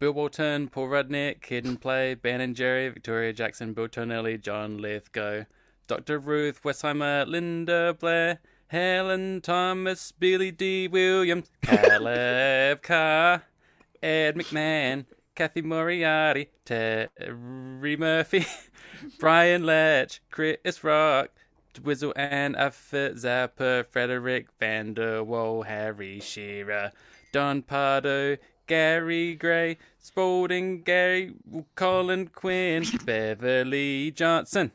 [0.00, 4.78] Bill Walton, Paul Rudnick, Kid and Play, Ben and Jerry, Victoria Jackson, Bill Tonelli, John
[4.78, 5.44] Lithgow,
[5.86, 6.18] Dr.
[6.18, 8.40] Ruth Westheimer, Linda Blair,
[8.72, 13.42] Helen Thomas, Billy Dee Williams, Caleb Carr,
[14.02, 15.04] Ed McMahon,
[15.34, 18.46] Cathy Moriarty, Terry Murphy,
[19.20, 21.28] Brian Letch, Chris Rock,
[21.74, 26.92] Twizzle and Affet Zapper, Frederick Vanderwall, Harry Shearer,
[27.30, 31.34] Don Pardo, Gary Gray, Spalding Gary,
[31.74, 34.72] Colin Quinn, Beverly Johnson,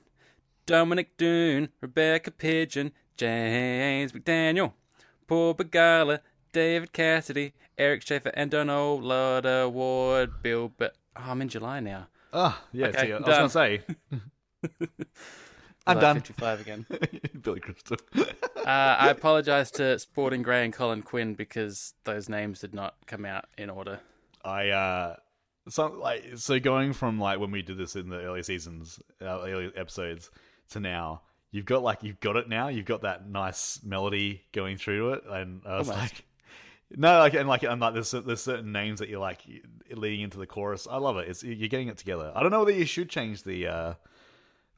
[0.68, 4.74] Dominic Doon, Rebecca Pidgeon, James McDaniel,
[5.28, 6.20] Paul Begala,
[6.54, 10.72] David Cassidy, Eric Schaefer, and Donald Lauder Ward, Bill.
[10.78, 12.08] But oh, I'm in July now.
[12.34, 12.88] Ah, yeah.
[12.88, 13.82] Okay, see, I was gonna say.
[15.88, 16.18] I'm done.
[16.18, 16.86] 55 again.
[17.42, 17.98] Billy Crystal.
[18.18, 18.26] Uh,
[18.66, 23.46] I apologise to Sporting Grey and Colin Quinn because those names did not come out
[23.58, 24.00] in order.
[24.44, 25.16] I uh,
[25.70, 29.42] so like so going from like when we did this in the early seasons, uh,
[29.46, 30.30] early episodes
[30.72, 31.22] to now,
[31.52, 32.68] you've got like you've got it now.
[32.68, 36.14] You've got that nice melody going through it, and I was Almost.
[36.14, 36.24] like.
[36.96, 39.42] No, like and like and like there's there's certain names that you're like
[39.92, 40.88] leading into the chorus.
[40.90, 41.28] I love it.
[41.28, 42.32] It's you're getting it together.
[42.34, 43.68] I don't know whether you should change the.
[43.68, 43.94] uh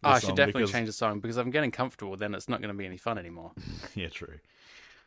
[0.02, 2.34] the Oh, I should definitely because- change the song because if I'm getting comfortable, then
[2.34, 3.52] it's not going to be any fun anymore.
[3.96, 4.40] Yeah, true.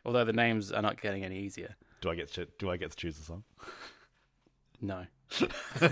[0.05, 1.75] Although the names are not getting any easier.
[1.99, 3.43] Do I get to, do I get to choose the song?
[4.83, 5.05] No.
[5.81, 5.87] All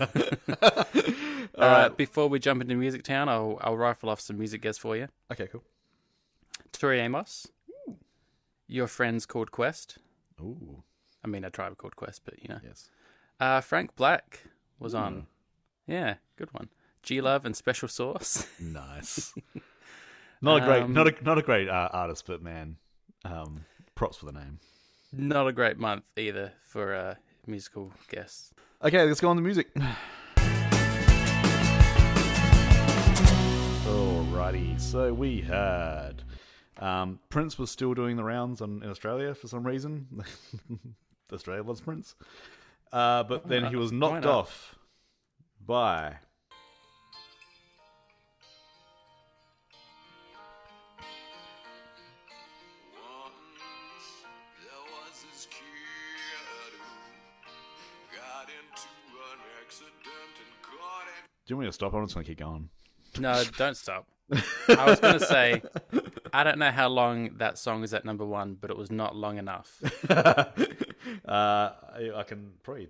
[1.57, 1.95] right.
[1.97, 5.07] Before we jump into Music Town, I'll, I'll rifle off some music guests for you.
[5.31, 5.63] Okay, cool.
[6.73, 7.47] Tori Amos.
[8.68, 9.97] Your friends called Quest.
[10.39, 10.84] Ooh,
[11.23, 12.59] I mean, a tribe called Quest, but you know.
[12.63, 12.89] yes.
[13.39, 14.41] Uh, Frank Black
[14.80, 15.27] was on.
[15.88, 16.69] Yeah, good one.
[17.03, 18.45] G Love and Special Sauce.
[18.59, 19.34] Nice.
[20.41, 22.77] not a great, Um, not a not a great uh, artist, but man,
[23.26, 23.65] um,
[23.95, 24.59] props for the name.
[25.11, 27.15] Not a great month either for uh,
[27.47, 28.53] musical guests.
[28.84, 29.73] Okay, let's go on to music.
[33.85, 36.23] Alrighty, so we had
[36.80, 40.07] um, Prince was still doing the rounds on, in Australia for some reason.
[41.34, 42.15] Australia loves Prince,
[42.91, 44.76] uh, but then he was knocked off
[45.65, 46.18] by
[61.51, 61.93] Do you want me to stop?
[61.93, 62.69] I'm just going to keep going.
[63.19, 64.07] No, don't stop.
[64.69, 65.61] I was going to say,
[66.31, 69.17] I don't know how long that song is at number one, but it was not
[69.17, 69.83] long enough.
[70.09, 70.45] uh,
[71.27, 72.87] I, I can probably.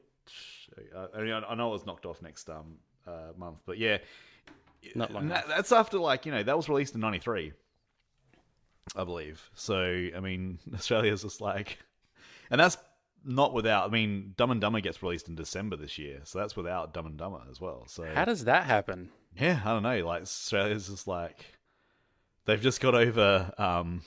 [0.95, 2.75] I, mean, I know it was knocked off next um,
[3.07, 3.97] uh, month, but yeah,
[4.93, 7.53] Not long that- that's after like you know that was released in '93,
[8.95, 9.41] I believe.
[9.55, 9.81] So
[10.15, 11.79] I mean, Australia's just like,
[12.51, 12.77] and that's
[13.26, 13.88] not without.
[13.88, 17.06] I mean, Dumb and Dumber gets released in December this year, so that's without Dumb
[17.06, 17.85] and Dumber as well.
[17.88, 19.10] So How does that happen?
[19.39, 20.06] yeah, I don't know.
[20.06, 21.45] Like Australia's just like
[22.45, 24.02] they've just got over um,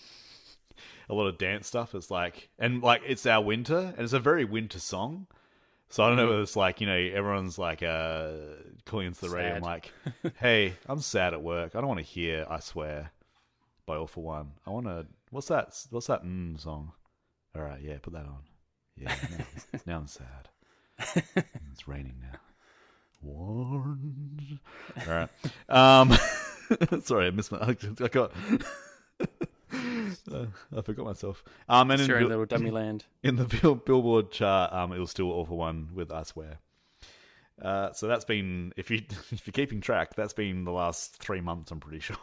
[1.09, 1.95] a lot of dance stuff.
[1.95, 5.27] It's like and like it's our winter, and it's a very winter song.
[5.91, 8.31] So I don't know whether it's like you know everyone's like uh,
[8.85, 9.63] calling into the radio, Sad.
[9.63, 9.93] like,
[10.41, 11.75] "Hey, I'm sad at work.
[11.77, 13.13] I don't want to hear I swear
[13.87, 14.53] by All for One.
[14.67, 15.07] I want to.
[15.31, 15.77] What's that?
[15.91, 16.93] What's that mm song?
[17.55, 18.39] All right, yeah, put that on.
[18.97, 19.45] Yeah, now,
[19.87, 20.49] now I'm sad.
[21.73, 22.39] It's raining now.
[23.23, 24.59] Warned.
[25.09, 25.29] All right.
[25.69, 26.13] Um,
[27.03, 27.59] sorry, I missed my.
[28.01, 28.33] I got.
[30.33, 30.47] Uh,
[30.77, 31.43] I forgot myself.
[31.69, 33.05] Um, and in, Sure, in little dummy land.
[33.25, 36.59] in the Bill- Billboard chart, um, it was still all for one with I swear.
[37.61, 38.99] Uh, so that's been if you
[39.33, 41.73] if you're keeping track, that's been the last three months.
[41.73, 42.17] I'm pretty sure.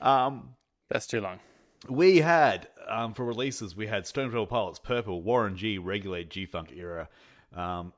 [0.00, 0.50] um,
[0.88, 1.40] That's too long.
[1.88, 6.46] We had um, for releases, we had Stone Temple Pilots, Purple, Warren G, Regulate, G
[6.46, 7.08] Funk era,
[7.54, 7.92] um,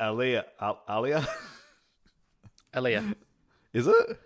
[0.00, 1.26] Alia, Al- Alia,
[2.74, 3.14] Aaliyah.
[3.72, 4.18] is it?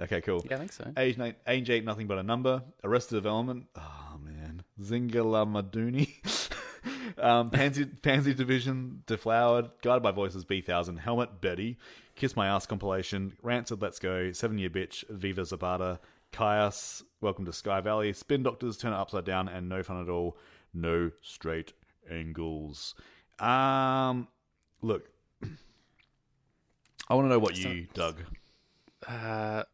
[0.00, 0.44] Okay, cool.
[0.48, 0.90] Yeah, I think so.
[0.96, 2.62] Age, eight, age ain't nothing but a number.
[2.82, 3.66] Arrested Development.
[3.76, 6.08] Oh man, Zingalamaduni.
[7.18, 11.78] um, Pansy, Pansy Division, Deflowered, Guided by Voices, Bee Thousand, Helmet, Betty,
[12.16, 16.00] Kiss My Ass compilation, Rancid, Let's Go, Seven Year Bitch, Viva Zapata,
[16.32, 20.08] Kyuss, Welcome to Sky Valley, Spin Doctors, Turn It Upside Down, and No Fun at
[20.08, 20.36] All,
[20.74, 21.72] No Straight
[22.10, 22.94] Angles.
[23.38, 24.28] Um,
[24.80, 25.08] look,
[27.08, 28.22] I want to know what you, dug.
[29.06, 29.64] Uh,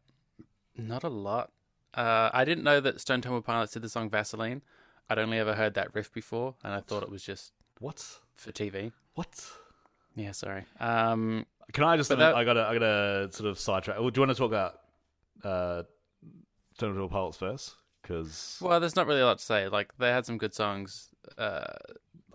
[0.77, 1.51] not a lot.
[1.93, 4.61] Uh, I didn't know that Stone Temple Pilots did the song Vaseline.
[5.09, 8.05] I'd only ever heard that riff before, and I thought it was just What?
[8.35, 8.91] for TV.
[9.15, 9.49] What?
[10.15, 10.65] Yeah, sorry.
[10.79, 12.09] Um, Can I just?
[12.09, 12.67] That- I gotta.
[12.67, 13.97] I gotta sort of sidetrack.
[13.97, 14.79] Do you want to talk about
[15.43, 15.83] uh,
[16.79, 17.75] Terminal Pilots first?
[18.01, 19.67] Because well, there's not really a lot to say.
[19.67, 21.09] Like they had some good songs.
[21.37, 21.63] Uh,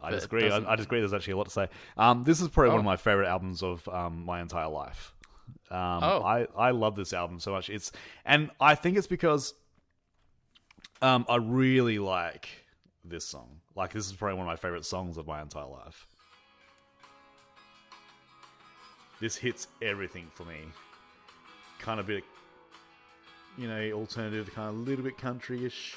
[0.02, 0.50] I disagree.
[0.50, 1.00] I, I disagree.
[1.00, 1.68] There's actually a lot to say.
[1.96, 2.90] Um, this is probably one of Oh.
[2.90, 5.14] my favorite albums of um, my entire life.
[5.70, 6.22] Um, Oh.
[6.22, 7.70] I I love this album so much.
[7.70, 7.90] It's
[8.24, 9.54] and I think it's because
[11.02, 12.48] um, I really like
[13.04, 13.60] this song.
[13.74, 16.06] Like this is probably one of my favorite songs of my entire life.
[19.20, 20.58] This hits everything for me.
[21.78, 22.24] Kind of bit,
[23.56, 25.96] you know, alternative, kind of a little bit country ish.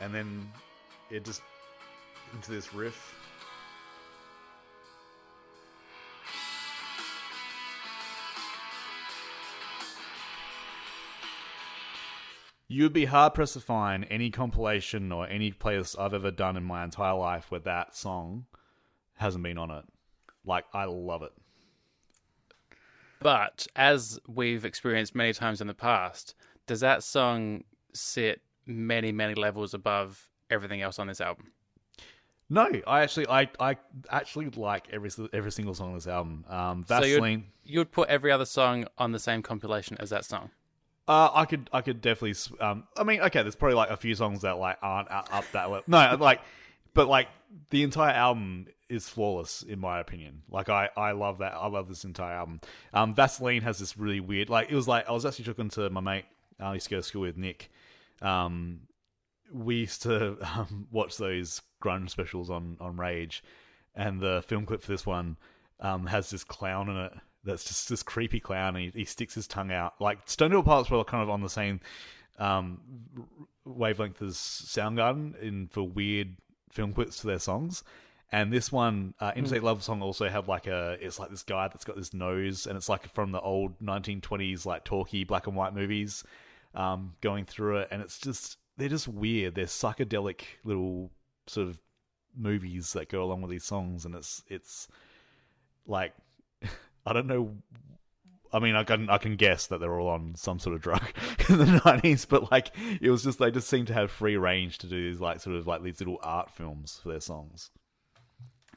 [0.00, 0.50] And then
[1.10, 1.40] it just
[2.34, 3.14] into this riff.
[12.68, 16.64] You'd be hard pressed to find any compilation or any playlist I've ever done in
[16.64, 18.46] my entire life where that song
[19.14, 19.84] hasn't been on it.
[20.44, 21.32] Like, I love it.
[23.26, 26.36] But as we've experienced many times in the past,
[26.68, 31.50] does that song sit many, many levels above everything else on this album?
[32.48, 33.78] No, I actually, I, I
[34.10, 36.44] actually like every every single song on this album.
[36.48, 37.46] Um, So Vaseline.
[37.64, 40.50] you'd, you'd put every other song on the same compilation as that song.
[41.08, 42.36] Uh, I could, I could definitely.
[42.60, 45.44] Um, I mean, okay, there's probably like a few songs that like aren't up up
[45.50, 45.82] that level.
[45.88, 46.42] No, like,
[46.96, 47.28] but like
[47.70, 50.42] the entire album is flawless in my opinion.
[50.48, 51.54] Like, I, I love that.
[51.54, 52.60] I love this entire album.
[52.92, 54.48] Um, Vaseline has this really weird.
[54.48, 56.24] Like, it was like I was actually talking to my mate.
[56.58, 57.70] I used to go to school with Nick.
[58.22, 58.80] Um,
[59.52, 63.44] we used to um, watch those grunge specials on on Rage,
[63.94, 65.36] and the film clip for this one
[65.80, 67.12] um, has this clown in it
[67.44, 69.94] that's just this creepy clown, and he, he sticks his tongue out.
[70.00, 71.80] Like Stone Temple Pilots were kind of on the same
[72.38, 72.80] um,
[73.64, 76.36] wavelength as Soundgarden in for weird
[76.76, 77.82] film clips to their songs.
[78.30, 80.96] And this one, uh, Interstate Love Song, also have like a.
[81.00, 84.66] It's like this guy that's got this nose, and it's like from the old 1920s
[84.66, 86.24] like talky black and white movies,
[86.74, 89.54] um, going through it, and it's just they're just weird.
[89.54, 91.12] They're psychedelic little
[91.46, 91.80] sort of
[92.36, 94.88] movies that go along with these songs, and it's it's
[95.86, 96.12] like
[97.06, 97.54] I don't know.
[98.56, 101.02] I mean, I can I can guess that they're all on some sort of drug
[101.50, 102.70] in the nineties, but like
[103.02, 105.56] it was just they just seem to have free range to do these like sort
[105.56, 107.70] of like these little art films for their songs.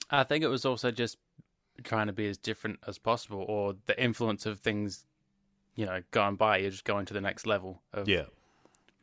[0.10, 1.18] I think it was also just
[1.86, 5.06] trying to be as different as possible, or the influence of things,
[5.76, 6.58] you know, gone by.
[6.58, 8.26] You're just going to the next level of Yeah,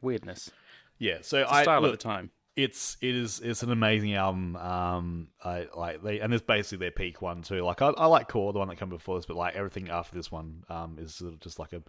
[0.03, 0.51] weirdness.
[0.99, 1.19] yeah.
[1.23, 2.33] So I style look, at the time.
[2.57, 4.57] It's it is it's an amazing album.
[4.57, 7.63] Um, I like they and it's basically their peak one too.
[7.63, 10.17] Like I, I like Core, the one that came before this, but like everything after
[10.17, 11.83] this one, um, is sort of just like a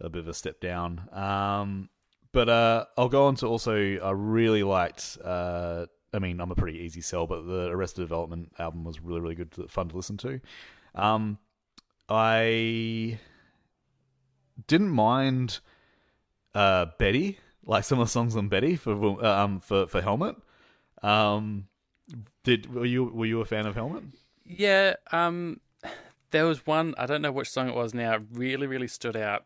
[0.00, 1.08] a bit of a step down.
[1.12, 1.88] Um,
[2.32, 5.18] but uh, I'll go on to also I really liked.
[5.22, 9.20] Uh, I mean, I'm a pretty easy sell, but the Arrested Development album was really
[9.20, 10.40] really good, to, fun to listen to.
[10.94, 11.38] Um,
[12.08, 13.18] I
[14.68, 15.58] didn't mind
[16.54, 20.36] uh, Betty, like some of the songs on Betty for uh, um for for Helmet.
[21.02, 21.66] Um,
[22.44, 24.04] did were you were you a fan of Helmet?
[24.44, 25.60] Yeah, um,
[26.30, 26.94] there was one.
[26.98, 28.14] I don't know which song it was now.
[28.14, 29.44] It really, really stood out,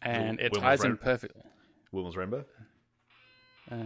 [0.00, 1.42] and it Wilma's ties in perfectly.
[1.92, 2.44] Wilma's Rainbow.
[3.70, 3.76] Uh,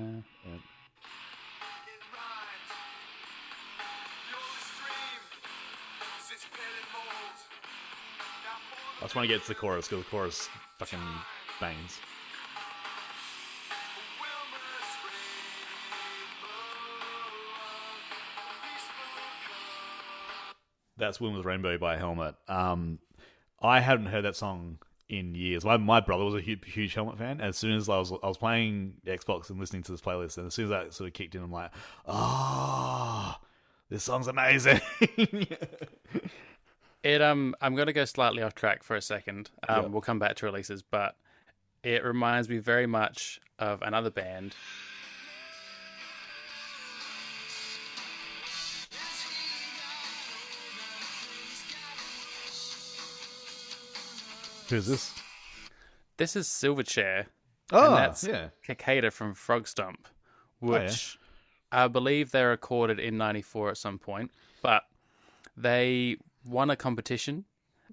[8.99, 10.49] I just want to get to the chorus because the chorus
[10.79, 10.99] fucking
[11.61, 11.99] bangs.
[20.97, 22.35] That's Wilma's Rainbow by Helmet.
[22.49, 22.99] Um,
[23.61, 24.79] I hadn't heard that song
[25.09, 25.65] in years.
[25.65, 27.41] My my brother was a huge, huge Helmet fan.
[27.41, 30.47] As soon as I was I was playing Xbox and listening to this playlist, and
[30.47, 31.71] as soon as that sort of kicked in, I'm like,
[32.07, 33.35] oh,
[33.89, 34.81] this song's amazing.
[37.03, 39.51] it um, I'm going to go slightly off track for a second.
[39.69, 39.89] Um, Yeah.
[39.89, 41.17] we'll come back to releases, but
[41.83, 44.55] it reminds me very much of another band.
[54.69, 55.15] Who's this?
[56.17, 57.27] This is Silverchair.
[57.73, 58.49] Oh, and that's yeah.
[58.65, 59.97] Cicada from Frogstomp,
[60.63, 60.85] Oh, yeah.
[60.85, 61.19] which
[61.73, 64.31] I believe they recorded in '94 at some point,
[64.63, 64.85] but
[65.57, 67.45] they won a competition.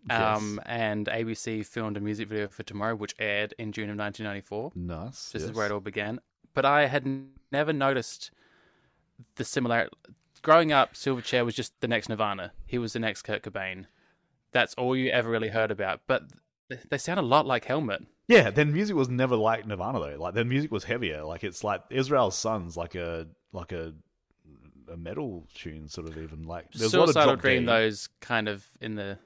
[0.10, 4.74] Um, and ABC filmed a music video for Tomorrow, which aired in June of 1994.
[4.76, 5.30] Nice.
[5.32, 5.50] This yes.
[5.50, 6.20] is where it all began.
[6.54, 8.30] But I had n- never noticed
[9.36, 9.96] the similarity.
[10.42, 12.52] Growing up, Silverchair was just the next Nirvana.
[12.66, 13.86] He was the next Kurt Cobain.
[14.52, 16.02] That's all you ever really heard about.
[16.06, 16.24] But
[16.90, 18.04] they sound a lot like Helmet.
[18.28, 20.16] Yeah, their music was never like Nirvana though.
[20.22, 21.24] Like their music was heavier.
[21.24, 23.94] Like it's like Israel's Sons, like a like a
[24.92, 28.66] a metal tune, sort of even like there's a lot of Dream, those kind of
[28.82, 29.18] in the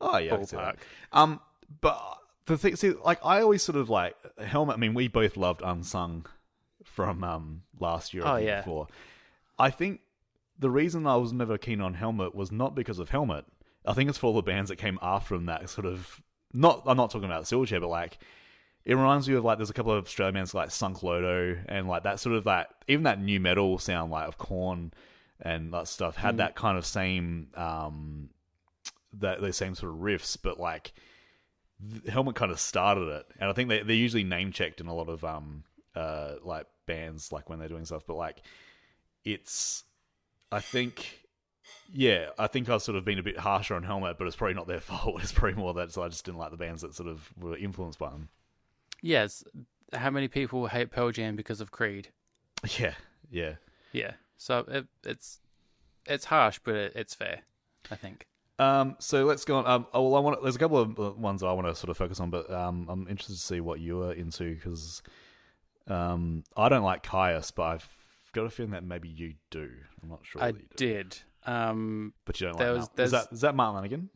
[0.00, 0.76] Oh yeah, I can see that.
[0.76, 1.18] ballpark.
[1.18, 1.40] Um,
[1.80, 2.00] but
[2.46, 4.76] the thing, see, like I always sort of like Helmet.
[4.76, 6.26] I mean, we both loved Unsung
[6.84, 8.60] from um last year Oh, yeah.
[8.60, 8.86] before.
[9.58, 10.00] I think
[10.58, 13.44] the reason I was never keen on Helmet was not because of Helmet.
[13.84, 16.20] I think it's for all the bands that came after them that sort of
[16.52, 16.82] not.
[16.86, 18.18] I'm not talking about the Silverchair, but like
[18.84, 21.88] it reminds me of like there's a couple of Australian bands like Sunk Loto and
[21.88, 24.92] like that sort of that even that nu metal sound like of Korn
[25.40, 28.30] and that stuff had that kind of same um
[29.12, 30.92] that those same sort of riffs, but like
[32.08, 34.94] Helmet kind of started it, and I think they they're usually name checked in a
[34.94, 35.64] lot of um
[35.94, 38.42] uh like bands like when they're doing stuff, but like
[39.24, 39.84] it's
[40.50, 41.27] I think
[41.92, 44.54] yeah I think I've sort of been a bit harsher on Helmet, but it's probably
[44.54, 45.22] not their fault.
[45.22, 47.56] It's probably more that so I just didn't like the bands that sort of were
[47.56, 48.28] influenced by them.
[49.02, 49.44] Yes,
[49.92, 52.08] how many people hate Pearl Jam because of Creed?
[52.78, 52.94] Yeah,
[53.30, 53.54] yeah.
[53.92, 54.12] Yeah.
[54.36, 55.38] So it, it's
[56.06, 57.42] it's harsh, but it, it's fair.
[57.90, 58.26] I think.
[58.58, 59.66] Um, so let's go on.
[59.66, 60.42] Um, oh, well, I want.
[60.42, 62.86] There's a couple of uh, ones I want to sort of focus on, but um,
[62.88, 65.02] I'm interested to see what you are into because
[65.86, 67.88] um, I don't like Kyuss, but I've
[68.32, 69.70] got a feeling that maybe you do.
[70.02, 70.42] I'm not sure.
[70.42, 70.86] I that you do.
[70.94, 71.18] did.
[71.50, 72.80] Um, but you don't there like.
[72.80, 74.08] was- Mal- is that is that Martin Lanegan?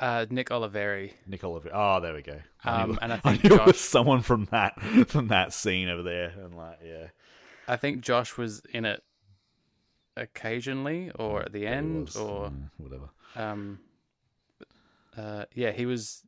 [0.00, 1.12] uh, Nick Oliveri.
[1.26, 1.70] Nick Oliver.
[1.74, 2.40] Oh, there we go.
[2.64, 5.52] I Um, knew, and I I think knew it was someone from that from that
[5.52, 7.08] scene over there, and like, yeah,
[7.68, 9.02] I think Josh was in it
[10.16, 12.16] occasionally, or at the end, was.
[12.16, 13.10] or whatever.
[13.36, 13.78] um,
[15.16, 16.22] uh, yeah, he was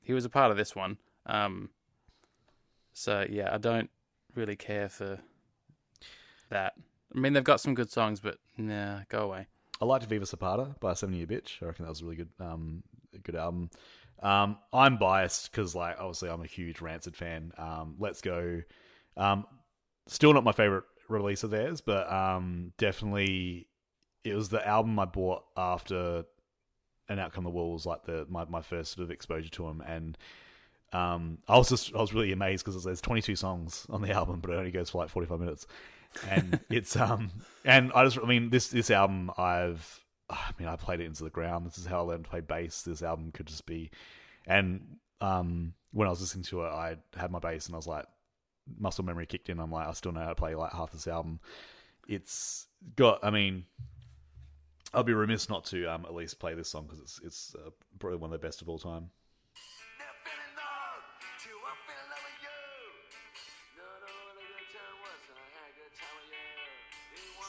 [0.00, 0.96] he was a part of this one.
[1.26, 1.68] Um,
[2.94, 3.90] so yeah, I don't
[4.34, 5.18] really care for
[6.48, 6.72] that.
[7.14, 9.46] I mean, they've got some good songs, but nah, go away.
[9.80, 11.62] I liked Viva Zapata by Seventy Year Bitch.
[11.62, 12.82] I reckon that was a really good, um,
[13.22, 13.70] good album.
[14.22, 17.52] Um, I'm biased because, like, obviously, I'm a huge Rancid fan.
[17.58, 18.62] Um, Let's Go,
[19.16, 19.46] um,
[20.06, 23.66] still not my favorite release of theirs, but um, definitely
[24.24, 26.24] it was the album I bought after
[27.08, 29.82] and Out Come the was like the my, my first sort of exposure to him,
[29.86, 30.16] and
[30.92, 34.40] um, I was just I was really amazed because there's 22 songs on the album,
[34.40, 35.66] but it only goes for like 45 minutes,
[36.28, 37.30] and it's um
[37.64, 41.24] and I just I mean this this album I've I mean I played it into
[41.24, 41.66] the ground.
[41.66, 42.82] This is how I learned to play bass.
[42.82, 43.90] This album could just be,
[44.46, 47.86] and um when I was listening to it, I had my bass and I was
[47.86, 48.06] like
[48.78, 49.60] muscle memory kicked in.
[49.60, 51.40] I'm like I still know how to play like half this album.
[52.08, 52.66] It's
[52.96, 53.64] got I mean.
[54.94, 57.70] I'll be remiss not to um, at least play this song because it's it's uh,
[57.98, 59.08] probably one of the best of all time.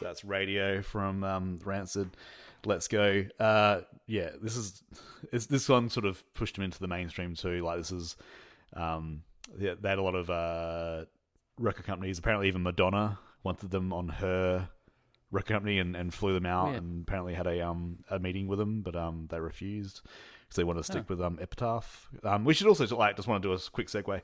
[0.04, 2.10] So that's Radio from um, Rancid.
[2.66, 3.24] Let's go.
[3.40, 4.84] Uh, yeah, this is
[5.48, 7.64] this one sort of pushed him into the mainstream too.
[7.64, 8.18] Like this is,
[8.74, 9.24] um,
[9.58, 11.06] yeah, they had a lot of uh,
[11.58, 12.20] record companies.
[12.20, 14.68] Apparently, even Madonna wanted them on her
[15.32, 16.78] record company and, and flew them out, Yeah.
[16.80, 20.02] and apparently had a um a meeting with them, but um they refused
[20.42, 22.10] because they wanted to stick with um Epitaph.
[22.24, 24.22] Um, we should also like just want to do a quick segue.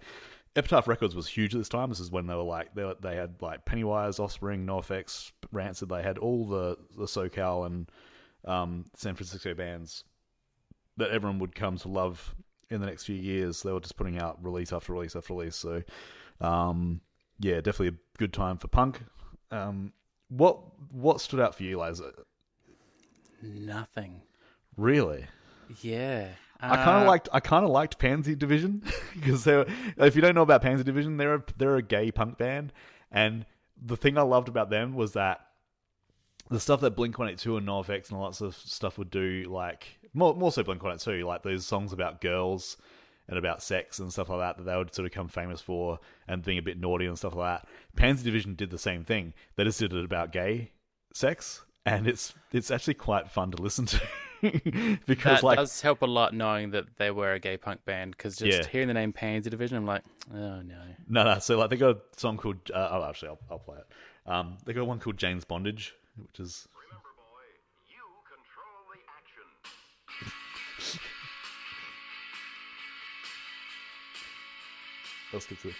[0.55, 1.89] Epitaph Records was huge at this time.
[1.89, 5.89] This is when they were like they they had like Pennywise, Offspring, NOFX, Rancid.
[5.89, 7.89] They had all the the SoCal and
[8.45, 10.03] um, San Francisco bands
[10.97, 12.35] that everyone would come to love
[12.69, 13.61] in the next few years.
[13.61, 15.55] They were just putting out release after release after release.
[15.55, 15.83] So,
[16.41, 17.01] um,
[17.39, 19.01] yeah, definitely a good time for punk.
[19.51, 19.93] Um,
[20.29, 20.59] what
[20.91, 22.11] what stood out for you, Liza?
[23.41, 24.21] Nothing.
[24.77, 25.25] Really?
[25.81, 26.29] Yeah.
[26.61, 28.83] I kind of Uh, liked I kind of liked Pansy Division
[29.15, 29.65] because they were,
[29.97, 32.73] if you don't know about Pansy Division, they're a, they're a gay punk band,
[33.11, 33.45] and
[33.81, 35.39] the thing I loved about them was that
[36.49, 39.45] the stuff that Blink One Eight Two and NOFX and sort of stuff would do,
[39.47, 42.75] like more more so Blink One Eight Two, like those songs about girls
[43.27, 45.99] and about sex and stuff like that that they would sort of come famous for
[46.27, 47.69] and being a bit naughty and stuff like that.
[47.95, 49.33] Pansy Division did the same thing.
[49.55, 50.71] They just did it about gay
[51.13, 54.01] sex, and it's it's actually quite fun to listen to
[55.05, 58.11] because that like does help a lot knowing that they were a gay punk band
[58.11, 58.67] because just Yeah.
[58.69, 60.03] hearing the name Pansy Division, I'm like,
[60.33, 60.81] oh no.
[61.07, 61.39] No, no.
[61.39, 62.57] So like they got a song called.
[62.73, 64.31] Uh, oh, actually, I'll, I'll play it.
[64.31, 66.67] Um, they got one called James Bondage, which is.
[75.31, 75.73] Let's get to.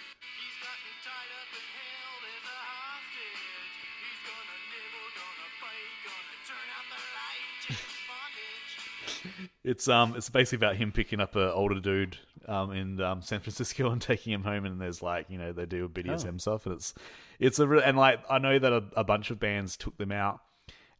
[9.70, 12.18] It's um, it's basically about him picking up an older dude
[12.48, 15.64] um in um, San Francisco and taking him home, and there's like you know they
[15.64, 16.92] do a BDSM stuff, and it's
[17.38, 20.10] it's a real and like I know that a, a bunch of bands took them
[20.10, 20.40] out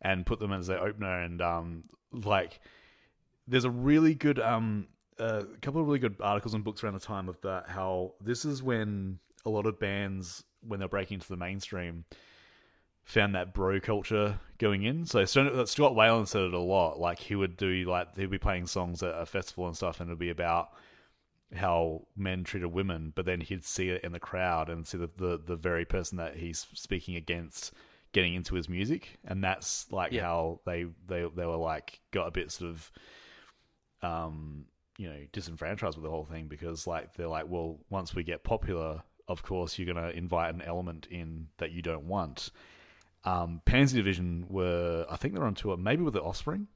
[0.00, 2.60] and put them as their opener, and um like
[3.48, 4.86] there's a really good um
[5.18, 8.44] a couple of really good articles and books around the time of that how this
[8.44, 12.04] is when a lot of bands when they're breaking into the mainstream
[13.04, 15.04] found that bro culture going in.
[15.06, 16.98] So Scott Whalen said it a lot.
[17.00, 20.08] Like he would do like he'd be playing songs at a festival and stuff, and
[20.08, 20.70] it'd be about
[21.54, 25.10] how men treated women, but then he'd see it in the crowd and see the
[25.16, 27.72] the, the very person that he's speaking against
[28.12, 30.22] getting into his music, and that's like Yeah.
[30.22, 32.92] how they they they were like got a bit sort of
[34.02, 34.64] um
[34.96, 38.42] you know disenfranchised with the whole thing because like they're like well once we get
[38.44, 42.50] popular of course you're going to invite an element in that you don't want
[43.24, 46.66] um pansy division were i think they're on tour maybe with the offspring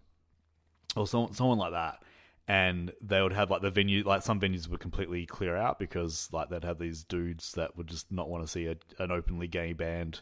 [0.97, 2.03] or someone, someone like that
[2.47, 6.29] and they would have like the venue like some venues would completely clear out because
[6.33, 9.47] like they'd have these dudes that would just not want to see a, an openly
[9.47, 10.21] gay band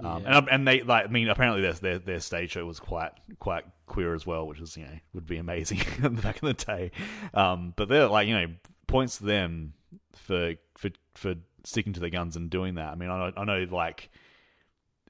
[0.00, 3.12] um, and and they like I mean apparently their, their their stage show was quite
[3.38, 5.78] quite queer as well, which is you know would be amazing
[6.22, 6.90] back in the day.
[7.32, 8.46] Um, but they're like you know
[8.86, 9.72] points to them
[10.14, 12.92] for for for sticking to their guns and doing that.
[12.92, 14.10] I mean, I know, I know like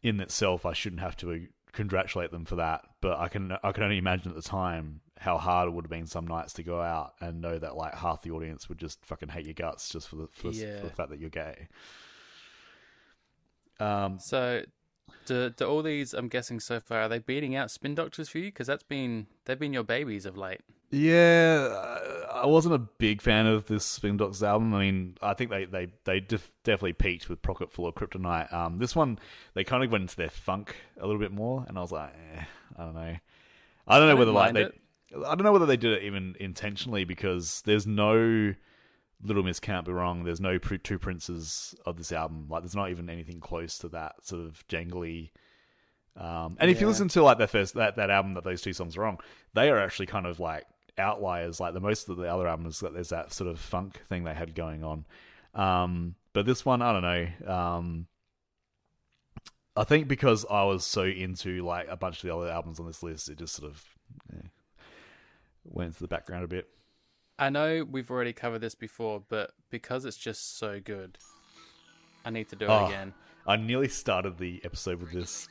[0.02, 3.82] in itself, I shouldn't have to congratulate them for that, but I can I can
[3.82, 6.80] only imagine at the time how hard it would have been some nights to go
[6.80, 10.08] out and know that like half the audience would just fucking hate your guts just
[10.08, 10.80] for the for, the- Yeah.
[10.80, 11.68] for the fact that you're gay.
[13.78, 14.62] Um, So,
[15.26, 16.14] do, do all these?
[16.14, 18.46] I'm guessing so far are they beating out Spin Doctors for you?
[18.46, 20.60] Because that's been they've been your babies of late.
[20.90, 22.02] Yeah,
[22.32, 24.72] I- wasn't a big fan of this Spin Doctors album.
[24.72, 28.52] I mean, I think they they they def- definitely peaked with Pocket Full of Kryptonite.
[28.52, 29.18] Um, this one
[29.54, 32.12] they kind of went into their funk a little bit more, and I was like,
[32.14, 32.44] eh,
[32.78, 33.16] I don't know.
[33.88, 34.80] I don't know I whether like they, it.
[35.26, 38.54] I don't know whether they did it even intentionally because there's no
[39.22, 40.24] Little Miss Can't Be Wrong.
[40.24, 42.46] There's no Pr- Two Princes of this album.
[42.48, 45.30] Like, there's not even anything close to that sort of jangly.
[46.16, 48.72] Um, and if you listen to like their first that, that album that those two
[48.72, 49.18] songs are on,
[49.54, 50.64] they are actually kind of like
[50.98, 51.60] outliers.
[51.60, 54.34] Like the most of the other albums, that there's that sort of funk thing they
[54.34, 55.04] had going on.
[55.54, 57.52] Um, but this one, I don't know.
[57.52, 58.06] Um,
[59.76, 62.86] I think because I was so into like a bunch of the other albums on
[62.86, 63.84] this list, it just sort of
[64.32, 64.46] eh,
[65.64, 66.68] went into the background a bit.
[67.38, 71.18] I know we've already covered this before, but because it's just so good,
[72.24, 73.12] I need to do it Oh, again.
[73.46, 75.46] I nearly started the episode with this.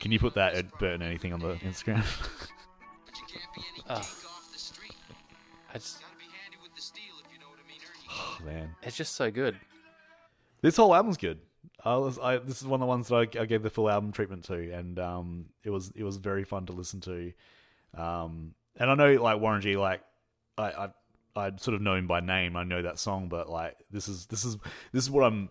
[0.00, 2.04] Can you put that at Burton anything on the Instagram?
[3.94, 4.18] Oh.
[5.74, 6.02] I just,
[8.10, 9.56] oh, man, it's just so good.
[10.60, 11.38] this whole album's good.
[11.84, 13.90] I was, I, this is one of the ones that I, I gave the full
[13.90, 17.32] album treatment to, and um, it was it was very fun to listen to.
[17.96, 20.02] Um, and I know like Warren G, like
[20.58, 20.88] I, I
[21.34, 22.56] I'd sort of know him by name.
[22.56, 24.56] I know that song, but like this is this is
[24.92, 25.48] this is what I'm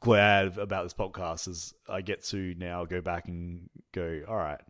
[0.00, 4.60] glad about this podcast is I get to now go back and go, all right,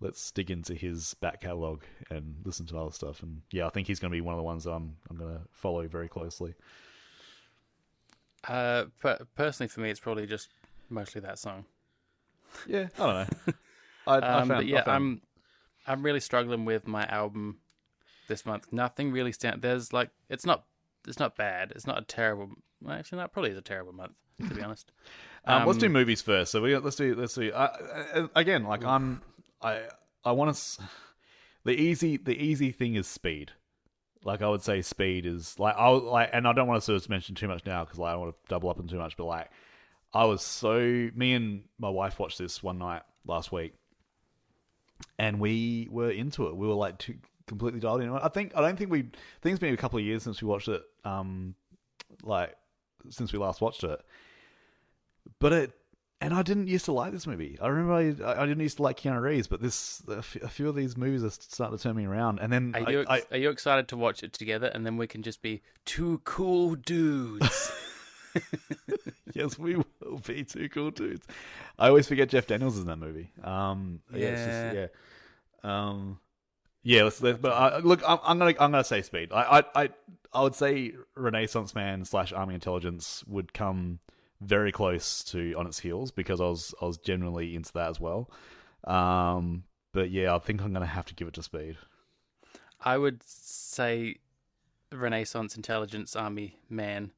[0.00, 3.22] let's dig into his back catalog and listen to other stuff.
[3.22, 5.16] And yeah, I think he's going to be one of the ones that I'm I'm
[5.16, 6.54] going to follow very closely.
[8.46, 10.48] Uh, per- personally, for me, it's probably just
[10.88, 11.64] mostly that song.
[12.66, 13.14] Yeah, I don't
[13.46, 13.52] know.
[14.06, 15.22] I, I Um, found, but I yeah, found- I'm
[15.86, 17.58] I'm really struggling with my album
[18.28, 18.72] this month.
[18.72, 19.60] Nothing really stands.
[19.62, 20.64] There's like it's not
[21.06, 21.72] it's not bad.
[21.74, 22.50] It's not a terrible.
[22.80, 24.12] Well, actually, that probably is a terrible month
[24.48, 24.92] to be honest.
[25.44, 26.52] Um, let's do Um, movies first.
[26.52, 27.72] So we let's do let's do uh,
[28.14, 28.64] uh, again.
[28.64, 29.22] Like I'm
[29.62, 29.82] I
[30.24, 30.82] I want to.
[31.64, 33.52] The easy the easy thing is speed.
[34.24, 37.02] Like I would say, speed is like I like, and I don't want to sort
[37.02, 38.96] of mention too much now because like, I don't want to double up on too
[38.96, 39.18] much.
[39.18, 39.50] But like,
[40.14, 43.74] I was so me and my wife watched this one night last week,
[45.18, 46.56] and we were into it.
[46.56, 47.16] We were like too,
[47.46, 48.10] completely dialed in.
[48.10, 49.10] I think I don't think we.
[49.44, 50.82] It's been a couple of years since we watched it.
[51.04, 51.54] Um,
[52.22, 52.56] like
[53.10, 54.00] since we last watched it,
[55.38, 55.72] but it.
[56.20, 57.56] And I didn't used to like this movie.
[57.62, 57.92] I remember
[58.26, 60.74] I, I didn't used to like Keanu Reeves, but this a f- a few of
[60.74, 62.40] these movies are starting to turn me around.
[62.40, 64.84] And then Are I- you I, ex- are you excited to watch it together, and
[64.84, 67.70] then we can just be two cool dudes?
[69.34, 71.26] yes, we will be two cool dudes.
[71.78, 73.30] I always forget Jeff Daniels is in that movie.
[73.44, 74.86] Um, yeah, it's just, Yeah.
[75.64, 76.18] yeah, um,
[76.82, 77.04] yeah.
[77.04, 79.30] Let's, let's but I, look, I'm, I'm gonna I'm gonna say Speed.
[79.32, 79.90] I, I I
[80.32, 84.00] I would say Renaissance Man slash Army Intelligence would come
[84.40, 87.98] very close to on its heels because I was I was generally into that as
[88.00, 88.30] well.
[88.84, 91.76] Um, but yeah, I think I'm gonna have to give it to Speed.
[92.80, 94.16] I would say
[94.92, 97.12] Renaissance Intelligence Army Man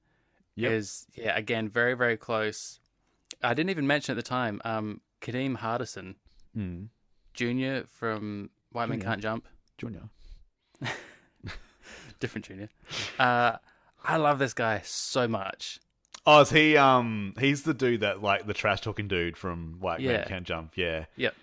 [0.57, 0.73] Yep.
[0.73, 2.81] is yeah again very very close.
[3.43, 6.15] I didn't even mention at the time um, Kadeem Hardison
[6.57, 6.89] Mm.
[7.33, 9.47] Junior from White Men Can't Jump,
[9.79, 10.09] Junior.
[12.21, 12.69] different Junior.
[13.19, 13.57] Uh,
[14.05, 15.79] I love this guy so much.
[16.27, 16.77] Oh, is he?
[16.77, 20.25] Um, he's the dude that like the trash talking dude from White Man Yeah.
[20.25, 20.77] Can't Jump.
[20.77, 21.07] Yeah.
[21.17, 21.35] Yep.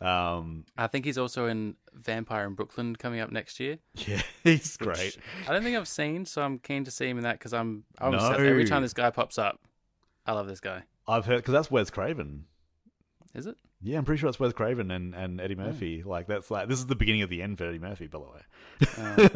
[0.00, 3.78] Um, I think he's also in Vampire in Brooklyn coming up next year.
[3.94, 5.16] yeah, he's great.
[5.48, 7.84] I don't think I've seen, so I'm keen to see him in that because I'm,
[7.98, 8.12] I'm.
[8.12, 8.30] No.
[8.32, 9.60] every time this guy pops up,
[10.26, 10.82] I love this guy.
[11.06, 12.46] I've heard because that's Wes Craven.
[13.34, 13.56] Is it?
[13.86, 16.02] Yeah, I'm pretty sure it's Wes Craven and, and Eddie Murphy.
[16.02, 18.24] Like that's like this is the beginning of the end for Eddie Murphy, by the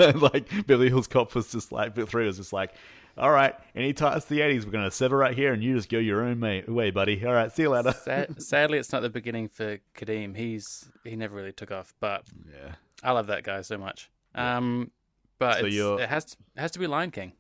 [0.08, 0.12] way.
[0.32, 2.72] like Beverly Hills Cop was just like bit three was just like,
[3.18, 5.90] all right, any ties to the '80s, we're gonna sever right here, and you just
[5.90, 7.24] go your own may- way, buddy.
[7.26, 7.92] All right, see you later.
[7.92, 10.34] Sad, sadly, it's not the beginning for Kadeem.
[10.34, 12.74] He's he never really took off, but yeah.
[13.02, 14.10] I love that guy so much.
[14.34, 14.90] Um,
[15.38, 17.32] but So it's, you're- it has to, it has to be Lion King.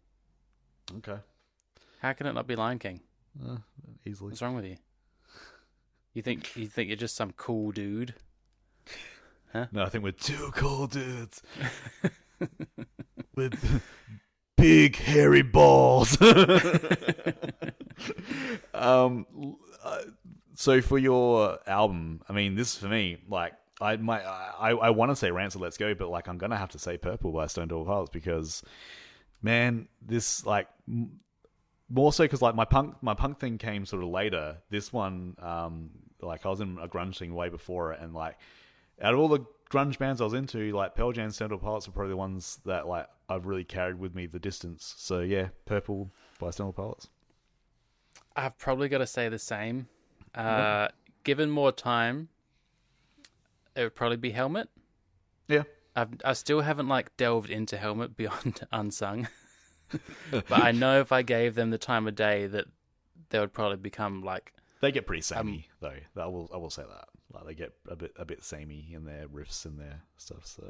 [0.98, 1.16] Okay.
[2.00, 3.00] How can it not be Lion King?
[3.44, 3.56] Uh,
[4.04, 4.30] easily.
[4.30, 4.76] What's wrong with you?
[6.18, 8.12] You think you think you're just some cool dude?
[9.52, 9.66] Huh?
[9.70, 11.40] No, I think we're two cool dudes
[13.36, 13.82] with
[14.56, 16.20] big hairy balls.
[18.74, 19.26] um,
[19.84, 20.00] uh,
[20.56, 25.12] so for your album, I mean, this for me, like, I might, I, I want
[25.12, 27.68] to say Rancid, Let's Go, but like, I'm gonna have to say Purple by Stone
[27.68, 28.64] Temple Pilots because
[29.40, 31.20] man, this like m-
[31.88, 34.56] more so because like my punk my punk thing came sort of later.
[34.68, 35.90] This one, um,
[36.20, 38.36] like I was in a grunge thing way before it, and like
[39.00, 41.88] out of all the grunge bands I was into, like Pearl Jam, Stone Temple Pilots
[41.88, 44.94] are probably the ones that like I've really carried with me the distance.
[44.98, 47.08] So yeah, Purple by Stone Temple Pilots.
[48.36, 49.88] I've probably got to say the same.
[50.34, 50.88] Uh,
[51.24, 52.28] Given more time,
[53.76, 54.68] it would probably be Helmet.
[55.48, 55.64] Yeah,
[55.94, 59.28] I've, I still haven't like delved into Helmet beyond Unsung,
[60.30, 62.66] but I know if I gave them the time of day that
[63.30, 65.96] they would probably become like they get pretty samey though.
[66.16, 67.08] I will I will say that.
[67.32, 70.46] Like they get a bit a bit samey in their riffs and their stuff.
[70.46, 70.64] So,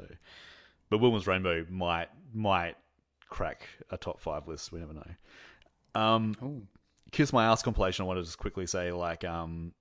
[0.89, 2.75] but Wilma's Rainbow might might
[3.29, 4.71] crack a top five list.
[4.71, 5.11] We never know.
[5.95, 6.67] Um,
[7.11, 8.03] Kiss My Ass compilation.
[8.03, 9.73] I want to just quickly say like um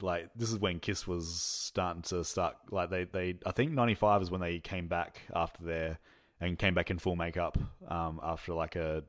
[0.00, 3.94] like this is when Kiss was starting to start like they they I think ninety
[3.94, 5.98] five is when they came back after their
[6.40, 9.02] and came back in full makeup um after like a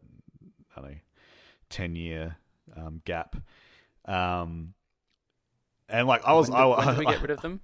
[0.76, 0.98] I don't know
[1.70, 2.38] ten year
[2.78, 3.36] um gap
[4.10, 4.74] um
[5.88, 7.60] and like I was when, I, when did we get rid of them?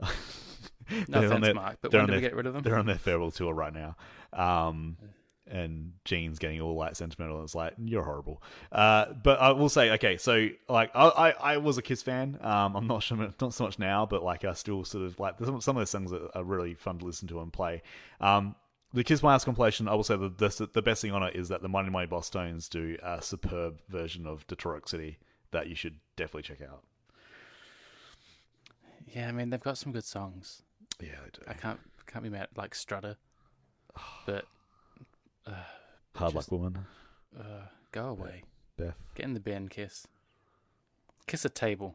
[0.00, 2.62] No they're on offense, their- Mark, but when did we get rid of them?
[2.62, 3.96] They're on their farewell tour right now.
[4.32, 4.96] Um,
[5.46, 7.36] and Gene's getting all like sentimental.
[7.36, 8.42] And it's like you're horrible.
[8.70, 12.38] Uh, but I will say, okay, so like I, I, I was a Kiss fan.
[12.40, 15.38] Um, I'm not sure, not so much now, but like I still sort of like
[15.38, 17.82] some some of those songs that are really fun to listen to and play.
[18.20, 18.54] Um,
[18.94, 21.34] the Kiss My Ass compilation, I will say that the, the best thing on it
[21.34, 25.18] is that the Mighty Mighty Bosstones do a superb version of Detroit City
[25.52, 26.82] that you should definitely check out.
[29.14, 30.62] Yeah, I mean they've got some good songs.
[31.00, 31.42] Yeah, they do.
[31.48, 33.16] I can't can't be mad like Strutter,
[34.26, 34.46] but
[35.46, 35.52] uh,
[36.16, 36.78] Hard Luck Woman,
[37.38, 38.42] uh, go away.
[38.76, 40.06] Beth, Get in the bin, kiss.
[41.26, 41.94] Kiss a table.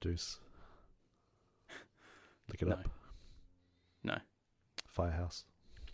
[0.00, 0.38] Deuce.
[2.48, 2.74] Look it No.
[2.76, 2.88] up.
[4.04, 4.18] No
[4.86, 5.44] Firehouse.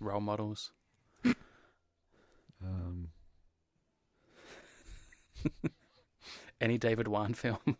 [0.00, 0.72] role models.
[2.62, 3.08] Um,
[6.64, 7.58] Any David Wan film.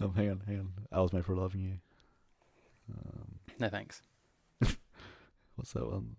[0.00, 0.72] oh, hang on, hang on.
[0.90, 2.94] I was made for loving you.
[3.58, 4.00] no thanks.
[5.56, 6.16] What's that one?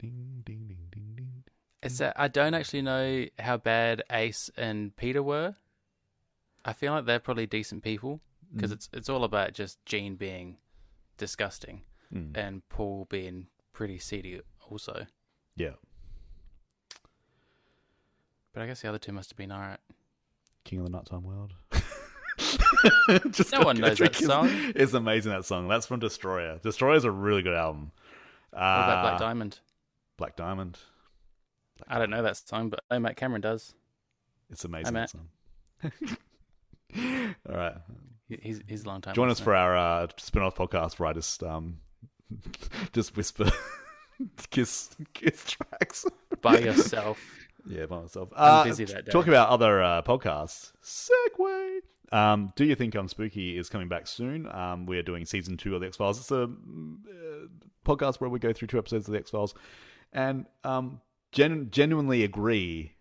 [0.00, 1.44] Ding, ding, ding, ding, ding.
[1.82, 5.54] It's that I don't actually know how bad Ace and Peter were.
[6.64, 8.20] I feel like they're probably decent people
[8.52, 10.56] because it's it's all about just Gene being
[11.18, 11.82] disgusting
[12.12, 12.34] Mm.
[12.38, 14.40] and Paul being pretty seedy
[14.70, 15.06] also.
[15.56, 15.74] Yeah.
[18.52, 19.80] But I guess the other two must have been alright.
[20.64, 21.54] King of the Nighttime World.
[23.52, 24.48] No one knows that song.
[24.76, 25.66] It's amazing that song.
[25.66, 26.58] That's from Destroyer.
[26.62, 27.90] Destroyer's a really good album.
[28.52, 29.58] Uh, What about Black Diamond?
[30.16, 30.78] Black Diamond.
[31.88, 33.74] I don't know that song, but oh, Matt Cameron does.
[34.50, 35.28] It's amazing song.
[37.48, 37.74] All right.
[38.28, 39.14] He's he's a long time.
[39.14, 41.78] Join us for our uh, spin-off podcast where I just um,
[42.92, 43.50] just whisper
[44.50, 46.04] kiss kiss tracks.
[46.42, 47.18] by yourself.
[47.68, 48.30] Yeah, by myself.
[48.36, 49.10] I'm Uh, busy that day.
[49.12, 50.72] Talk about other uh, podcasts.
[50.82, 51.80] segue.
[52.10, 54.50] Um, Do you think I'm spooky is coming back soon?
[54.50, 56.18] Um, we're doing season two of the X Files.
[56.18, 57.46] It's a mm, uh,
[57.84, 59.54] podcast where we go through two episodes of the X Files,
[60.12, 61.00] and um,
[61.32, 62.92] gen- genuinely agree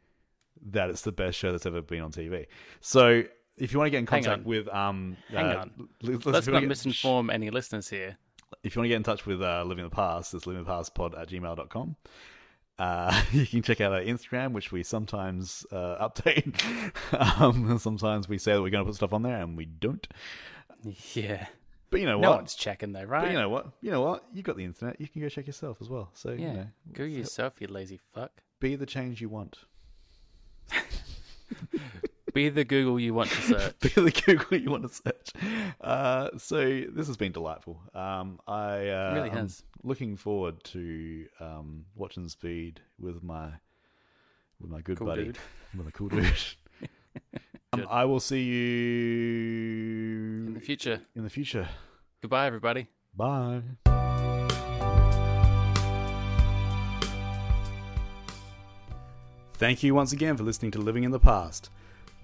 [0.71, 2.47] that it's the best show that's ever been on TV.
[2.81, 3.23] So.
[3.59, 4.45] If you want to get in Hang contact on.
[4.45, 5.89] with, um, Hang uh, on.
[6.03, 8.15] let's, Let's if you wanna not get- misinform any listeners here.
[8.61, 11.27] if you want to get in touch with uh, Living the Past, it's livingthepastpod at
[11.27, 11.95] gmail.com.
[12.79, 16.53] Uh, you can check out our Instagram, which we sometimes uh, update.
[17.41, 20.07] um, sometimes we say that we're going to put stuff on there and we don't.
[21.13, 21.47] Yeah.
[21.89, 22.37] But you know No what?
[22.39, 23.21] one's checking though, right?
[23.21, 23.67] But you know what?
[23.81, 24.25] You know what?
[24.33, 24.99] You got the internet.
[24.99, 26.09] You can go check yourself as well.
[26.13, 26.35] So yeah.
[26.37, 28.31] you know, Go yourself, you lazy fuck.
[28.59, 29.57] be the change you want.
[32.33, 33.79] Be the Google you want to search.
[33.79, 35.31] Be the Google you want to search.
[35.79, 37.81] Uh, so this has been delightful.
[37.93, 39.63] Um, I uh, really I'm has.
[39.83, 43.49] looking forward to um, watching Speed with my
[44.59, 45.37] with my good Cool buddy, dude.
[45.75, 46.27] with my cool dude.
[47.73, 51.01] um, I will see you In the future.
[51.15, 51.67] In the future.
[52.21, 52.87] Goodbye, everybody.
[53.15, 53.61] Bye.
[59.53, 61.71] Thank you once again for listening to Living in the Past.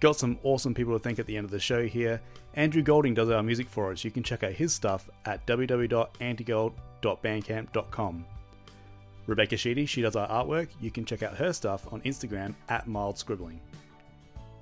[0.03, 2.19] Got some awesome people to thank at the end of the show here.
[2.55, 4.03] Andrew Golding does our music for us.
[4.03, 8.25] You can check out his stuff at www.antigold.bandcamp.com.
[9.27, 10.67] Rebecca Sheedy, she does our artwork.
[10.81, 13.61] You can check out her stuff on Instagram at mild scribbling.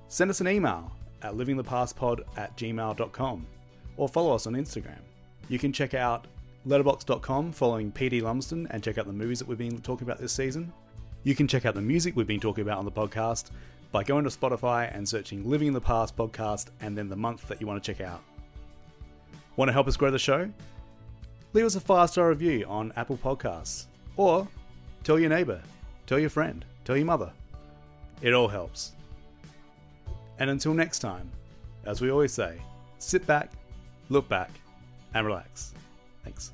[0.06, 0.92] Send us an email
[1.22, 3.46] at livingthepastpod at gmail.com
[3.96, 5.00] or follow us on Instagram.
[5.48, 6.28] You can check out
[6.68, 10.32] letterboxd.com following PD Lumsden and check out the movies that we've been talking about this
[10.32, 10.72] season.
[11.24, 13.50] You can check out the music we've been talking about on the podcast
[13.92, 17.46] by going to Spotify and searching Living in the Past podcast and then the month
[17.48, 18.22] that you want to check out.
[19.56, 20.50] Want to help us grow the show?
[21.52, 23.84] Leave us a five star review on Apple Podcasts
[24.16, 24.48] or
[25.04, 25.60] tell your neighbor,
[26.06, 27.30] tell your friend, tell your mother.
[28.22, 28.92] It all helps.
[30.38, 31.30] And until next time,
[31.84, 32.58] as we always say,
[32.98, 33.52] sit back,
[34.08, 34.50] look back,
[35.12, 35.74] and relax.
[36.24, 36.52] Thanks.